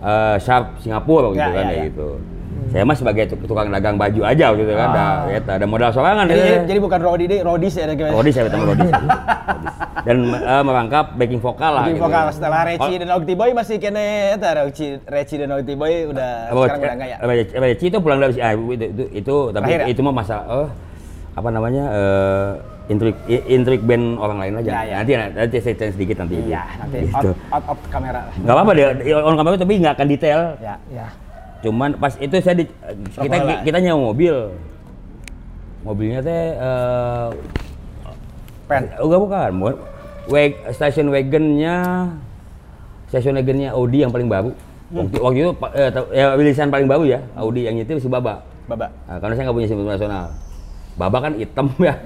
[0.00, 1.84] eh, Sharp Singapura gitu Ya, kan ya, ya.
[1.86, 2.08] gitu.
[2.70, 6.22] Saya mah sebagai tuk- tukang dagang baju aja gitu kan, ada eta ada modal sorangan
[6.24, 6.62] Jadi, ya.
[6.64, 8.14] jadi bukan Rodi deh, Rodis ya gimana?
[8.14, 8.90] Rodis saya ketemu Rodis.
[10.00, 11.84] Dan eh, merangkap backing vokal lah.
[11.84, 12.00] Di gitu.
[12.00, 16.06] vokal setelah Reci Oh, dan Ogti Boy masih kene eta Reci, Reci dan Ogti Boy
[16.06, 17.16] udah Oh, sekarang udah enggak ya?
[17.20, 19.86] Reci- Reci itu pulang dari ah, itu, itu, itu tapi Terakhir ya?
[19.90, 20.68] itu mah masalah eh,
[21.32, 22.50] apa namanya eh
[22.90, 23.16] intrik
[23.46, 24.70] intrik band orang lain aja.
[24.70, 24.94] Ya, ya.
[25.00, 26.34] Nanti nanti saya cerita sedikit nanti.
[26.42, 27.30] Iya, nanti Gitu.
[27.48, 28.20] out, out kamera.
[28.34, 30.40] Nggak apa-apa deh, on kamera tapi nggak akan detail.
[30.58, 30.74] Ya.
[30.90, 31.06] Ya.
[31.62, 32.64] Cuman pas itu saya di,
[33.14, 33.62] kita bola.
[33.62, 34.34] kita nyewa mobil.
[35.80, 37.28] Mobilnya teh eh
[38.66, 38.82] Pen.
[38.92, 39.50] enggak bukan.
[39.54, 39.80] Mo-
[40.30, 42.06] Wag, station wagonnya
[43.08, 44.50] station wagonnya Audi yang paling baru.
[44.90, 48.42] Waktu, waktu itu eh, ya, rilisan paling baru ya, Audi yang nyetir si Baba.
[48.66, 48.90] Baba.
[49.06, 50.26] Nah, karena saya nggak punya SIM nasional.
[51.00, 51.96] Baba kan hitam ya,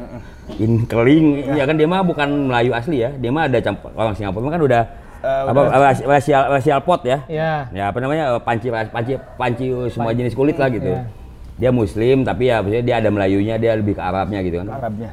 [0.55, 4.55] inkling, ya kan dia mah bukan Melayu asli ya, dia mah ada campur orang Singapura
[4.55, 4.85] kan udah
[5.25, 7.65] Eh, apa ras- rasial rasial pot ya, Ya.
[7.73, 10.85] ya apa namanya panci panci panci semua jenis kulit lah gitu.
[10.85, 11.09] Iya.
[11.57, 14.69] Dia Muslim tapi ya maksudnya dia ada Melayunya, dia lebih ke Arabnya gitu kan.
[14.69, 15.11] Arabnya.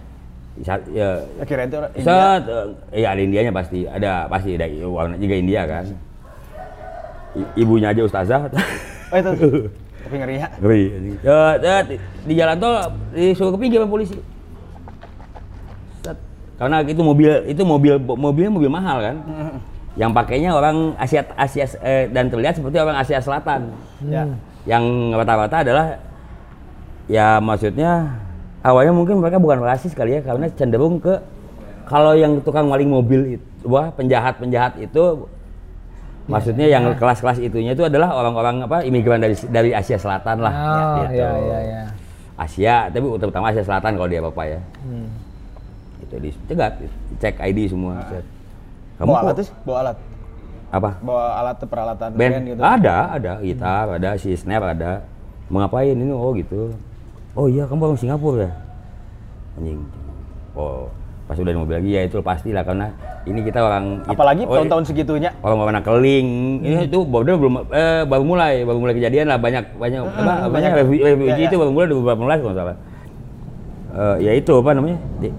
[0.68, 2.04] Sa- Ya, Ya kira itu India.
[2.04, 5.88] Set, eh, iya ada Indianya pasti, ada pasti ada warna juga India kan.
[7.32, 8.52] I- ibunya aja ustazah.
[9.08, 9.32] Oh itu.
[10.02, 10.48] Tapi ngeri ya.
[10.58, 10.84] Ngeri.
[11.22, 11.96] Ya, ya, di,
[12.26, 12.76] di jalan tol
[13.14, 14.18] disuruh ke pinggir sama polisi.
[16.02, 16.18] Set.
[16.58, 19.16] Karena itu mobil itu mobil mobilnya mobil mahal kan.
[20.00, 23.76] Yang pakainya orang Asia Asia eh, dan terlihat seperti orang Asia Selatan.
[24.08, 24.26] Ya.
[24.66, 24.84] Yang
[25.18, 25.86] rata-rata adalah
[27.10, 28.18] ya maksudnya
[28.62, 31.20] awalnya mungkin mereka bukan rasis kali ya karena cenderung ke
[31.90, 35.28] kalau yang tukang maling mobil itu wah penjahat-penjahat itu
[36.24, 40.96] maksudnya yang kelas-kelas itunya itu adalah orang-orang apa imigran dari dari Asia Selatan lah Oh,
[41.04, 41.18] gitu.
[41.18, 41.82] ya, ya, ya.
[42.36, 45.08] Asia tapi terutama Asia Selatan kalau dia apa ya Hmm.
[46.02, 46.74] itu dicegat
[47.18, 48.26] cek ID semua set.
[48.98, 49.98] kamu Bawa alat tuh, bawa alat.
[50.70, 52.62] apa Bawa alat peralatan band band gitu.
[52.62, 55.02] ada ada gitar ada si snare ada
[55.48, 56.72] mau ngapain ini oh gitu
[57.34, 58.52] oh iya kamu orang Singapura ya
[59.54, 59.82] anjing
[60.54, 60.86] oh
[61.32, 62.92] pas udah di mobil lagi ya itu pastilah karena
[63.24, 65.32] ini kita orang Apalagi oh, tahun-tahun segitunya.
[65.40, 66.28] orang warna keling
[66.60, 70.52] ini itu baru belum eh, baru mulai baru mulai kejadian lah banyak banyak apa banyak.
[70.52, 71.48] banyak review, review Ya, ya.
[71.48, 72.76] itu baru mulai 2018 kalau salah.
[73.92, 75.36] Eh, ya itu apa namanya Di-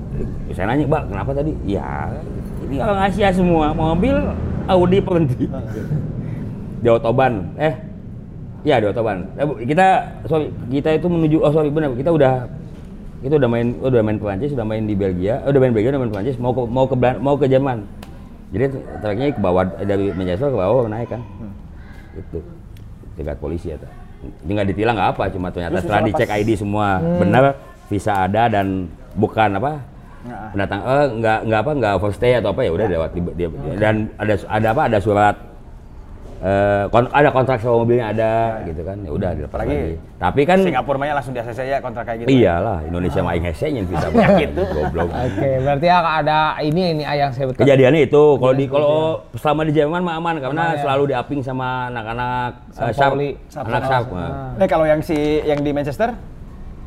[0.51, 1.53] saya nanya mbak kenapa tadi?
[1.63, 2.09] Ya
[2.63, 4.17] ini orang Asia semua mobil
[4.65, 5.45] Audi berhenti.
[6.79, 7.77] Di Otoban eh
[8.63, 9.87] ya di Otoban Eh, kita
[10.25, 12.49] sorry kita itu menuju oh sorry benar kita udah
[13.23, 15.41] kita udah main udah main Perancis udah main di Belgia.
[15.43, 16.37] Eh, udah main Belgia udah main Perancis.
[16.37, 17.87] Mau ke mau ke Belan- mau ke Jerman.
[18.53, 18.65] Jadi
[19.01, 21.23] terakhirnya ke bawah dari Manchester ke bawah naik kan.
[22.13, 22.39] Itu.
[23.15, 23.79] Cegat polisi ya
[24.23, 27.03] nggak ditilang nggak apa cuma ternyata Terus setelah dicek ID semua.
[27.03, 27.59] Benar
[27.91, 29.73] visa ada dan bukan apa
[30.23, 30.55] Nah.
[30.55, 34.07] pendatang eh nggak nggak apa nggak overstay atau apa ya udah lewat di- dia, dan
[34.15, 35.35] ada ada apa ada surat
[36.43, 38.31] eh, kon- ada kontrak sewa mobilnya ada
[38.67, 38.99] gitu kan.
[39.01, 39.95] Ya udah dilepas Apalagi lagi.
[40.19, 42.29] Tapi kan Singapura mah ya langsung di ACC ya kontrak kayak gitu.
[42.31, 44.07] iyalah Indonesia mah aing hese nyen visa
[44.43, 45.09] gitu goblok.
[45.11, 47.63] Oke, berarti ada ini ini ah, yang saya betul.
[47.63, 48.95] kejadiannya itu kalau di kalau
[49.39, 50.83] selama di Jerman mah aman karena Aman ya.
[50.83, 53.15] selalu diaping sama anak-anak eh, sharp.
[53.63, 54.59] Anak sharp nah.
[54.59, 56.11] Eh kalau yang si yang di Manchester?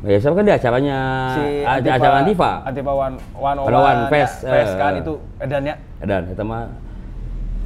[0.04, 0.98] Ya siapa kan di acaranya
[1.34, 2.50] si ada acara Antifa.
[2.68, 6.68] Antifa One One One One Fest, Fest kan itu edannya dan itu mah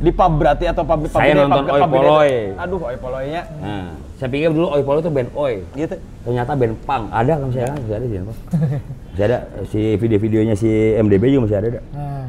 [0.01, 2.23] di pub berarti atau pub pub Saya nonton pub- Oi pub tuh.
[2.57, 3.43] Aduh Oi Poloynya.
[3.61, 5.97] nah saya pikir dulu Oi Polo itu band Oi Gitu.
[6.21, 8.33] ternyata band punk ada kan ada masih ada sih apa?
[9.11, 11.85] masih ada si video-videonya si MDB juga masih ada dah.
[11.91, 12.25] Nah,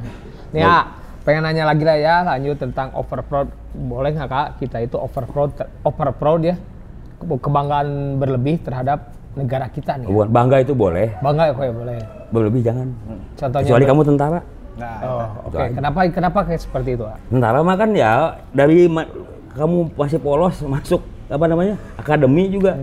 [0.52, 0.76] nih ya,
[1.22, 3.48] pengen nanya lagi lah ya lanjut tentang overproud.
[3.72, 5.52] Boleh nggak kak kita itu overproud
[5.82, 6.56] overproud ya
[7.18, 9.00] Ke- kebanggaan berlebih terhadap
[9.32, 10.08] negara kita nih.
[10.08, 11.96] Bukan bangga itu boleh Bangga ya kok ya boleh.
[12.30, 12.88] berlebih jangan
[13.34, 13.64] Contohnya.
[13.64, 14.40] kecuali kamu tentara
[14.82, 15.54] Nah, Oh, itu.
[15.54, 15.66] oke.
[15.72, 17.06] Kenapa kenapa kayak seperti itu?
[17.30, 18.12] Tentara mah kan ya
[18.50, 19.06] dari ma-
[19.52, 22.76] kamu masih polos masuk apa namanya akademi juga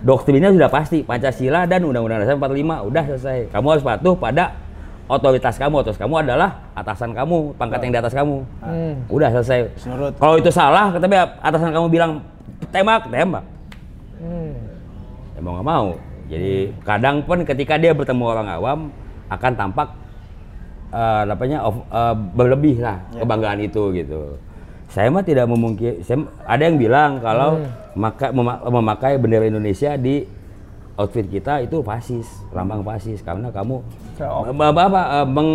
[0.00, 4.44] doktrinnya sudah pasti Pancasila dan Undang-Undang Dasar 45 udah selesai kamu harus patuh pada
[5.04, 8.94] otoritas kamu otoritas kamu adalah atasan kamu pangkat yang di atas kamu Hmm.
[9.06, 9.58] udah selesai
[10.16, 12.12] kalau itu salah tapi atasan kamu bilang
[12.70, 13.44] tembak tembak
[14.16, 14.52] Hmm.
[15.32, 15.86] ya mau nggak mau
[16.26, 18.78] jadi kadang pun ketika dia bertemu orang awam
[19.26, 19.88] akan tampak
[20.90, 24.36] eh, namanya of- eh, berlebih lah kebanggaan itu gitu
[24.86, 27.62] saya mah tidak memungkir saya, ada yang bilang kalau
[27.92, 30.26] maka, mema- memakai bendera Indonesia di
[30.96, 33.78] outfit kita itu fasis lambang fasis karena kamu
[34.20, 34.44] Oh.
[34.44, 35.50] apa, apa, apa, eh, meng,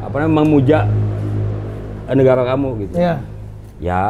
[0.00, 0.78] apa namanya memuja
[2.10, 3.14] negara kamu gitu Iya.
[3.78, 4.02] ya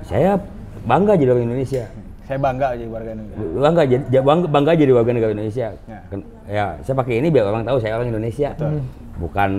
[0.00, 0.38] saya
[0.82, 1.84] bangga jadi orang Indonesia
[2.22, 3.36] saya bangga jadi warga negara.
[3.58, 5.66] bangga jadi ja- bangga, bangga jadi warga negara Indonesia.
[5.84, 5.98] Ya.
[6.46, 6.66] Ya.
[6.80, 8.54] saya pakai ini biar orang tahu saya orang Indonesia,
[9.20, 9.50] bukan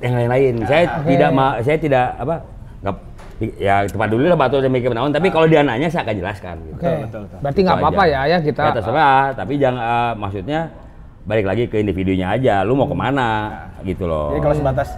[0.00, 0.54] yang lain-lain.
[0.64, 1.08] saya Oke.
[1.10, 2.34] tidak ma- saya tidak apa
[2.80, 2.96] nggak
[3.56, 6.80] ya tempat dulu lah batu mikir naon tapi kalau dia nanya saya akan jelaskan gitu.
[6.80, 7.38] Betul, betul.
[7.40, 8.62] Berarti nggak apa-apa ya ya kita.
[8.62, 10.60] Ya terserah, tapi jangan eh, maksudnya
[11.24, 12.64] balik lagi ke individunya aja.
[12.64, 13.28] Lu mau ke mana
[13.82, 14.32] gitu loh.
[14.32, 14.88] Jadi kalau sebatas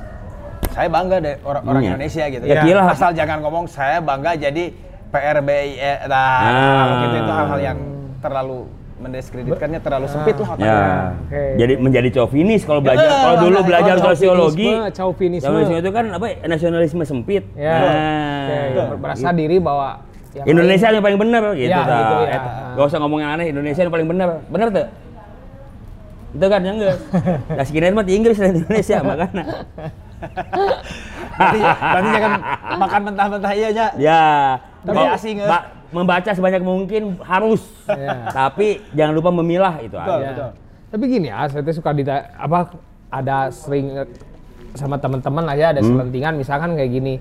[0.70, 1.90] saya bangga deh orang, orang Iya.
[1.94, 2.44] Indonesia gitu.
[2.44, 2.82] Ya, kira.
[2.86, 4.64] Asal jangan ngomong saya bangga jadi
[5.08, 5.68] PRBI
[6.04, 6.76] nah, Ah.
[6.76, 7.78] kalau gitu itu hal-hal yang
[8.18, 8.58] terlalu
[8.97, 10.66] mendiskreditkannya terlalu sempit lah otaknya.
[10.66, 11.42] Ya, Oke.
[11.61, 13.05] jadi menjadi chauvinis kalau belajar.
[13.05, 15.76] Ya, kalau dulu belajar Oh, sosiologi, chauvinisme, chauvinisme.
[15.78, 16.26] itu kan apa?
[16.42, 17.44] Nasionalisme sempit.
[17.53, 17.76] Ya.
[17.76, 20.01] Nah, Oke, Berasa diri bahwa
[20.32, 21.68] yang Indonesia yang paling benar gitu.
[21.68, 22.28] Ya, gitu ya.
[22.34, 22.51] Eta.
[22.72, 24.28] Gak usah ngomong yang aneh, Indonesia yang paling benar.
[24.49, 24.86] Benar tuh?
[26.32, 26.97] Itu kan yang enggak.
[27.57, 29.44] Nah, sekian mah di Inggris dan Indonesia makanya.
[31.36, 32.32] Berarti, berarti jangan
[32.74, 33.86] makan mentah-mentah iya aja.
[33.97, 34.24] Ya.
[34.80, 35.49] Tapi asing, ya.
[35.49, 37.62] ba- membaca sebanyak mungkin harus.
[37.87, 38.28] Ya.
[38.28, 40.28] Tapi jangan lupa memilah itu Betul, aja.
[40.30, 40.51] betul.
[40.87, 42.72] Tapi gini ya, saya suka dita apa
[43.09, 44.09] ada sering eh,
[44.72, 47.14] sama teman-teman lah ya ada selentingan misalkan kayak gini.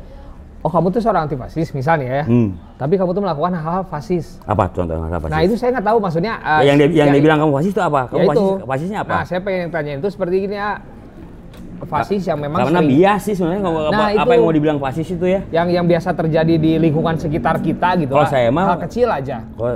[0.59, 2.23] Oh kamu tuh seorang anti fasis misalnya ya.
[2.25, 2.57] Hmm.
[2.75, 4.41] Tapi kamu tuh melakukan hal-hal fasis.
[4.43, 5.45] Apa contohnya apa Nah sih?
[5.45, 6.33] itu saya nggak tahu maksudnya.
[6.41, 8.01] eh, yang dia, yang ya- dia bilang kamu fasis itu apa?
[8.07, 9.13] Kamu ya fasis, fasisnya apa?
[9.13, 10.81] Nah saya pengen tanya itu seperti gini ya.
[11.85, 14.31] Fasis yang memang Karena sering- bias sih sebenarnya kalau Nah, apa itu.
[14.31, 15.41] yang mau dibilang fasis itu ya.
[15.49, 19.37] yang yang biasa terjadi di lingkungan sekitar kita gitu Kalau saya mah- hal kecil aja.
[19.51, 19.73] Kalau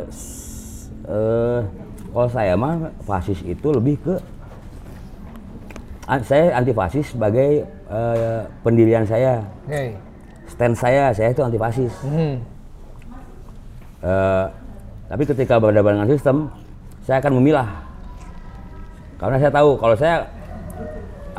[1.05, 1.61] eh
[2.09, 4.15] kalau saya mah fasis itu lebih ke
[6.05, 9.97] an- saya anti fasis sebagai eh, pendirian saya, Oke.
[10.47, 11.93] stand saya, saya itu anti fasis.
[12.03, 12.37] Hmm.
[13.99, 14.45] Eh,
[15.05, 16.37] tapi ketika berhadapan dengan sistem,
[17.01, 17.69] saya akan memilah.
[19.17, 20.23] Karena saya tahu kalau saya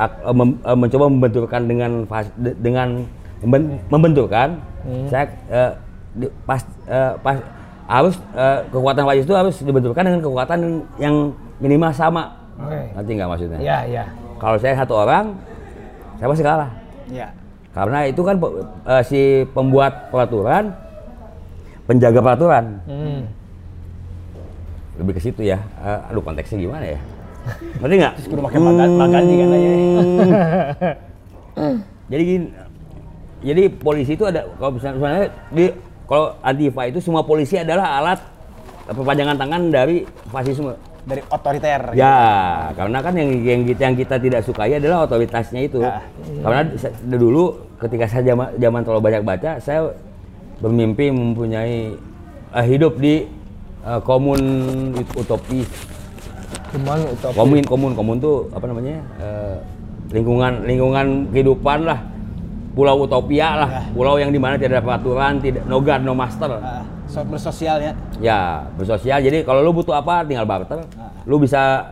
[0.08, 1.90] eh, mem- eh, mencoba membenturkan dengan
[2.58, 2.88] dengan
[3.44, 4.48] memben- membenturkan,
[5.08, 5.72] saya eh,
[6.16, 7.36] di- pas eh, pas
[7.90, 10.58] harus eh, kekuatan fasis itu harus dibenturkan dengan kekuatan
[10.96, 12.32] yang minimal sama.
[12.60, 12.80] Oke.
[12.96, 13.58] Nanti nggak maksudnya?
[13.58, 14.04] Ya ya.
[14.40, 15.36] Kalau saya satu orang,
[16.16, 16.70] saya pasti kalah.
[17.10, 17.28] Iya.
[17.70, 18.36] Karena itu kan
[18.86, 19.20] eh, si
[19.52, 20.72] pembuat peraturan,
[21.84, 22.64] penjaga peraturan.
[22.86, 23.22] Hmm.
[25.00, 25.56] lebih ke situ ya.
[25.80, 27.00] Eh, aduh konteksnya gimana ya?
[27.80, 28.12] Ngerti nggak?
[28.16, 29.74] Terus kudu pakai magan juga lah ya.
[31.50, 31.76] Hmm.
[32.06, 32.46] jadi gini,
[33.42, 35.64] jadi polisi itu ada kalau misalnya sebenarnya di
[36.06, 38.20] kalau antifa itu semua polisi adalah alat
[38.86, 40.74] perpanjangan tangan dari fasisme.
[41.00, 41.96] Dari otoriter.
[41.96, 42.16] Ya,
[42.76, 45.80] karena kan yang yang kita yang kita tidak sukai adalah otoritasnya itu.
[45.80, 46.04] Ya.
[46.44, 49.96] Karena sa- dulu ketika saya zaman, zaman terlalu banyak baca, saya
[50.60, 51.96] bermimpi mempunyai
[52.52, 53.24] eh, hidup di
[53.80, 54.40] eh, komun
[54.92, 55.16] ut-
[56.74, 57.34] utopi.
[57.34, 59.02] Komun komun komun tuh apa namanya?
[59.18, 59.56] eh,
[60.14, 62.00] lingkungan lingkungan kehidupan lah.
[62.70, 66.54] Pulau utopia lah, pulau yang di mana tidak ada peraturan, tidak no god, no master.
[66.62, 67.92] Ah, so- bersosial ya.
[68.22, 69.18] Ya, bersosial.
[69.18, 70.86] Jadi kalau lu butuh apa tinggal barter.
[71.26, 71.82] Lu bisa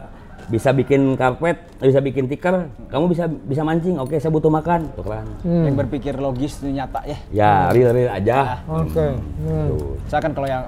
[0.47, 3.99] bisa bikin karpet, bisa bikin tikar, kamu bisa bisa mancing.
[3.99, 4.87] Oke, saya butuh makan.
[4.95, 5.27] Tukeran.
[5.43, 5.67] Hmm.
[5.67, 7.19] Yang berpikir logis itu nyata ya.
[7.35, 8.63] Ya, real real aja.
[8.71, 9.19] Oke.
[9.45, 9.67] Hmm.
[9.75, 9.99] Tuh.
[10.07, 10.63] Misalkan kalau yang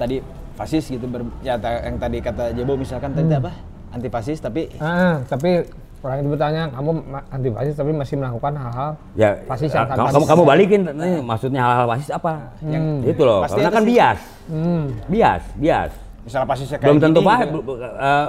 [0.00, 0.24] tadi
[0.54, 3.50] fasis gitu ber, ya ta- yang tadi kata Jebo misalkan tadi apa?
[3.90, 5.62] Anti fasis tapi Ah, tapi
[6.00, 6.90] orang itu bertanya, kamu
[7.28, 11.16] anti fasis tapi masih melakukan hal-hal Ya, fasis yang kamu, tanpa kamu, kamu balikin nih,
[11.18, 12.32] maksudnya hal-hal fasis apa?
[12.60, 13.90] yang Itu loh, Pasti karena itu kan sih.
[13.90, 14.20] bias.
[14.46, 14.84] Hmm.
[15.06, 15.92] Bias, bias.
[16.20, 17.38] misalnya fasisnya kayak Belum tentu gini, pak.
[17.44, 17.72] gitu.
[17.78, 18.26] eh,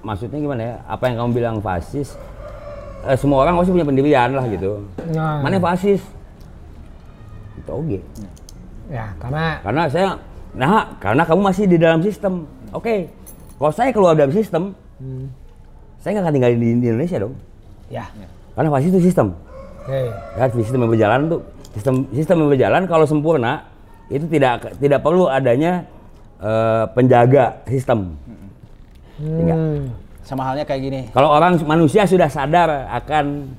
[0.00, 0.74] maksudnya gimana ya?
[0.84, 2.08] Apa yang kamu bilang fasis?
[3.02, 4.72] eh, semua orang pasti punya pendirian lah gitu.
[5.10, 6.02] Nah, Mana fasis?
[7.54, 7.98] Itu oke.
[8.88, 10.08] ya karena Karena saya,
[10.52, 12.44] nah karena kamu masih di dalam sistem.
[12.72, 13.08] Oke,
[13.56, 14.76] kalau saya keluar dari sistem,
[16.00, 17.34] saya nggak akan tinggal di, di Indonesia dong.
[18.16, 18.26] ya.
[18.52, 19.32] Karena pasti itu sistem.
[19.82, 20.00] Oke.
[20.12, 21.40] Ya, sistem yang berjalan tuh
[21.72, 23.64] sistem sistem yang berjalan kalau sempurna
[24.12, 25.88] itu tidak tidak perlu adanya
[26.38, 28.16] eh, penjaga sistem.
[29.22, 29.92] Hmm.
[30.26, 31.00] sama halnya kayak gini.
[31.14, 33.52] Kalau orang manusia sudah sadar akan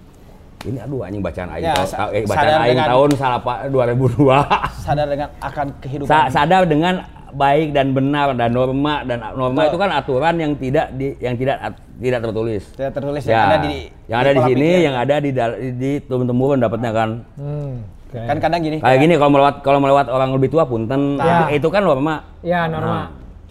[0.64, 3.10] ini aduh anjing bacaan aing Ya, tahu- sa- tahu- eh, bacaan sadar aing dengan- tahun
[3.14, 4.38] salapa 2002.
[4.80, 6.10] Sadar dengan akan kehidupan.
[6.10, 6.96] Sa- sadar dengan
[7.30, 9.70] baik dan benar dan norma dan norma Betul.
[9.70, 12.64] itu kan aturan yang tidak di yang tidak at- tidak tertulis.
[12.72, 13.74] Tidak tertulis Ya, yang ada di
[14.06, 14.80] yang ada di sini, pikir.
[14.82, 17.10] yang ada di dal- di turun temurun dapatnya kan.
[17.34, 17.74] Hmm.
[18.06, 18.22] Oke.
[18.22, 18.78] kan kadang gini.
[18.78, 21.50] Kayak gini kalau melewat kalau melewat orang lebih tua punten Nah.
[21.50, 22.22] itu, itu kan norma.
[22.40, 22.86] Ya, norma.
[22.86, 23.08] Nah,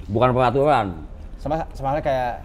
[0.07, 0.87] bukan peraturan.
[1.37, 2.39] sama sama kayak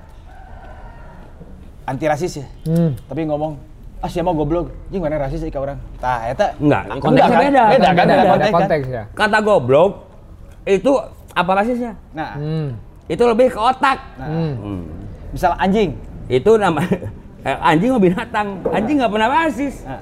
[1.85, 2.47] anti rasis ya.
[2.65, 2.97] Hmm.
[2.99, 3.53] Tapi ngomong
[3.97, 5.77] ah siapa goblok, ini mana rasis sih ke orang.
[5.97, 7.41] Tah, eta Enggak, Enggak konteksnya kan?
[7.43, 7.63] beda.
[7.67, 7.95] Beda kan?
[7.97, 8.59] Ada, Beda ada konteks kan?
[8.59, 9.03] konteks ya.
[9.11, 9.91] Kata goblok
[10.63, 10.91] itu
[11.31, 11.91] apa rasisnya?
[12.11, 12.67] Nah, Hmm.
[13.07, 13.97] Itu lebih ke otak.
[14.15, 14.53] nah Hmm.
[14.57, 14.81] Hmm.
[15.29, 15.95] misal anjing.
[16.27, 16.83] Itu nama
[17.47, 18.47] eh, anjing mah binatang.
[18.67, 19.81] Anjing nggak pernah rasis.
[19.81, 20.01] Nah,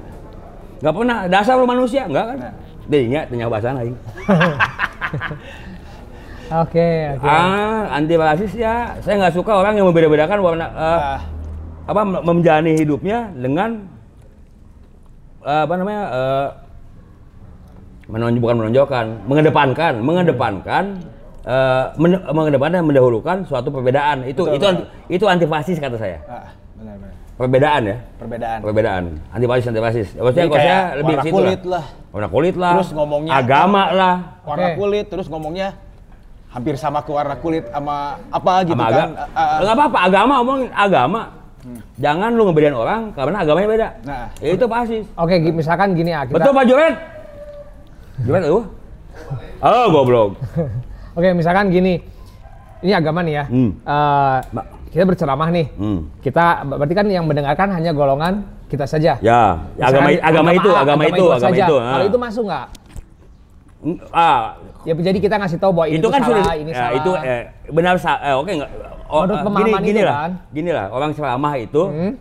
[0.76, 2.38] Nggak pernah dasar lu manusia, enggak kan?
[2.42, 2.54] Nah.
[2.86, 3.96] Deh, ingat tanya bahasa lain.
[6.46, 7.26] Oke, oke.
[7.26, 8.94] Ah, anti rasis ya.
[9.02, 11.20] Saya nggak suka orang yang membeda-bedakan warna eh, ah,
[11.86, 13.86] apa menjalani hidupnya dengan
[15.46, 16.48] eh, apa namanya eh,
[18.06, 20.84] menonjol bukan menonjolkan, mengedepankan, mengedepankan
[21.46, 24.26] eh, men- mengedepankan mendahulukan suatu perbedaan.
[24.26, 26.18] Itu Betul, itu anti, itu antifasis kata saya.
[26.26, 27.14] Ah, benar benar.
[27.36, 27.98] Perbedaan ya.
[28.18, 28.60] Perbedaan.
[28.64, 29.04] Perbedaan.
[29.30, 30.08] Antifasis antifasis.
[30.18, 31.86] Maksudnya kalau saya lebih warna kulit lah.
[32.10, 32.74] Warna kulit lah.
[32.80, 34.16] Terus ngomongnya agama lah.
[34.48, 34.76] Warna Oke.
[34.80, 35.68] kulit terus ngomongnya
[36.50, 39.10] hampir sama ke warna kulit sama apa gitu sama kan.
[39.14, 41.22] Ah, ah, Enggak apa-apa, agama omongin agama.
[41.98, 43.90] Jangan lu ngebedain orang karena agamanya beda.
[44.06, 44.26] Nah.
[44.38, 45.06] Ya, itu fasis.
[45.18, 46.22] Oke, gi- misalkan gini ya.
[46.30, 46.96] Kita, Betul Pak Juret?
[48.22, 48.60] Juret lu?
[49.66, 50.30] Oh, goblok.
[51.18, 51.98] Oke, misalkan gini.
[52.86, 53.44] Ini agama nih ya.
[53.50, 53.70] Hmm.
[53.82, 54.66] Eh, Mbak.
[54.94, 55.68] kita berceramah nih.
[55.74, 56.00] Hmm.
[56.22, 59.18] Kita berarti kan yang mendengarkan hanya golongan kita saja.
[59.24, 61.66] Ya, agama Misalkan agama itu, A, agama itu, agama saja.
[61.66, 61.76] itu.
[61.82, 62.10] Kalau ah.
[62.10, 62.68] itu masuk nggak?
[64.14, 64.44] ah,
[64.86, 66.94] Ya jadi kita ngasih tahu bahwa ini itu tuh kan salah, sudah ini ya, salah.
[66.94, 67.44] itu eh,
[67.74, 70.32] benar eh, oke enggak oh, Menurut eh, gini, pemahaman gini itu lah kan?
[70.50, 72.12] gini lah orang ceramah itu Hmm?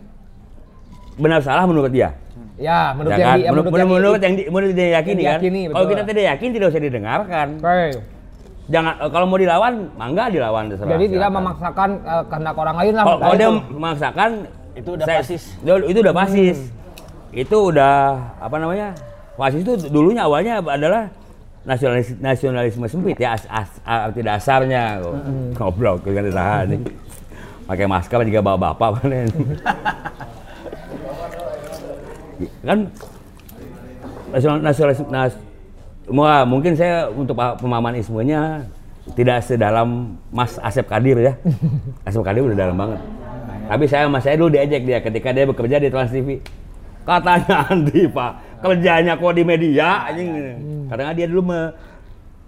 [1.15, 2.09] benar salah menurut dia
[2.57, 3.35] Ya, menurut ya yang kan?
[3.35, 6.01] di, menurut, menurut, menurut, yang, yang, di- menurut dia yakini yang kan diyakini, kalau kita
[6.05, 7.87] tidak yakin tidak usah didengarkan Oke.
[8.65, 12.93] jangan eh, kalau mau dilawan mangga dilawan terserah Jadi tidak memaksakan eh, kehendak orang lain
[12.93, 13.03] lah.
[13.13, 13.51] kalau dia itu.
[13.69, 14.29] memaksakan
[14.73, 15.43] Itu udah saya- fasis.
[15.57, 16.57] itu- itu udah fasis
[17.33, 17.95] itu udah
[18.37, 18.87] apa namanya
[19.33, 21.11] fasis itu dulunya awalnya adalah
[21.65, 25.13] nasionalis nasionalisme sempit ya as, as, arti dasarnya kok
[25.57, 26.81] goblok kan tahan nih
[27.65, 29.01] pakai masker juga bawa bapak
[32.67, 32.79] kan
[34.29, 35.33] nasional nasionalis nas,
[36.05, 38.61] Wah, mungkin saya untuk pemahaman ismunya
[39.17, 41.33] tidak sedalam Mas Asep Kadir ya.
[42.07, 43.01] Asep Kadir udah dalam banget.
[43.65, 46.37] Tapi saya sama saya dulu diejek dia ketika dia bekerja di Trans TV.
[47.05, 50.29] Katanya anti Pak, kerjanya kok di media anjing.
[50.85, 51.59] Karena dia dulu me,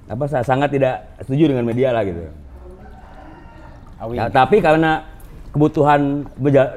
[0.05, 2.21] apa sa- sangat tidak setuju dengan media lah gitu.
[4.13, 5.01] Ya, tapi karena
[5.49, 6.21] kebutuhan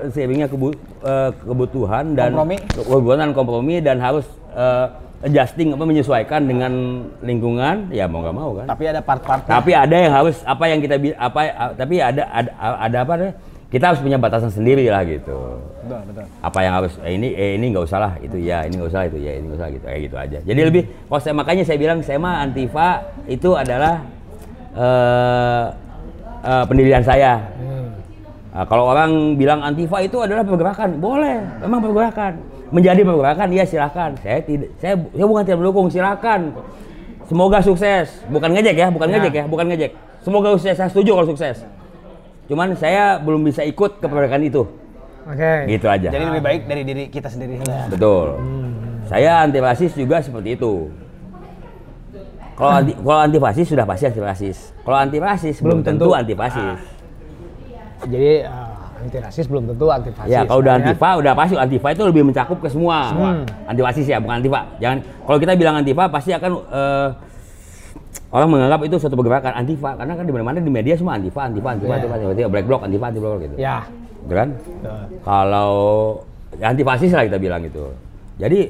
[0.08, 0.72] seiringnya kebu-
[1.04, 2.56] eh, kebutuhan dan Kompromi.
[2.72, 4.86] kebutuhan kompromi dan harus eh,
[5.20, 6.72] adjusting apa menyesuaikan dengan
[7.20, 8.66] lingkungan ya mau nggak mau kan.
[8.66, 11.40] Tapi ada part-part Tapi ada yang harus apa yang kita apa
[11.76, 12.50] tapi ada ada
[12.80, 13.32] ada apa deh?
[13.70, 15.62] Kita harus punya batasan sendiri lah gitu.
[15.86, 16.26] betul betul.
[16.42, 19.02] Apa yang harus eh, ini eh ini nggak usah lah itu ya ini nggak usah
[19.06, 20.38] itu ya ini nggak usah gitu kayak gitu aja.
[20.42, 24.02] Jadi lebih kalau saya makanya saya bilang saya mah antifa itu adalah
[24.74, 25.66] eh
[26.42, 27.46] eh, pendirian saya.
[28.50, 32.32] Nah, kalau orang bilang antifa itu adalah pergerakan, boleh, memang pergerakan.
[32.74, 34.18] Menjadi pergerakan, iya silakan.
[34.18, 36.50] Saya tidak, saya, saya bukan tidak mendukung, silakan.
[37.30, 39.94] Semoga sukses, bukan ngejek ya, bukan ngejek ya, bukan ngejek.
[40.26, 41.62] Semoga sukses, saya setuju kalau sukses.
[42.50, 44.66] Cuman saya belum bisa ikut ke pergerakan itu,
[45.22, 45.70] Oke.
[45.70, 46.10] gitu aja.
[46.10, 47.86] Jadi lebih baik dari diri kita sendiri lah.
[47.86, 48.42] Betul.
[49.06, 50.90] Saya anti fasis juga seperti itu.
[52.58, 54.58] Kalau anti kalau anti fasis sudah pasti anti fasis.
[54.82, 56.18] Kalau anti fasis belum, Belum tentu, tentu.
[56.18, 56.78] anti fasis.
[58.10, 60.34] Jadi eh, anti rasis belum tentu anti fasis.
[60.34, 60.78] Ya, kalau udah ya?
[60.82, 62.98] antifa udah pasti antifa itu lebih mencakup ke semua.
[63.14, 63.42] Hmm.
[63.70, 64.60] Anti fasis ya, bukan antifa.
[64.82, 67.08] Jangan kalau kita bilang antifa pasti akan eh,
[68.30, 71.68] orang menganggap itu suatu pergerakan antifa karena kan di mana-mana di media semua antifa, antifa,
[71.74, 71.96] antifa, Ya.
[71.98, 73.54] antifa, antifa, black bloc, antifa, anti bloc gitu.
[73.58, 73.76] Ya.
[74.26, 74.48] Gitu kan?
[75.24, 75.72] Kalau
[76.58, 77.84] ya anti fasis lah kita bilang itu.
[78.38, 78.60] Jadi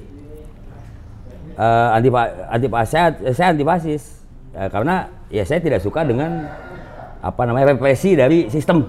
[1.61, 2.09] eh anti
[2.49, 4.03] anti saya saya anti fasis
[4.51, 6.43] Ya, karena ya saya tidak suka dengan
[7.22, 8.82] apa namanya represi dari sistem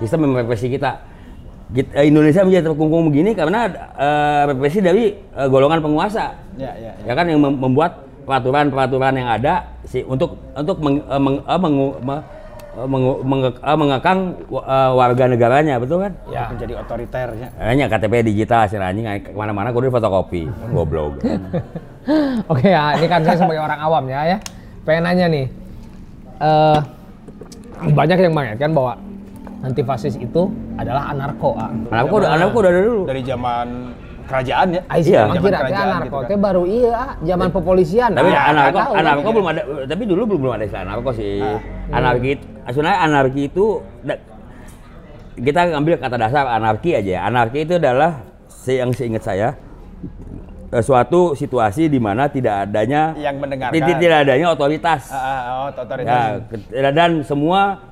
[0.00, 0.96] sistem yang represi kita.
[1.76, 3.68] Eh, Indonesia menjadi terkungkung begini karena
[4.00, 6.96] eh, represi dari eh, golongan penguasa Ya ya.
[7.04, 7.04] ya.
[7.04, 11.96] ya kan yang mem- membuat peraturan-peraturan yang ada si untuk untuk meng, eh, meng- mengu-
[12.00, 12.24] me-
[12.74, 14.18] mengu- menge- eh, mengekang
[14.50, 16.12] eh, warga negaranya betul kan?
[16.26, 16.50] Ya.
[16.50, 17.48] Menjadi otoriter ya.
[17.60, 21.20] Hanya KTP digital sih anjing ke mana-mana kudu fotokopi goblok.
[22.52, 24.38] Oke ya, ini kan saya sebagai orang awam ya ya.
[24.84, 25.46] Pengen nanya nih.
[26.34, 26.78] eh
[27.84, 28.98] banyak yang mengaitkan bahwa
[29.62, 31.56] anti fasis itu adalah anarko.
[31.56, 31.70] Ah.
[31.94, 33.02] Anakku udah anakku udah dari dulu.
[33.08, 33.66] Dari zaman
[34.24, 34.80] kerajaan ya.
[34.88, 35.20] Ais Iya.
[35.24, 36.38] Zaman kira kerajaan anarko gitu kan.
[36.40, 38.10] baru iya ah, zaman kepolisian.
[38.12, 41.40] Tapi Ah, anarko tahu, anarko belum ada tapi dulu belum belum ada istilah anarko sih.
[41.40, 41.60] Ah.
[41.92, 43.66] Anarki itu sebenarnya anarki itu
[45.34, 47.20] kita ambil kata dasar anarki aja ya.
[47.24, 48.22] Anarki itu adalah
[48.64, 49.48] yang seingat saya
[50.70, 53.74] eh, suatu situasi di mana tidak adanya Yang mendengarkan.
[53.74, 55.02] tidak, tidak adanya otoritas.
[55.10, 56.48] Ah, ah, oh, otoritas.
[56.70, 57.82] Ya, dan semua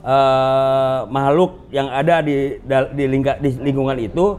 [0.00, 2.60] eh, makhluk yang ada di
[2.94, 4.38] di, lingka- di lingkungan itu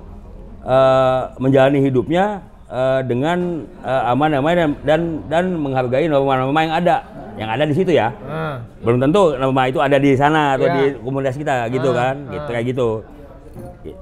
[0.63, 6.95] eh, menjalani hidupnya eh, dengan eh, aman damai dan, dan dan menghargai norma-norma yang ada
[7.39, 8.11] yang ada di situ ya.
[8.27, 8.59] Ah.
[8.83, 10.75] Belum tentu norma itu ada di sana atau Iya.
[10.75, 12.89] di komunitas kita gitu Ah, kan, gitu kayak gitu.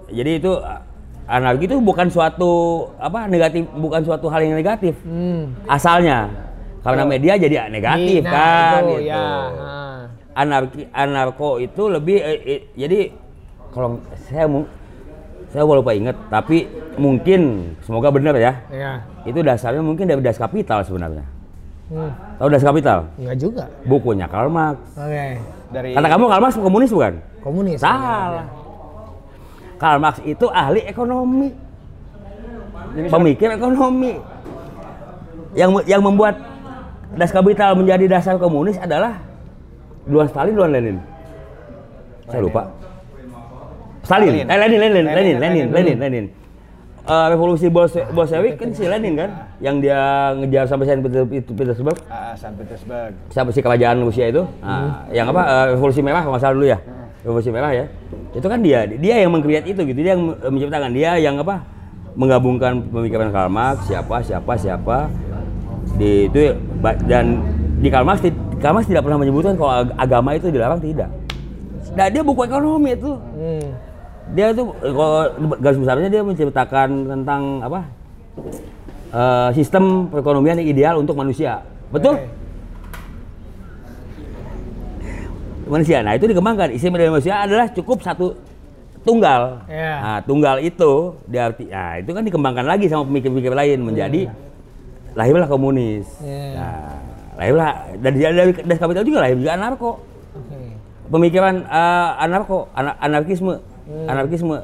[0.09, 0.51] Jadi itu
[1.29, 2.51] anarki itu bukan suatu
[2.97, 5.53] apa negatif, bukan suatu hal yang negatif Hmm.
[5.65, 6.27] asalnya.
[6.79, 9.23] Karena media jadi negatif Nah, kan itu, gitu ya.
[10.31, 13.11] Anarki anarko itu lebih eh, eh, jadi
[13.69, 14.47] kalau saya
[15.49, 18.91] saya lupa ingat tapi mungkin semoga benar ya Ya.
[19.25, 21.25] itu dasarnya mungkin dari das kapital sebenarnya
[21.89, 22.13] Hmm.
[22.37, 23.09] Tahu Das Kapital?
[23.17, 23.63] Enggak juga.
[23.81, 24.77] Bukunya Karl Marx.
[24.93, 25.41] Oke.
[25.73, 27.13] Dari Kata kamu Karl Marx komunis bukan?
[27.41, 27.81] Komunis.
[27.81, 28.45] Salah.
[29.81, 31.49] Karl Marx itu ahli ekonomi.
[33.09, 34.21] Pemikir ekonomi.
[35.57, 36.37] Yang yang membuat
[37.17, 39.17] Das Kapital menjadi dasar komunis adalah
[40.05, 40.97] Duluan Stalin, duluan Lenin.
[42.29, 42.69] Saya lupa.
[44.09, 46.25] Stalin, eh Lenin, Lenin, Lenin, Lenin, Lenin, Lenin Lenin, Lenin.
[46.99, 49.97] Eh, revolusi Bolse- Bolshevik kan si Lenin kan, yang dia
[50.35, 53.13] ngejar sampai Saint Peter- Petersburg, ah, San Petersburg.
[53.29, 55.41] sampai si kerajaan Rusia itu, nah, yang apa?
[55.41, 56.77] Eh, revolusi merah kalau salah dulu ya,
[57.21, 57.85] revolusi merah ya,
[58.31, 61.65] itu kan dia, dia yang mengkreat itu gitu, dia yang menciptakan, dia yang apa,
[62.13, 64.97] menggabungkan pemikiran Karl Marx, siapa, siapa, siapa,
[65.95, 66.53] di itu
[67.05, 67.41] dan
[67.77, 68.21] di Karl Marx,
[68.57, 71.09] Karl Marx tidak pernah menyebutkan kalau ag- agama itu dilarang tidak.
[71.89, 73.65] Nah dia buku ekonomi itu, Hmm.
[74.33, 75.19] Dia tuh eh, kalau
[75.57, 77.79] garis besarnya dia menceritakan tentang apa
[79.13, 81.65] eh, sistem perekonomian yang ideal untuk manusia.
[81.89, 82.17] Betul?
[82.17, 82.27] Oke.
[85.69, 86.01] manusia.
[86.01, 86.73] Nah itu dikembangkan.
[86.73, 88.33] Isi dari manusia adalah cukup satu
[89.05, 89.63] tunggal.
[89.71, 89.93] Ya.
[90.03, 94.27] nah tunggal itu diarti nah itu kan dikembangkan lagi sama pemikir-pemikir lain menjadi
[95.15, 96.05] lahirlah komunis.
[96.19, 96.45] Ya.
[96.57, 96.79] nah
[97.39, 97.71] lahirlah
[98.03, 99.91] dan dari, dari, dari kapital juga lahir juga anarko.
[100.35, 100.57] Oke.
[101.09, 103.57] pemikiran eh, anarko ana- anarkisme
[103.89, 104.05] Hmm.
[104.05, 104.57] anarkisme.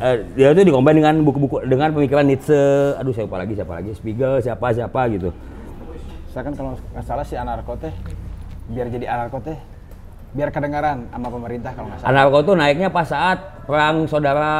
[0.00, 2.56] Eh, dia itu dikombin dengan buku-buku dengan pemikiran Nietzsche.
[2.98, 3.92] Aduh siapa lagi siapa lagi?
[3.94, 5.30] Spiegel siapa siapa gitu.
[6.32, 7.92] Saya kan kalau nggak salah si anarko teh
[8.72, 9.54] biar jadi anarko teh
[10.34, 12.10] biar kedengaran sama pemerintah kalau nggak salah.
[12.10, 13.38] anarko itu naiknya pas saat
[13.68, 14.50] perang saudara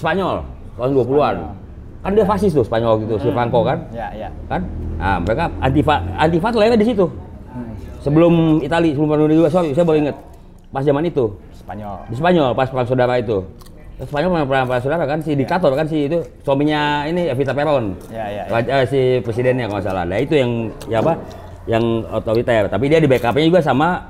[0.00, 0.48] Spanyol
[0.80, 1.34] tahun 20-an
[2.00, 3.84] kan dia fasis tuh Spanyol gitu si Franco kan?
[3.92, 4.28] Ya, ya.
[4.48, 4.64] kan?
[4.96, 7.04] Nah mereka antifa antifa tuh lahirnya di situ.
[8.00, 10.16] Sebelum Itali sebelum perang dunia kedua sorry saya baru inget
[10.72, 11.96] pas zaman itu Spanyol.
[12.06, 13.38] di Spanyol pas perang saudara itu.
[13.94, 17.94] Spanyol perang, perang, perang saudara kan si diktator kan si itu suaminya ini Evita Peron.
[18.10, 18.82] Ya, ya, ya.
[18.82, 20.02] Eh, si presidennya kalau salah.
[20.02, 20.50] Nah itu yang
[20.86, 21.14] ya apa
[21.64, 22.66] yang otoriter.
[22.66, 24.02] Tapi dia di backupnya juga sama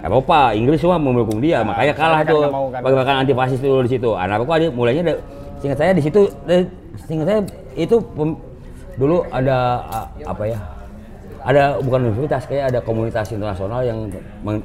[0.00, 1.60] Eropa Inggris semua mendukung dia.
[1.60, 2.80] Makanya kalah tuh kan.
[2.80, 4.10] pergerakan anti fasis dulu di situ.
[4.14, 5.14] Anak aku ada mulainya ada
[5.58, 6.20] singkat saya di situ
[7.04, 7.40] singkat saya
[7.74, 8.38] itu pem-
[8.94, 10.58] dulu ada a- apa ya
[11.42, 14.06] ada bukan universitas kayak ada komunitas internasional yang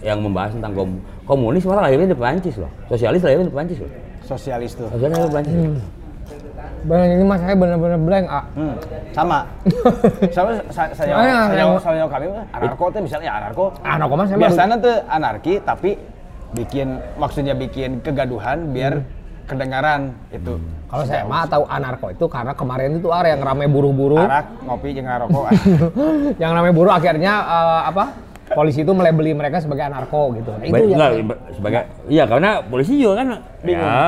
[0.02, 0.74] yang membahas tentang
[1.28, 3.92] komunis malah lahirnya di Perancis loh sosialis lahirnya di Perancis loh
[4.28, 4.88] Sosialis tuh.
[4.92, 5.88] sosialis lahirnya di Perancis loh.
[6.88, 8.44] Bang ini mas saya benar-benar blank ah.
[8.56, 8.76] Hmm,
[9.12, 9.40] sama.
[10.36, 13.66] sama saya saya saya, saya kami mah anarko teh misalnya anarko.
[13.84, 15.92] Anarko mah saya baru- biasanya tuh anarki tapi
[16.56, 16.88] bikin
[17.20, 19.04] maksudnya bikin kegaduhan biar
[19.48, 20.60] kedengaran itu.
[20.88, 24.24] Kalau saya mah tahu anarko itu karena kemarin itu ada yang rame buruh-buruh.
[24.24, 25.44] Arak, ngopi jeung ngarokok.
[26.42, 28.06] yang namanya buruh akhirnya eh, apa?
[28.50, 30.52] Polisi itu melebeli mereka sebagai anarko gitu.
[30.52, 33.28] Nah, itu enggak, ba- sebagai iya karena polisi juga kan
[33.60, 33.84] bingung.
[33.84, 34.04] Ya,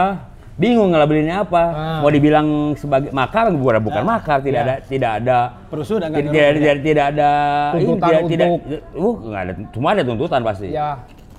[0.56, 1.64] bingung ngelabelinnya apa.
[1.70, 2.00] Ah.
[2.00, 5.38] Mau dibilang sebagai makar bukan bukan makar, tidak ada tidak ada
[5.68, 7.30] Perusuh dan tidak, tidak, tidak, tidak ada
[7.70, 10.68] ini, Tuntutan tidak, tidak untuk- uh nggak ada semua ada tuntutan pasti.
[10.70, 10.90] ya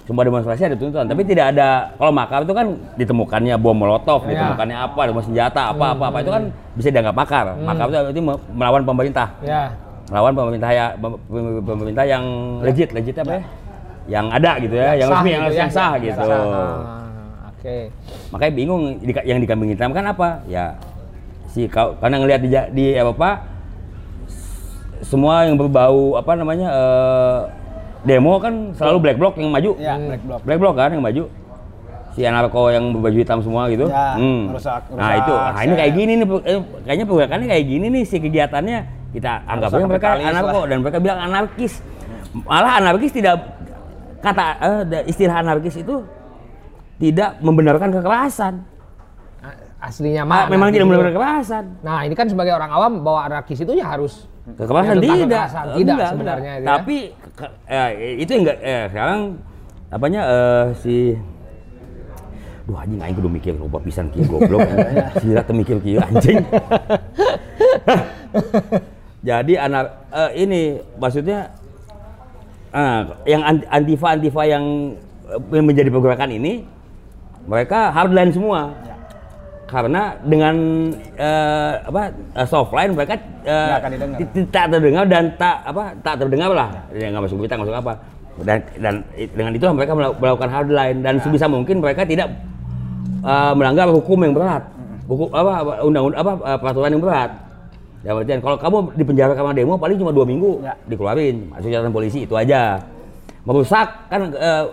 [0.01, 2.67] Semua demonstrasi ada tuntutan, tapi tidak ada kalau makar itu kan
[2.97, 4.35] ditemukannya bom molotov, Ya.
[4.35, 6.43] ditemukannya apa, ditemukan senjata apa apa apa itu kan
[6.75, 7.45] bisa dianggap makar.
[7.57, 9.29] Makar itu berarti me- melawan pemerintah.
[9.41, 9.71] ya
[10.11, 12.25] melawan pemerintah ya pem- pem- pemerintah yang
[12.61, 13.43] legit legit apa ya
[14.11, 15.73] yang ada gitu ya yang, resmi yang, gitu yang ya.
[15.73, 16.35] sah Yang gitu sah.
[16.35, 17.77] Ah, Oke.
[18.29, 18.83] makanya bingung
[19.23, 20.75] yang dikambing hitamkan apa ya
[21.47, 23.43] si kau karena ngelihat di, di Eropa
[24.27, 24.75] s-
[25.05, 27.39] semua yang berbau apa namanya eh,
[28.03, 30.41] demo kan selalu black bloc yang maju Ya, black bloc.
[30.43, 31.25] black bloc kan yang maju
[32.11, 34.51] si anarko yang berbaju hitam semua gitu Ya, Hmm.
[34.51, 38.03] merusak- nah merusak itu nah, ini kayak gini nih eh, kayaknya pergerakannya kayak gini nih
[38.03, 38.79] si kegiatannya
[39.11, 40.67] kita anggapnya mereka anarko lah.
[40.67, 41.73] dan mereka bilang anarkis
[42.41, 43.35] malah anarkis tidak
[44.21, 45.95] kata eh, da- istilah anarkis itu
[46.97, 48.55] tidak membenarkan kekerasan
[49.81, 53.21] Aslinya Ah, mah memang tidak itu- membenarkan kekerasan Nah ini kan sebagai orang awam bahwa
[53.25, 55.65] anarkis itu ya harus kekerasan ya, tidak kekerasan.
[55.73, 56.53] tidak Enggak, sebenarnya enggak.
[56.53, 56.71] itu ya.
[56.77, 56.97] tapi
[57.33, 57.89] ke- eh,
[58.19, 59.19] itu enggak eh, sekarang
[59.89, 60.97] apanya eh, si
[62.61, 64.63] Duh anjing aing kudu mikir loba pisan kieu goblok.
[65.19, 66.39] Sila mikir kieu anjing.
[69.21, 71.53] Jadi anak eh, ini maksudnya
[72.73, 74.65] ah, yang anti- antifa-antifa yang
[75.29, 76.65] eh, yang menjadi pergerakan ini
[77.45, 78.73] mereka hardline semua.
[79.69, 80.57] Karena dengan
[81.21, 83.21] eh, apa eh, softline mereka
[84.35, 86.69] ti- tak terdengar dan tak apa tak terdengar lah.
[86.91, 87.93] Ya nggak masuk berita, masuk apa.
[88.41, 88.95] Dan dan
[89.37, 92.33] dengan itulah mereka melaku- melakukan hardline dan sebisa mungkin mereka tidak
[93.21, 94.65] eh, melanggar hukum yang berat.
[95.05, 97.50] Hukum apa undang-undang apa peraturan yang berat.
[98.01, 100.73] Ya artian kalau kamu di penjara karena demo paling cuma dua minggu Ya.
[100.89, 102.81] dikeluarin masuk catatan polisi itu aja.
[103.45, 104.65] Merusak kan eh,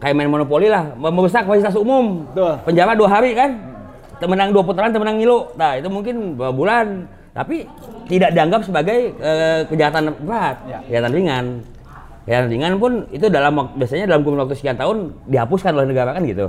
[0.00, 2.24] kayak main monopoli lah, merusak fasilitas umum.
[2.32, 2.56] Betul.
[2.64, 3.60] Penjara dua hari kan,
[4.24, 5.52] temenang dua putaran, temenang ngilu.
[5.52, 7.68] Nah itu mungkin dua bulan tapi
[8.08, 10.78] tidak dianggap sebagai eh, kejahatan berat, Ya.
[10.88, 11.44] kejahatan ringan.
[12.24, 16.24] Kejahatan ringan pun itu dalam biasanya dalam kurun waktu sekian tahun dihapuskan oleh negara kan
[16.24, 16.48] gitu.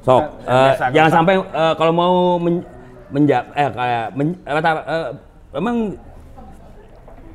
[0.00, 2.60] Sok, Kan eh, biasa, jangan sampai eh, kalau mau men,
[3.10, 5.08] menja- eh kayak men, apa, ta- eh,
[5.54, 5.76] emang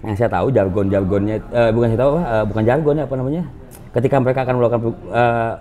[0.01, 3.43] yang saya tahu jargon-jargonnya eh, bukan saya tahu eh, bukan jargon apa namanya?
[3.91, 4.81] Ketika mereka akan melakukan
[5.11, 5.53] eh,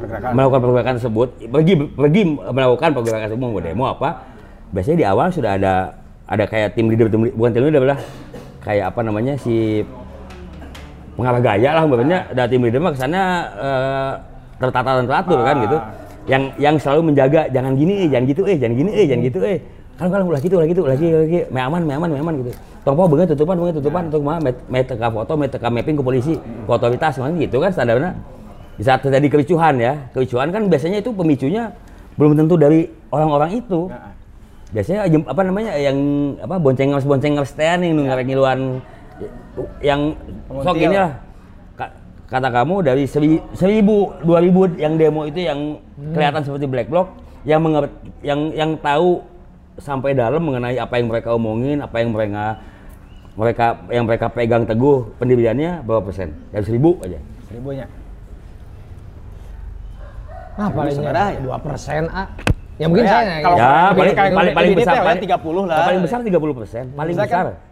[0.00, 0.30] Pergerakan.
[0.32, 4.08] melakukan pergerakan tersebut pergi pergi melakukan pergerakan tersebut mau demo apa
[4.72, 5.74] biasanya di awal sudah ada
[6.24, 8.00] ada kayak tim leader, tim leader- bukan tim leader lah
[8.64, 9.84] kayak apa namanya si
[11.20, 13.20] pengarah gaya lah sebenarnya ada tim leader mah ke sana
[13.60, 14.12] eh,
[14.56, 15.78] tertata dan teratur kan gitu
[16.30, 19.40] yang yang selalu menjaga jangan gini eh jangan gitu eh jangan gini eh jangan gitu
[19.42, 19.58] eh.
[19.98, 21.46] Kalau kalau ulah gitu ulah gitu ulah gitu ulah gitu.
[21.50, 22.50] Me aman me aman me aman gitu.
[22.86, 26.02] Tongpo beungeut tutupan beungeut tutupan untuk mah met met teka foto met teka mapping ke
[26.06, 28.14] polisi ke otoritas mana gitu kan standarnya.
[28.78, 31.74] Di saat terjadi kericuhan ya kericuhan kan biasanya itu pemicunya
[32.16, 33.92] belum tentu dari orang-orang itu.
[33.92, 34.14] Nah,
[34.72, 35.98] biasanya jem- apa namanya yang
[36.40, 38.80] apa boncengers boncengers teh nih nu ngarek ngiluan
[39.84, 40.16] yang
[40.48, 41.12] sok ini lah
[42.30, 47.10] kata kamu dari seri- seribu dua ribu yang demo itu yang kelihatan seperti black bloc
[47.42, 47.90] yang mengerti
[48.22, 49.18] yang yang tahu
[49.76, 52.60] sampai dalam mengenai apa yang mereka omongin apa yang mereka
[53.32, 57.86] mereka yang mereka pegang teguh pendiriannya berapa persen dari seribu aja Seribunya.
[60.52, 61.40] Nah, paling sebenarnya ya.
[61.40, 62.28] dua persen ah.
[62.76, 65.62] Ya mungkin Ya, saya kalau ya lebih- paling paling paling besar detail ya, paling 30
[65.66, 65.76] lah.
[65.84, 67.69] paling besar 30 persen paling Misalkan besar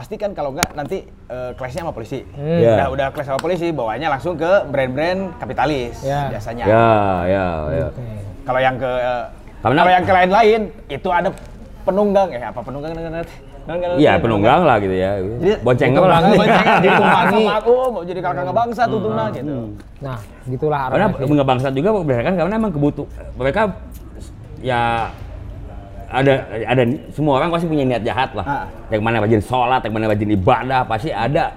[0.00, 2.24] Pasti kan kalau nggak nanti eh, clash-nya sama polisi.
[2.32, 2.72] Ya.
[2.72, 6.32] Udah udah clash sama polisi, bawanya langsung ke brand-brand kapitalis Ya.
[6.32, 6.64] biasanya.
[6.64, 6.88] ya
[7.28, 7.86] ya ya
[8.40, 8.88] Kalau yang ke
[9.60, 11.28] Karena- kalau yang ke lain-lain itu ada
[11.84, 13.28] penunggang eh apa penunggang nanti?
[14.00, 15.20] Iya penunggang lah gitu ya.
[15.20, 16.08] Jadi Bonceng itu lah.
[16.16, 19.52] bangsa, bonceng ditumpangi sama aku mau jadi kakak bangsa tuh tuna gitu.
[20.00, 20.18] Nah,
[20.48, 21.36] gitulah Karena arahnya.
[21.36, 23.04] ngebangsat juga berdasarkan karena emang kebutuh
[23.36, 23.62] mereka
[24.64, 25.12] ya
[26.10, 26.34] ada
[26.66, 26.82] ada
[27.14, 28.44] semua orang pasti punya niat jahat lah.
[28.44, 28.64] Ah.
[28.90, 31.54] Yang mana rajin sholat, yang mana rajin ibadah pasti ada.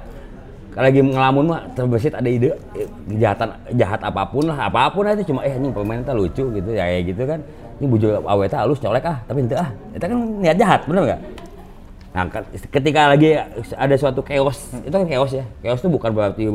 [0.74, 5.06] Kalau lagi ngelamun mah terbesit ada ide eh, kejahatan jahat apa pun lah apa pun
[5.06, 7.40] aja cuma eh ini pemain teh lucu gitu ya kayak gitu kan
[7.78, 11.22] ini bujuk awet halus colek ah tapi ente ah itu kan niat jahat bener nggak
[12.14, 13.34] Nah, ke- ketika lagi
[13.74, 15.46] ada suatu chaos, itu kan chaos ya.
[15.66, 16.46] Chaos itu bukan berarti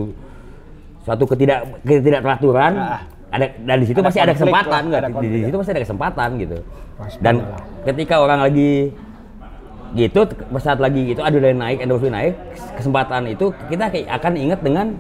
[1.03, 2.73] suatu ketidak ketidakteraturan.
[2.79, 3.03] Ah.
[3.29, 5.01] Ada dan di situ Ada pasti ada kesempatan lah, nggak?
[5.03, 5.47] ada Di, di ya.
[5.51, 6.59] situ pasti ada kesempatan gitu.
[7.19, 7.35] Dan.
[7.89, 8.93] Ketika orang lagi
[9.97, 10.21] gitu
[10.61, 12.37] saat lagi gitu adrenalin naik, endorfin naik,
[12.77, 14.93] kesempatan itu kita akan ingat dengan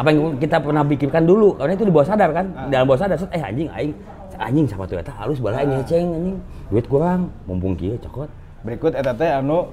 [0.00, 1.60] apa yang kita pernah pikirkan dulu.
[1.60, 2.46] Karena itu di bawah sadar kan?
[2.56, 2.68] Ah.
[2.72, 3.92] dalam bawah sadar set, eh anjing aing
[4.40, 6.36] anjing siapa tuh eta halus bala ngeceng anjing.
[6.72, 8.32] Duit kurang mumpung kieu cokot.
[8.64, 9.68] Berikut eta teh anu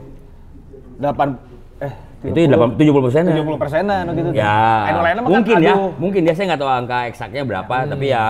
[1.00, 1.08] 8
[1.80, 1.94] eh
[2.28, 4.30] itu 70 persen 70 persenan gitu.
[4.34, 7.76] Ya, Anu lainnya kan, mungkin ya, aduh, mungkin dia saya nggak tahu angka eksaknya berapa,
[7.86, 8.26] tapi ya,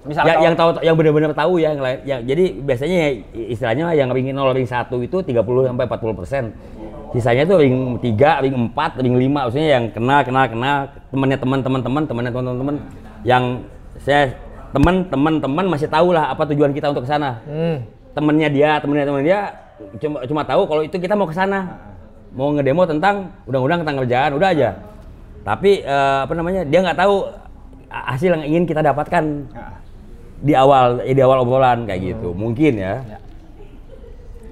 [0.00, 3.08] Misal ya yang tahu yang benar-benar tahu ya, yang lain, ya, jadi biasanya ya,
[3.52, 6.44] istilahnya yang ring 0, ring 1 itu 30 sampai 40 persen.
[7.12, 10.76] Sisanya tuh ring 3, ring 4, ring 5, maksudnya yang kenal, kenal, kenal,
[11.12, 12.76] temannya teman-teman, teman, temannya teman-teman,
[13.28, 13.44] yang
[14.00, 14.32] saya
[14.72, 17.44] teman, teman, teman masih tahu lah apa tujuan kita untuk ke sana.
[17.44, 17.84] Hmm.
[18.16, 19.52] Temennya dia, temennya temen dia
[19.96, 21.80] cuma cuma tahu kalau itu kita mau ke sana
[22.36, 24.70] mau ngedemo tentang undang-undang tentang kerjaan udah aja
[25.40, 27.32] tapi eh, apa namanya dia nggak tahu
[27.88, 29.80] hasil yang ingin kita dapatkan Nah,
[30.40, 33.18] di awal eh, di awal obrolan kayak gitu mungkin ya ya.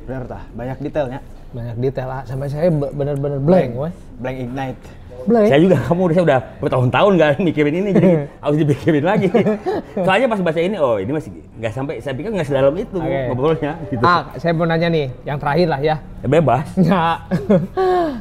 [0.05, 1.21] Bener tah, banyak detailnya.
[1.49, 2.23] Banyak detail ah.
[2.25, 3.93] Sampai saya be- bener-bener blank, weh.
[4.19, 4.83] Blank ignite.
[5.19, 5.51] Blank.
[5.51, 8.11] saya juga kamu udah saya udah bertahun-tahun nggak mikirin ini jadi
[8.47, 9.27] harus dipikirin lagi
[10.07, 13.27] soalnya pas baca ini oh ini masih nggak sampai saya pikir nggak sedalam itu Oke.
[13.27, 15.97] ngobrolnya gitu Ah, saya mau nanya nih, yang terakhir lah ya.
[16.23, 17.17] Ya, bebas Nggak.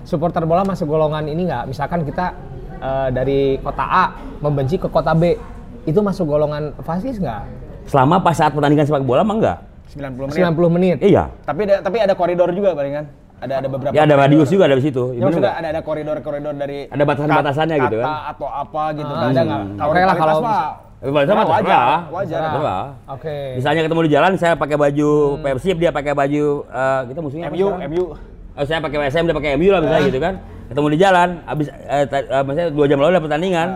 [0.04, 1.64] Supporter bola masuk golongan ini nggak?
[1.70, 2.34] Misalkan kita
[2.76, 4.06] eh, dari kota A
[4.40, 5.38] membenci ke kota B,
[5.88, 7.42] itu masuk golongan fasis nggak?
[7.88, 9.58] selama pas saat pertandingan sepak bola mah enggak
[9.88, 10.36] 90 menit.
[10.38, 10.98] 90 menit.
[11.02, 13.08] iya Tapi ada tapi ada koridor juga palingan.
[13.38, 13.94] Ada ada beberapa.
[13.94, 14.24] ya ada koridor.
[14.36, 18.06] radius juga ada di situ Ya, maksudnya ada ada koridor-koridor dari Ada batasan-batasannya gitu kan?
[18.06, 19.24] kata atau apa gitu Ah.
[19.24, 19.60] Ada nggak?
[19.64, 19.78] hmm.
[19.78, 20.16] Kalau Oke lah,
[20.98, 22.00] rivalitas kalau ya, wajar, terserah.
[22.10, 22.40] wajar.
[22.42, 22.84] Terserah.
[23.08, 23.38] Oke.
[23.56, 25.10] Misalnya ketemu di jalan, saya pakai baju
[25.40, 27.68] Persib, dia pakai baju eh, kita musuhnya MU?
[27.88, 28.04] MU.
[28.58, 30.34] Oh, saya pakai SM, dia pakai MU lah misalnya gitu kan.
[30.68, 33.68] Ketemu di jalan, habis eh, ta- eh, misalnya dua jam lalu ada pertandingan.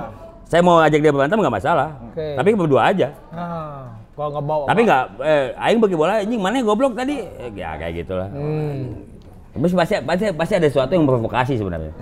[0.51, 1.95] Saya mau ajak dia berantem nggak masalah.
[2.11, 2.35] Oke.
[2.35, 3.15] Tapi berdua aja.
[3.31, 3.87] Ah,
[4.19, 4.67] kalau ngebawa.
[4.67, 7.23] Tapi nggak, eh, aing bagi bola, anjing mana goblok tadi?
[7.23, 8.27] Eh, ya kayak gitulah.
[8.27, 8.99] Hmm.
[9.55, 11.95] Terus pasti, pasti, pasti ada sesuatu yang provokasi sebenarnya.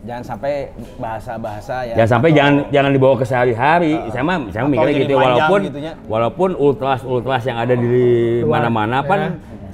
[0.00, 1.94] Jangan sampai bahasa-bahasa ya.
[2.00, 3.92] Jangan sampai atau- jangan jangan dibawa ke sehari-hari.
[4.08, 5.92] saya mah saya mikirnya gitu panjang walaupun gitu ya.
[6.08, 9.08] walaupun ultras ultras yang ada di mana-mana ya.
[9.08, 9.20] kan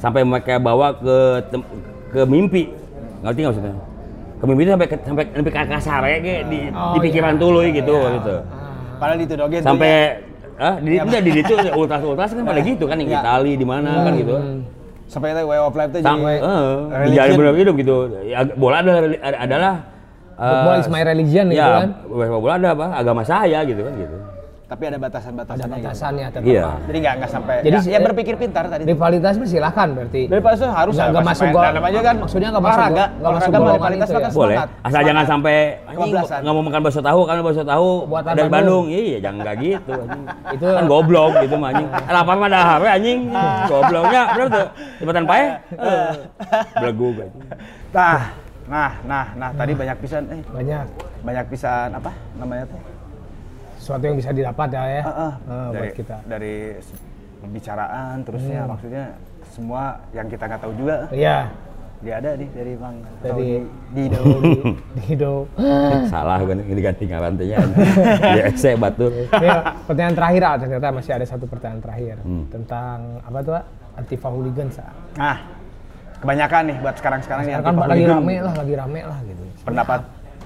[0.03, 1.17] sampai mereka bawa ke
[2.11, 2.75] ke mimpi.
[3.23, 3.75] Ngerti nggak maksudnya?
[4.37, 7.35] Ke mimpi itu sampai ke, sampai sampai ke kasar ya kayak di, Oh, di pikiran
[7.35, 7.41] iya.
[7.41, 8.35] dulu gitu gitu.
[8.97, 10.09] Padahal itu dogen tuh Sampai ya.
[10.57, 13.21] ah di Ya, enggak di situ ultras ultras kan pada gitu kan yang Ya.
[13.21, 14.35] Itali di mana kan gitu.
[14.37, 14.61] Hmm.
[15.07, 17.07] Sampai itu way of life itu jadi eh, religion.
[17.07, 17.97] menjadi benar hidup gitu.
[18.27, 19.01] Ya, bola adalah,
[19.39, 19.75] adalah
[20.35, 21.89] eh, Football is my religion gitu ya, kan.
[22.11, 22.87] bola ada apa?
[22.93, 24.17] Agama saya gitu kan gitu.
[24.67, 25.63] Tapi ada batasan-batasannya.
[25.63, 25.87] Ada gitu.
[25.87, 26.43] batasannya tetap.
[26.43, 26.67] Iya.
[26.83, 27.55] Jadi nggak nggak sampai.
[27.63, 28.83] Jadi Jadi ya, berpikir pintar tadi.
[28.83, 30.23] Rivalitas mah silakan berarti.
[30.27, 31.63] Rivalitas itu harus Nggak- nggak masuk gol.
[31.63, 34.27] Nah, namanya kan Maksudnya nggak masuk gol- nggak masuk golongan rivalitas itu mah ya.
[34.27, 34.57] kan Boleh.
[34.59, 34.69] semangat.
[34.83, 35.57] Asal jangan sampai
[36.43, 38.51] nggak mau makan bakso tahu karena bakso tahu Buatan dari Bandung.
[38.51, 38.85] Bandung.
[38.91, 39.93] Iya, jangan kayak gitu.
[39.95, 40.25] anjing.
[40.51, 41.89] Itu- kan goblok gitu mah anjing.
[42.11, 43.19] Lapar mah dahar we, anjing.
[43.71, 44.67] Gobloknya bener tuh.
[44.99, 45.45] Jembatan pae.
[45.71, 46.11] Eh,
[46.83, 47.31] anjing.
[47.95, 48.19] Nah,
[48.67, 50.85] nah, nah, nah, tadi banyak pisan eh Banyak
[51.23, 52.96] banyak pisan apa namanya tuh?
[53.87, 55.03] Sesuatu yang bisa didapat ya ya.
[55.03, 55.33] Ah, ah.
[55.39, 56.17] Eh, dari buat kita.
[56.27, 56.55] dari
[57.39, 59.05] pembicaraan terusnya maksudnya
[59.47, 61.39] semua yang kita nggak tahu juga Iya.
[61.97, 63.49] dia ada nih dari Bang Dari atau di,
[63.89, 64.23] di Dido,
[64.99, 65.35] Dido.
[66.13, 67.57] Salah kan diganti ngarantinya.
[68.35, 69.15] Di ese batur.
[69.33, 69.55] ya,
[69.87, 72.45] pertanyaan terakhir ah, ternyata masih ada satu pertanyaan terakhir Hmm.
[72.51, 73.55] tentang apa tuh?
[73.55, 73.65] ah?
[73.97, 74.93] Antifa hooligan ah.
[75.17, 75.37] nah
[76.17, 79.43] kebanyakan nih buat sekarang-sekarang nih Sekarang kan anti lagi rame lah, lagi rame lah gitu.
[79.63, 80.01] pendapat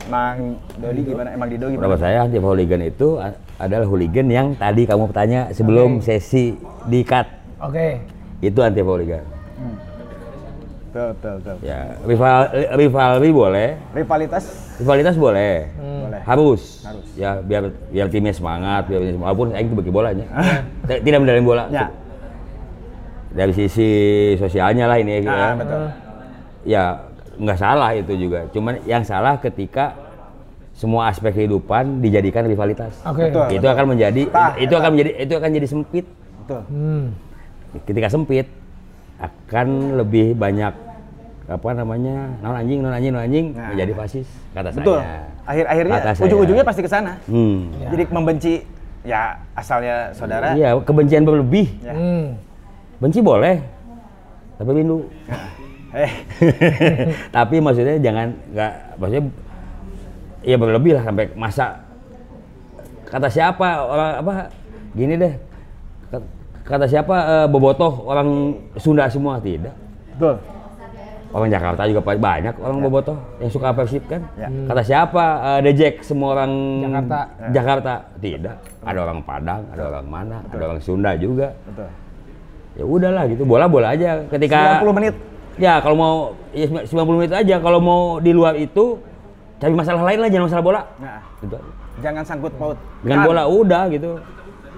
[0.09, 3.21] Mang Dodi gimana emang Dido gimana Pendapat saya anti hooligan itu
[3.57, 6.57] adalah hooligan yang tadi kamu tanya sebelum sesi
[6.87, 7.29] di cut.
[7.61, 8.01] Oke.
[8.41, 9.21] Itu anti hooligan.
[10.91, 12.41] betul betul betul Ya, rival
[12.75, 15.71] rivalry boleh, rivalitas rivalitas boleh.
[15.79, 16.83] boleh Harus.
[16.83, 17.07] Harus.
[17.15, 19.31] Ya biar biar timnya semangat, biar timnya semangat.
[19.31, 20.27] walaupun aing itu bagi bolanya.
[20.83, 21.65] T- Tidak mendalin bola.
[21.69, 21.87] ya
[23.31, 23.91] Dari sisi
[24.35, 25.31] sosialnya lah ini ya.
[25.31, 25.83] Ah, betul.
[26.61, 26.85] Ya,
[27.41, 28.45] nggak salah itu juga.
[28.51, 29.97] Cuman yang salah ketika
[30.71, 33.01] semua aspek kehidupan dijadikan rivalitas.
[33.03, 33.27] Oke.
[33.27, 33.47] Betul.
[33.53, 36.07] Itu akan menjadi Tah, itu akan menjadi itu akan jadi sempit.
[36.41, 37.05] betul Hmm.
[37.83, 38.47] Ketika sempit
[39.17, 40.73] akan lebih banyak
[41.47, 43.75] apa namanya non anjing non anjing non anjing Nah.
[43.75, 45.27] menjadi fasis kata betul saya.
[45.45, 46.25] akhir-akhirnya Kata saya.
[46.25, 47.75] ujung-ujungnya pasti ke sana Hmm.
[47.77, 47.89] Ya.
[47.91, 48.53] jadi membenci
[49.03, 49.21] ya
[49.53, 51.67] asalnya saudara Iya, kebencian berlebih.
[51.81, 51.91] ya.
[51.91, 52.39] Hmm.
[52.99, 53.59] Benci boleh.
[54.57, 55.03] Tapi rindu.
[55.95, 56.13] eh.
[57.37, 59.25] Tapi maksudnya jangan nggak maksudnya
[60.41, 61.85] ya berlebih lah sampai masa
[63.11, 64.33] kata siapa orang apa
[64.95, 65.35] gini deh.
[66.11, 66.31] Kat-
[66.65, 69.43] kata siapa eh, bobotoh orang Sunda semua?
[69.43, 69.75] Tidak.
[70.17, 70.37] Betul.
[71.31, 74.19] Orang Jakarta juga banyak orang bobotoh yang suka Persib kan?
[74.35, 74.51] Ya.
[74.51, 76.51] kata siapa eh, Dejek semua orang
[76.83, 77.19] Jakarta.
[77.55, 77.93] Jakarta?
[78.19, 78.57] Tidak.
[78.83, 81.55] Ada orang Padang ada orang mana ada orang Sunda juga.
[81.67, 81.91] Betul.
[82.79, 84.23] Ya udahlah gitu bola bola aja.
[84.31, 85.15] Ketika 90 menit
[85.57, 86.15] Ya kalau mau
[86.51, 86.87] ya 90
[87.17, 87.57] menit aja.
[87.57, 88.99] Kalau mau di luar itu
[89.57, 90.83] cari masalah lain lah jangan masalah bola.
[90.97, 91.57] nah Gitu.
[92.01, 93.27] jangan sangkut paut Dengan Kan.
[93.27, 94.11] bola udah gitu.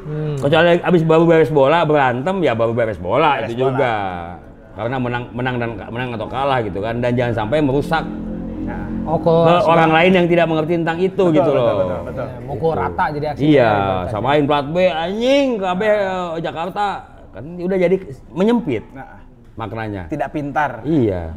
[0.02, 0.34] Hmm.
[0.34, 3.66] Kecuali abis baru beres bola berantem ya baru beres bola Beres itu bola.
[3.68, 3.94] juga.
[4.72, 8.02] Karena menang menang dan menang atau kalah gitu kan dan jangan sampai merusak
[8.62, 9.34] nah, Oh, ke
[9.64, 11.66] orang lain yang tidak mengerti tentang itu betul, gitu betul, loh.
[11.74, 12.26] betul, betul.
[12.26, 13.42] Ya, mukul rata jadi aksi.
[13.44, 13.72] Iya,
[14.08, 16.86] samain plat B anjing KB eh, Jakarta
[17.30, 17.96] kan udah jadi
[18.30, 19.18] menyempit nah
[19.54, 20.02] maknanya.
[20.06, 21.32] tidak pintar Iya.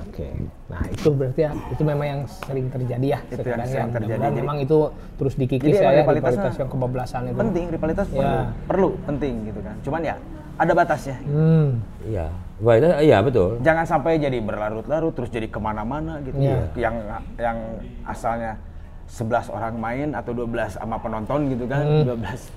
[0.00, 0.32] Oke.
[0.66, 3.94] Nah, itu berarti ya itu memang yang sering terjadi ya Itu yang sekarang sering ya.
[3.94, 4.20] terjadi.
[4.22, 4.78] Jadi- memang itu
[5.14, 7.36] terus dikikis Jadi ya, ya rivalitas rivalitas yang kebablasan itu.
[7.36, 8.42] penting rivalitas perlu Ya.
[8.64, 10.16] perlu penting gitu kan cuman ya
[10.56, 11.68] ada batasnya Hmm.
[12.02, 12.26] Iya.
[12.56, 13.60] Wah, itu iya betul.
[13.60, 16.72] jangan sampai jadi berlarut-larut terus jadi ke mana-mana gitu Iya.
[16.74, 16.94] yang
[17.36, 17.58] yang
[18.02, 18.56] asalnya
[19.04, 22.16] 11 orang main atau 12 sama penonton gitu kan Hmm.
[22.16, 22.48] 12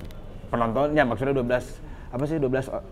[0.48, 1.68] penontonnya maksudnya 12
[2.10, 2.82] apa sih 12 o-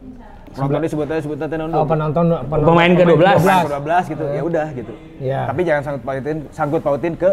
[0.48, 3.18] penonton disebutnya sebutnya tenun Oh, penonton, penonton Pemain ke 12.
[3.36, 5.40] Pemain ke 12 gitu ya udah gitu Iya.
[5.44, 7.30] tapi jangan sangkut pautin sangkut pautin ke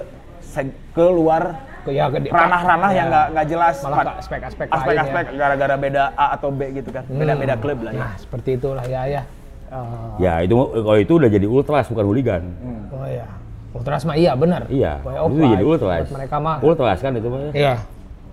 [0.91, 1.43] ke luar
[1.81, 2.95] Ke- ya, ke ranah-ranah ya.
[2.95, 4.77] yang nggak nggak jelas Malah aspek-aspek lain ya.
[4.79, 8.81] aspek-aspek gara-gara beda A atau B gitu kan beda-beda klub lah ya Nah, seperti itulah
[8.83, 9.21] ya ya.
[9.67, 12.43] Eh, Ya itu kalau itu udah jadi ultras bukan hooligan.
[12.91, 13.25] Oh ya.
[13.71, 14.65] Ultras mah iya benar.
[14.65, 15.01] Iya.
[15.03, 16.07] Itu jadi ultras.
[16.07, 16.57] Mereka mah.
[16.61, 17.51] Ultras kan itu mah.
[17.51, 17.75] Iya.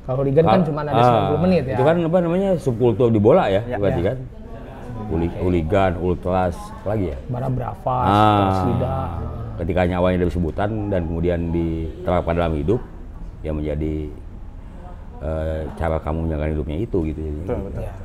[0.02, 1.76] Kalau hooligan kan Kal- cuma ada ah, 90 menit ya.
[1.78, 4.08] Itu kan apa namanya subkultur di bola ya, Ya, berarti ya.
[4.10, 4.18] kan.
[5.08, 7.18] Huli- Hooligan, ultras, apa lagi ya?
[7.28, 9.08] Bara Bravas, Ah,
[9.60, 12.80] ketika nyawanya dari sebutan dan kemudian diterapkan dalam hidup,
[13.40, 14.08] ya menjadi
[15.22, 17.20] eh, cara kamu menjalankan hidupnya itu gitu.
[17.22, 18.01] betul betul benar.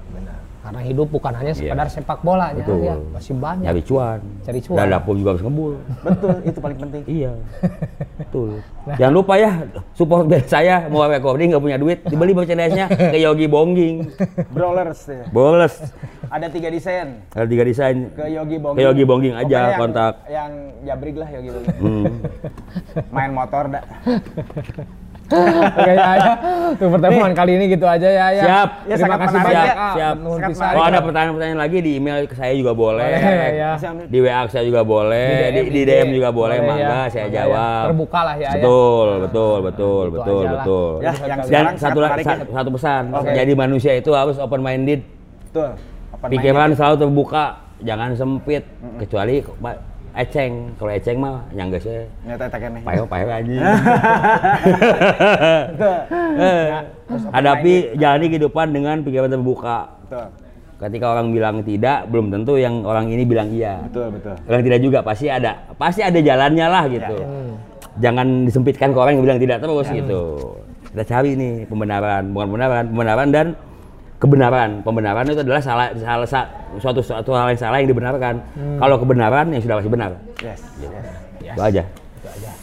[0.68, 2.80] Karena hidup bukan hanya sekedar sepak bola ya, Betul.
[2.81, 3.64] ya, masih banyak.
[3.64, 4.19] Nyari cuan.
[4.44, 4.77] Cari cuan.
[4.77, 5.73] Dan dapur juga harus ngebul.
[5.98, 7.31] betul itu paling penting Iya,
[8.18, 8.49] betul.
[8.89, 9.52] Jangan lupa ya,
[9.94, 14.11] support band saya mau recording nggak punya duit, dibeli merchandise-nya ke Yogi Bongging.
[14.52, 15.23] brawlers ya.
[15.30, 15.80] Boles.
[16.27, 18.11] ada tiga desain Ada tiga desain.
[18.11, 20.14] ke Yogi Bongging Ke Yogi Bongging aja, Pokoknya yang- kontak.
[20.27, 20.52] yang
[20.84, 22.06] jabrik lah Yogi Bongging Hmm.
[23.10, 23.84] main motor dah
[25.28, 26.32] Oke ya, ya.
[26.74, 28.44] Tuh pertemuan kali ini gitu aja ya ya.
[28.44, 28.70] Siap.
[28.86, 29.66] Ya, Terima kasih banyak.
[29.66, 29.74] ya.
[29.76, 30.16] Ah, Siap.
[30.18, 30.62] nuhun Sangat pisan.
[30.62, 30.76] menarik.
[30.78, 33.12] Kalau ada pertanyaan-pertanyaan lagi di email ke saya juga boleh.
[33.12, 33.72] Boleh, ya.
[34.08, 35.86] Di WA saya juga boleh, di, di IG.
[35.86, 37.10] DM juga boleh, Boleh, mangga ya.
[37.10, 37.34] saya ya.
[37.38, 37.84] jawab.
[37.88, 38.52] Terbuka lah ya, ya.
[38.56, 40.54] Betul, betul, betul, Itu betul, aja lah.
[40.58, 40.91] betul.
[40.98, 42.36] Ya, yang Dan sekarang satu ya.
[42.48, 43.32] satu pesan, Oke.
[43.34, 45.02] jadi manusia itu harus open minded,
[45.45, 45.70] betul
[46.10, 47.45] Open pikiran selalu terbuka.
[47.78, 48.66] jangan sempit
[48.98, 49.45] kecuali
[50.18, 50.73] eceng.
[50.76, 52.80] Kalau eceng mah nyangga saya Nyata tak kene.
[52.81, 53.61] payo payo anjing.
[56.38, 56.68] Eh,
[57.07, 59.88] Hadapi jalani kehidupan dengan pikiran terbuka.
[60.06, 60.27] Betul.
[60.77, 63.81] Ketika orang bilang tidak, belum tentu yang orang ini bilang iya.
[63.89, 64.35] Betul, betul.
[64.45, 67.15] Orang tidak juga pasti ada, pasti ada jalannya lah gitu.
[67.98, 70.22] Jangan disempitkan ke orang yang bilang tidak terus gitu.
[70.94, 73.48] Kita cari nih pembenaran, bukan pembenaran, pembenaran dan
[74.18, 74.81] kebenaran.
[74.81, 78.35] Pembenaran itu adalah salah, salah sa- suatu suatu hal yang salah yang dibenarkan.
[78.77, 80.11] Kalau kebenaran yang sudah pasti benar.
[80.41, 80.60] Yes.
[81.41, 81.56] yes.
[81.56, 81.84] Itu aja.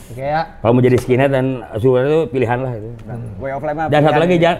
[0.04, 0.42] Oke ya.
[0.60, 1.46] Kalau mau jadi skinhead dan
[1.78, 2.88] super itu pilihan lah itu.
[3.40, 3.86] Way of life mah.
[3.88, 4.58] Dan satu lagi jangan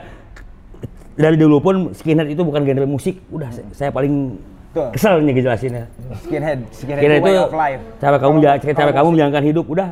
[1.15, 3.23] dari dulu pun skinhead itu bukan genre musik.
[3.31, 4.35] Udah saya, saya paling
[4.75, 4.91] Betul.
[4.91, 5.85] kesel nih ngejelasinnya.
[6.19, 7.83] skinhead, skinhead, Skinhead itu way itu of life.
[8.03, 9.89] cara kamu cara kalau kamu menjalankan hidup udah.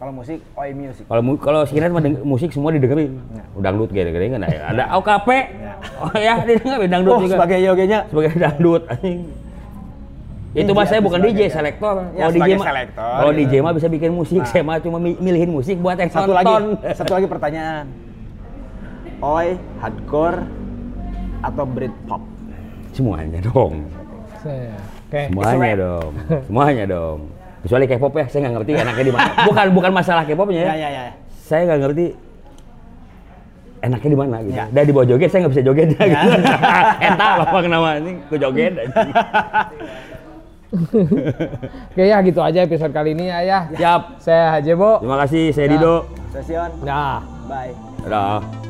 [0.00, 1.04] Kalau musik, oi music.
[1.04, 3.20] Kalau mu- kalau skinhead mah musik semua didengerin.
[3.54, 5.28] Dangdut gede-gede kan ada ada OKP.
[6.00, 7.36] Oh ya, didengerin dangdut Oh, juga.
[7.36, 8.08] sebagai yogenya.
[8.08, 9.28] sebagai dangdut anjing.
[10.50, 12.00] Itu mah saya bukan DJ selektor.
[12.10, 13.32] Ya, Kalau DJ mah selektor, kalau.
[13.36, 16.54] DJ mah bisa bikin musik, saya mah cuma mi- milihin musik buat yang Satu lagi,
[16.90, 17.84] satu lagi pertanyaan.
[19.20, 19.48] Oi,
[19.78, 20.48] hardcore
[21.40, 22.24] atau Britpop?
[22.90, 23.84] Semuanya dong.
[24.40, 24.72] Saya.
[25.06, 25.28] Oke.
[25.28, 26.10] Semuanya dong.
[26.48, 27.20] Semuanya dong.
[27.60, 29.30] Kecuali K-pop ya, saya nggak ngerti enaknya di mana.
[29.44, 30.72] Bukan bukan masalah K-popnya ya.
[30.72, 31.12] Ya, ya, ya.
[31.44, 32.06] Saya nggak ngerti
[33.80, 34.56] enaknya di mana gitu.
[34.56, 34.66] Ya.
[34.68, 36.04] Dan di bawah joget saya nggak bisa joget Ya.
[36.08, 36.30] gitu.
[37.00, 39.10] Eta lompang nama ini ku joget anjing.
[41.90, 43.38] Oke ya gitu aja episode kali ini ya.
[43.42, 43.58] ya.
[43.74, 44.02] Siap.
[44.22, 45.02] Saya Hajebo.
[45.02, 45.72] Terima kasih, saya Ya.
[45.74, 45.96] Dido.
[46.30, 47.18] Sesion, Nah.
[47.50, 47.74] bye.
[48.06, 48.69] Dadah.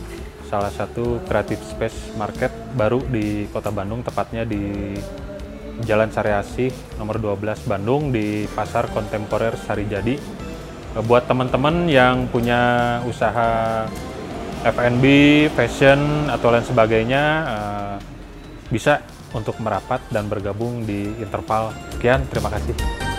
[0.51, 4.91] salah satu creative space market baru di Kota Bandung, tepatnya di
[5.87, 10.19] Jalan Sariasih nomor 12 Bandung di Pasar Kontemporer Sarijadi.
[10.91, 13.87] Eh, buat teman-teman yang punya usaha
[14.61, 15.05] F&B,
[15.55, 17.95] fashion atau lain sebagainya eh,
[18.67, 18.99] bisa
[19.31, 21.71] untuk merapat dan bergabung di Interval.
[21.95, 23.10] Sekian, terima kasih.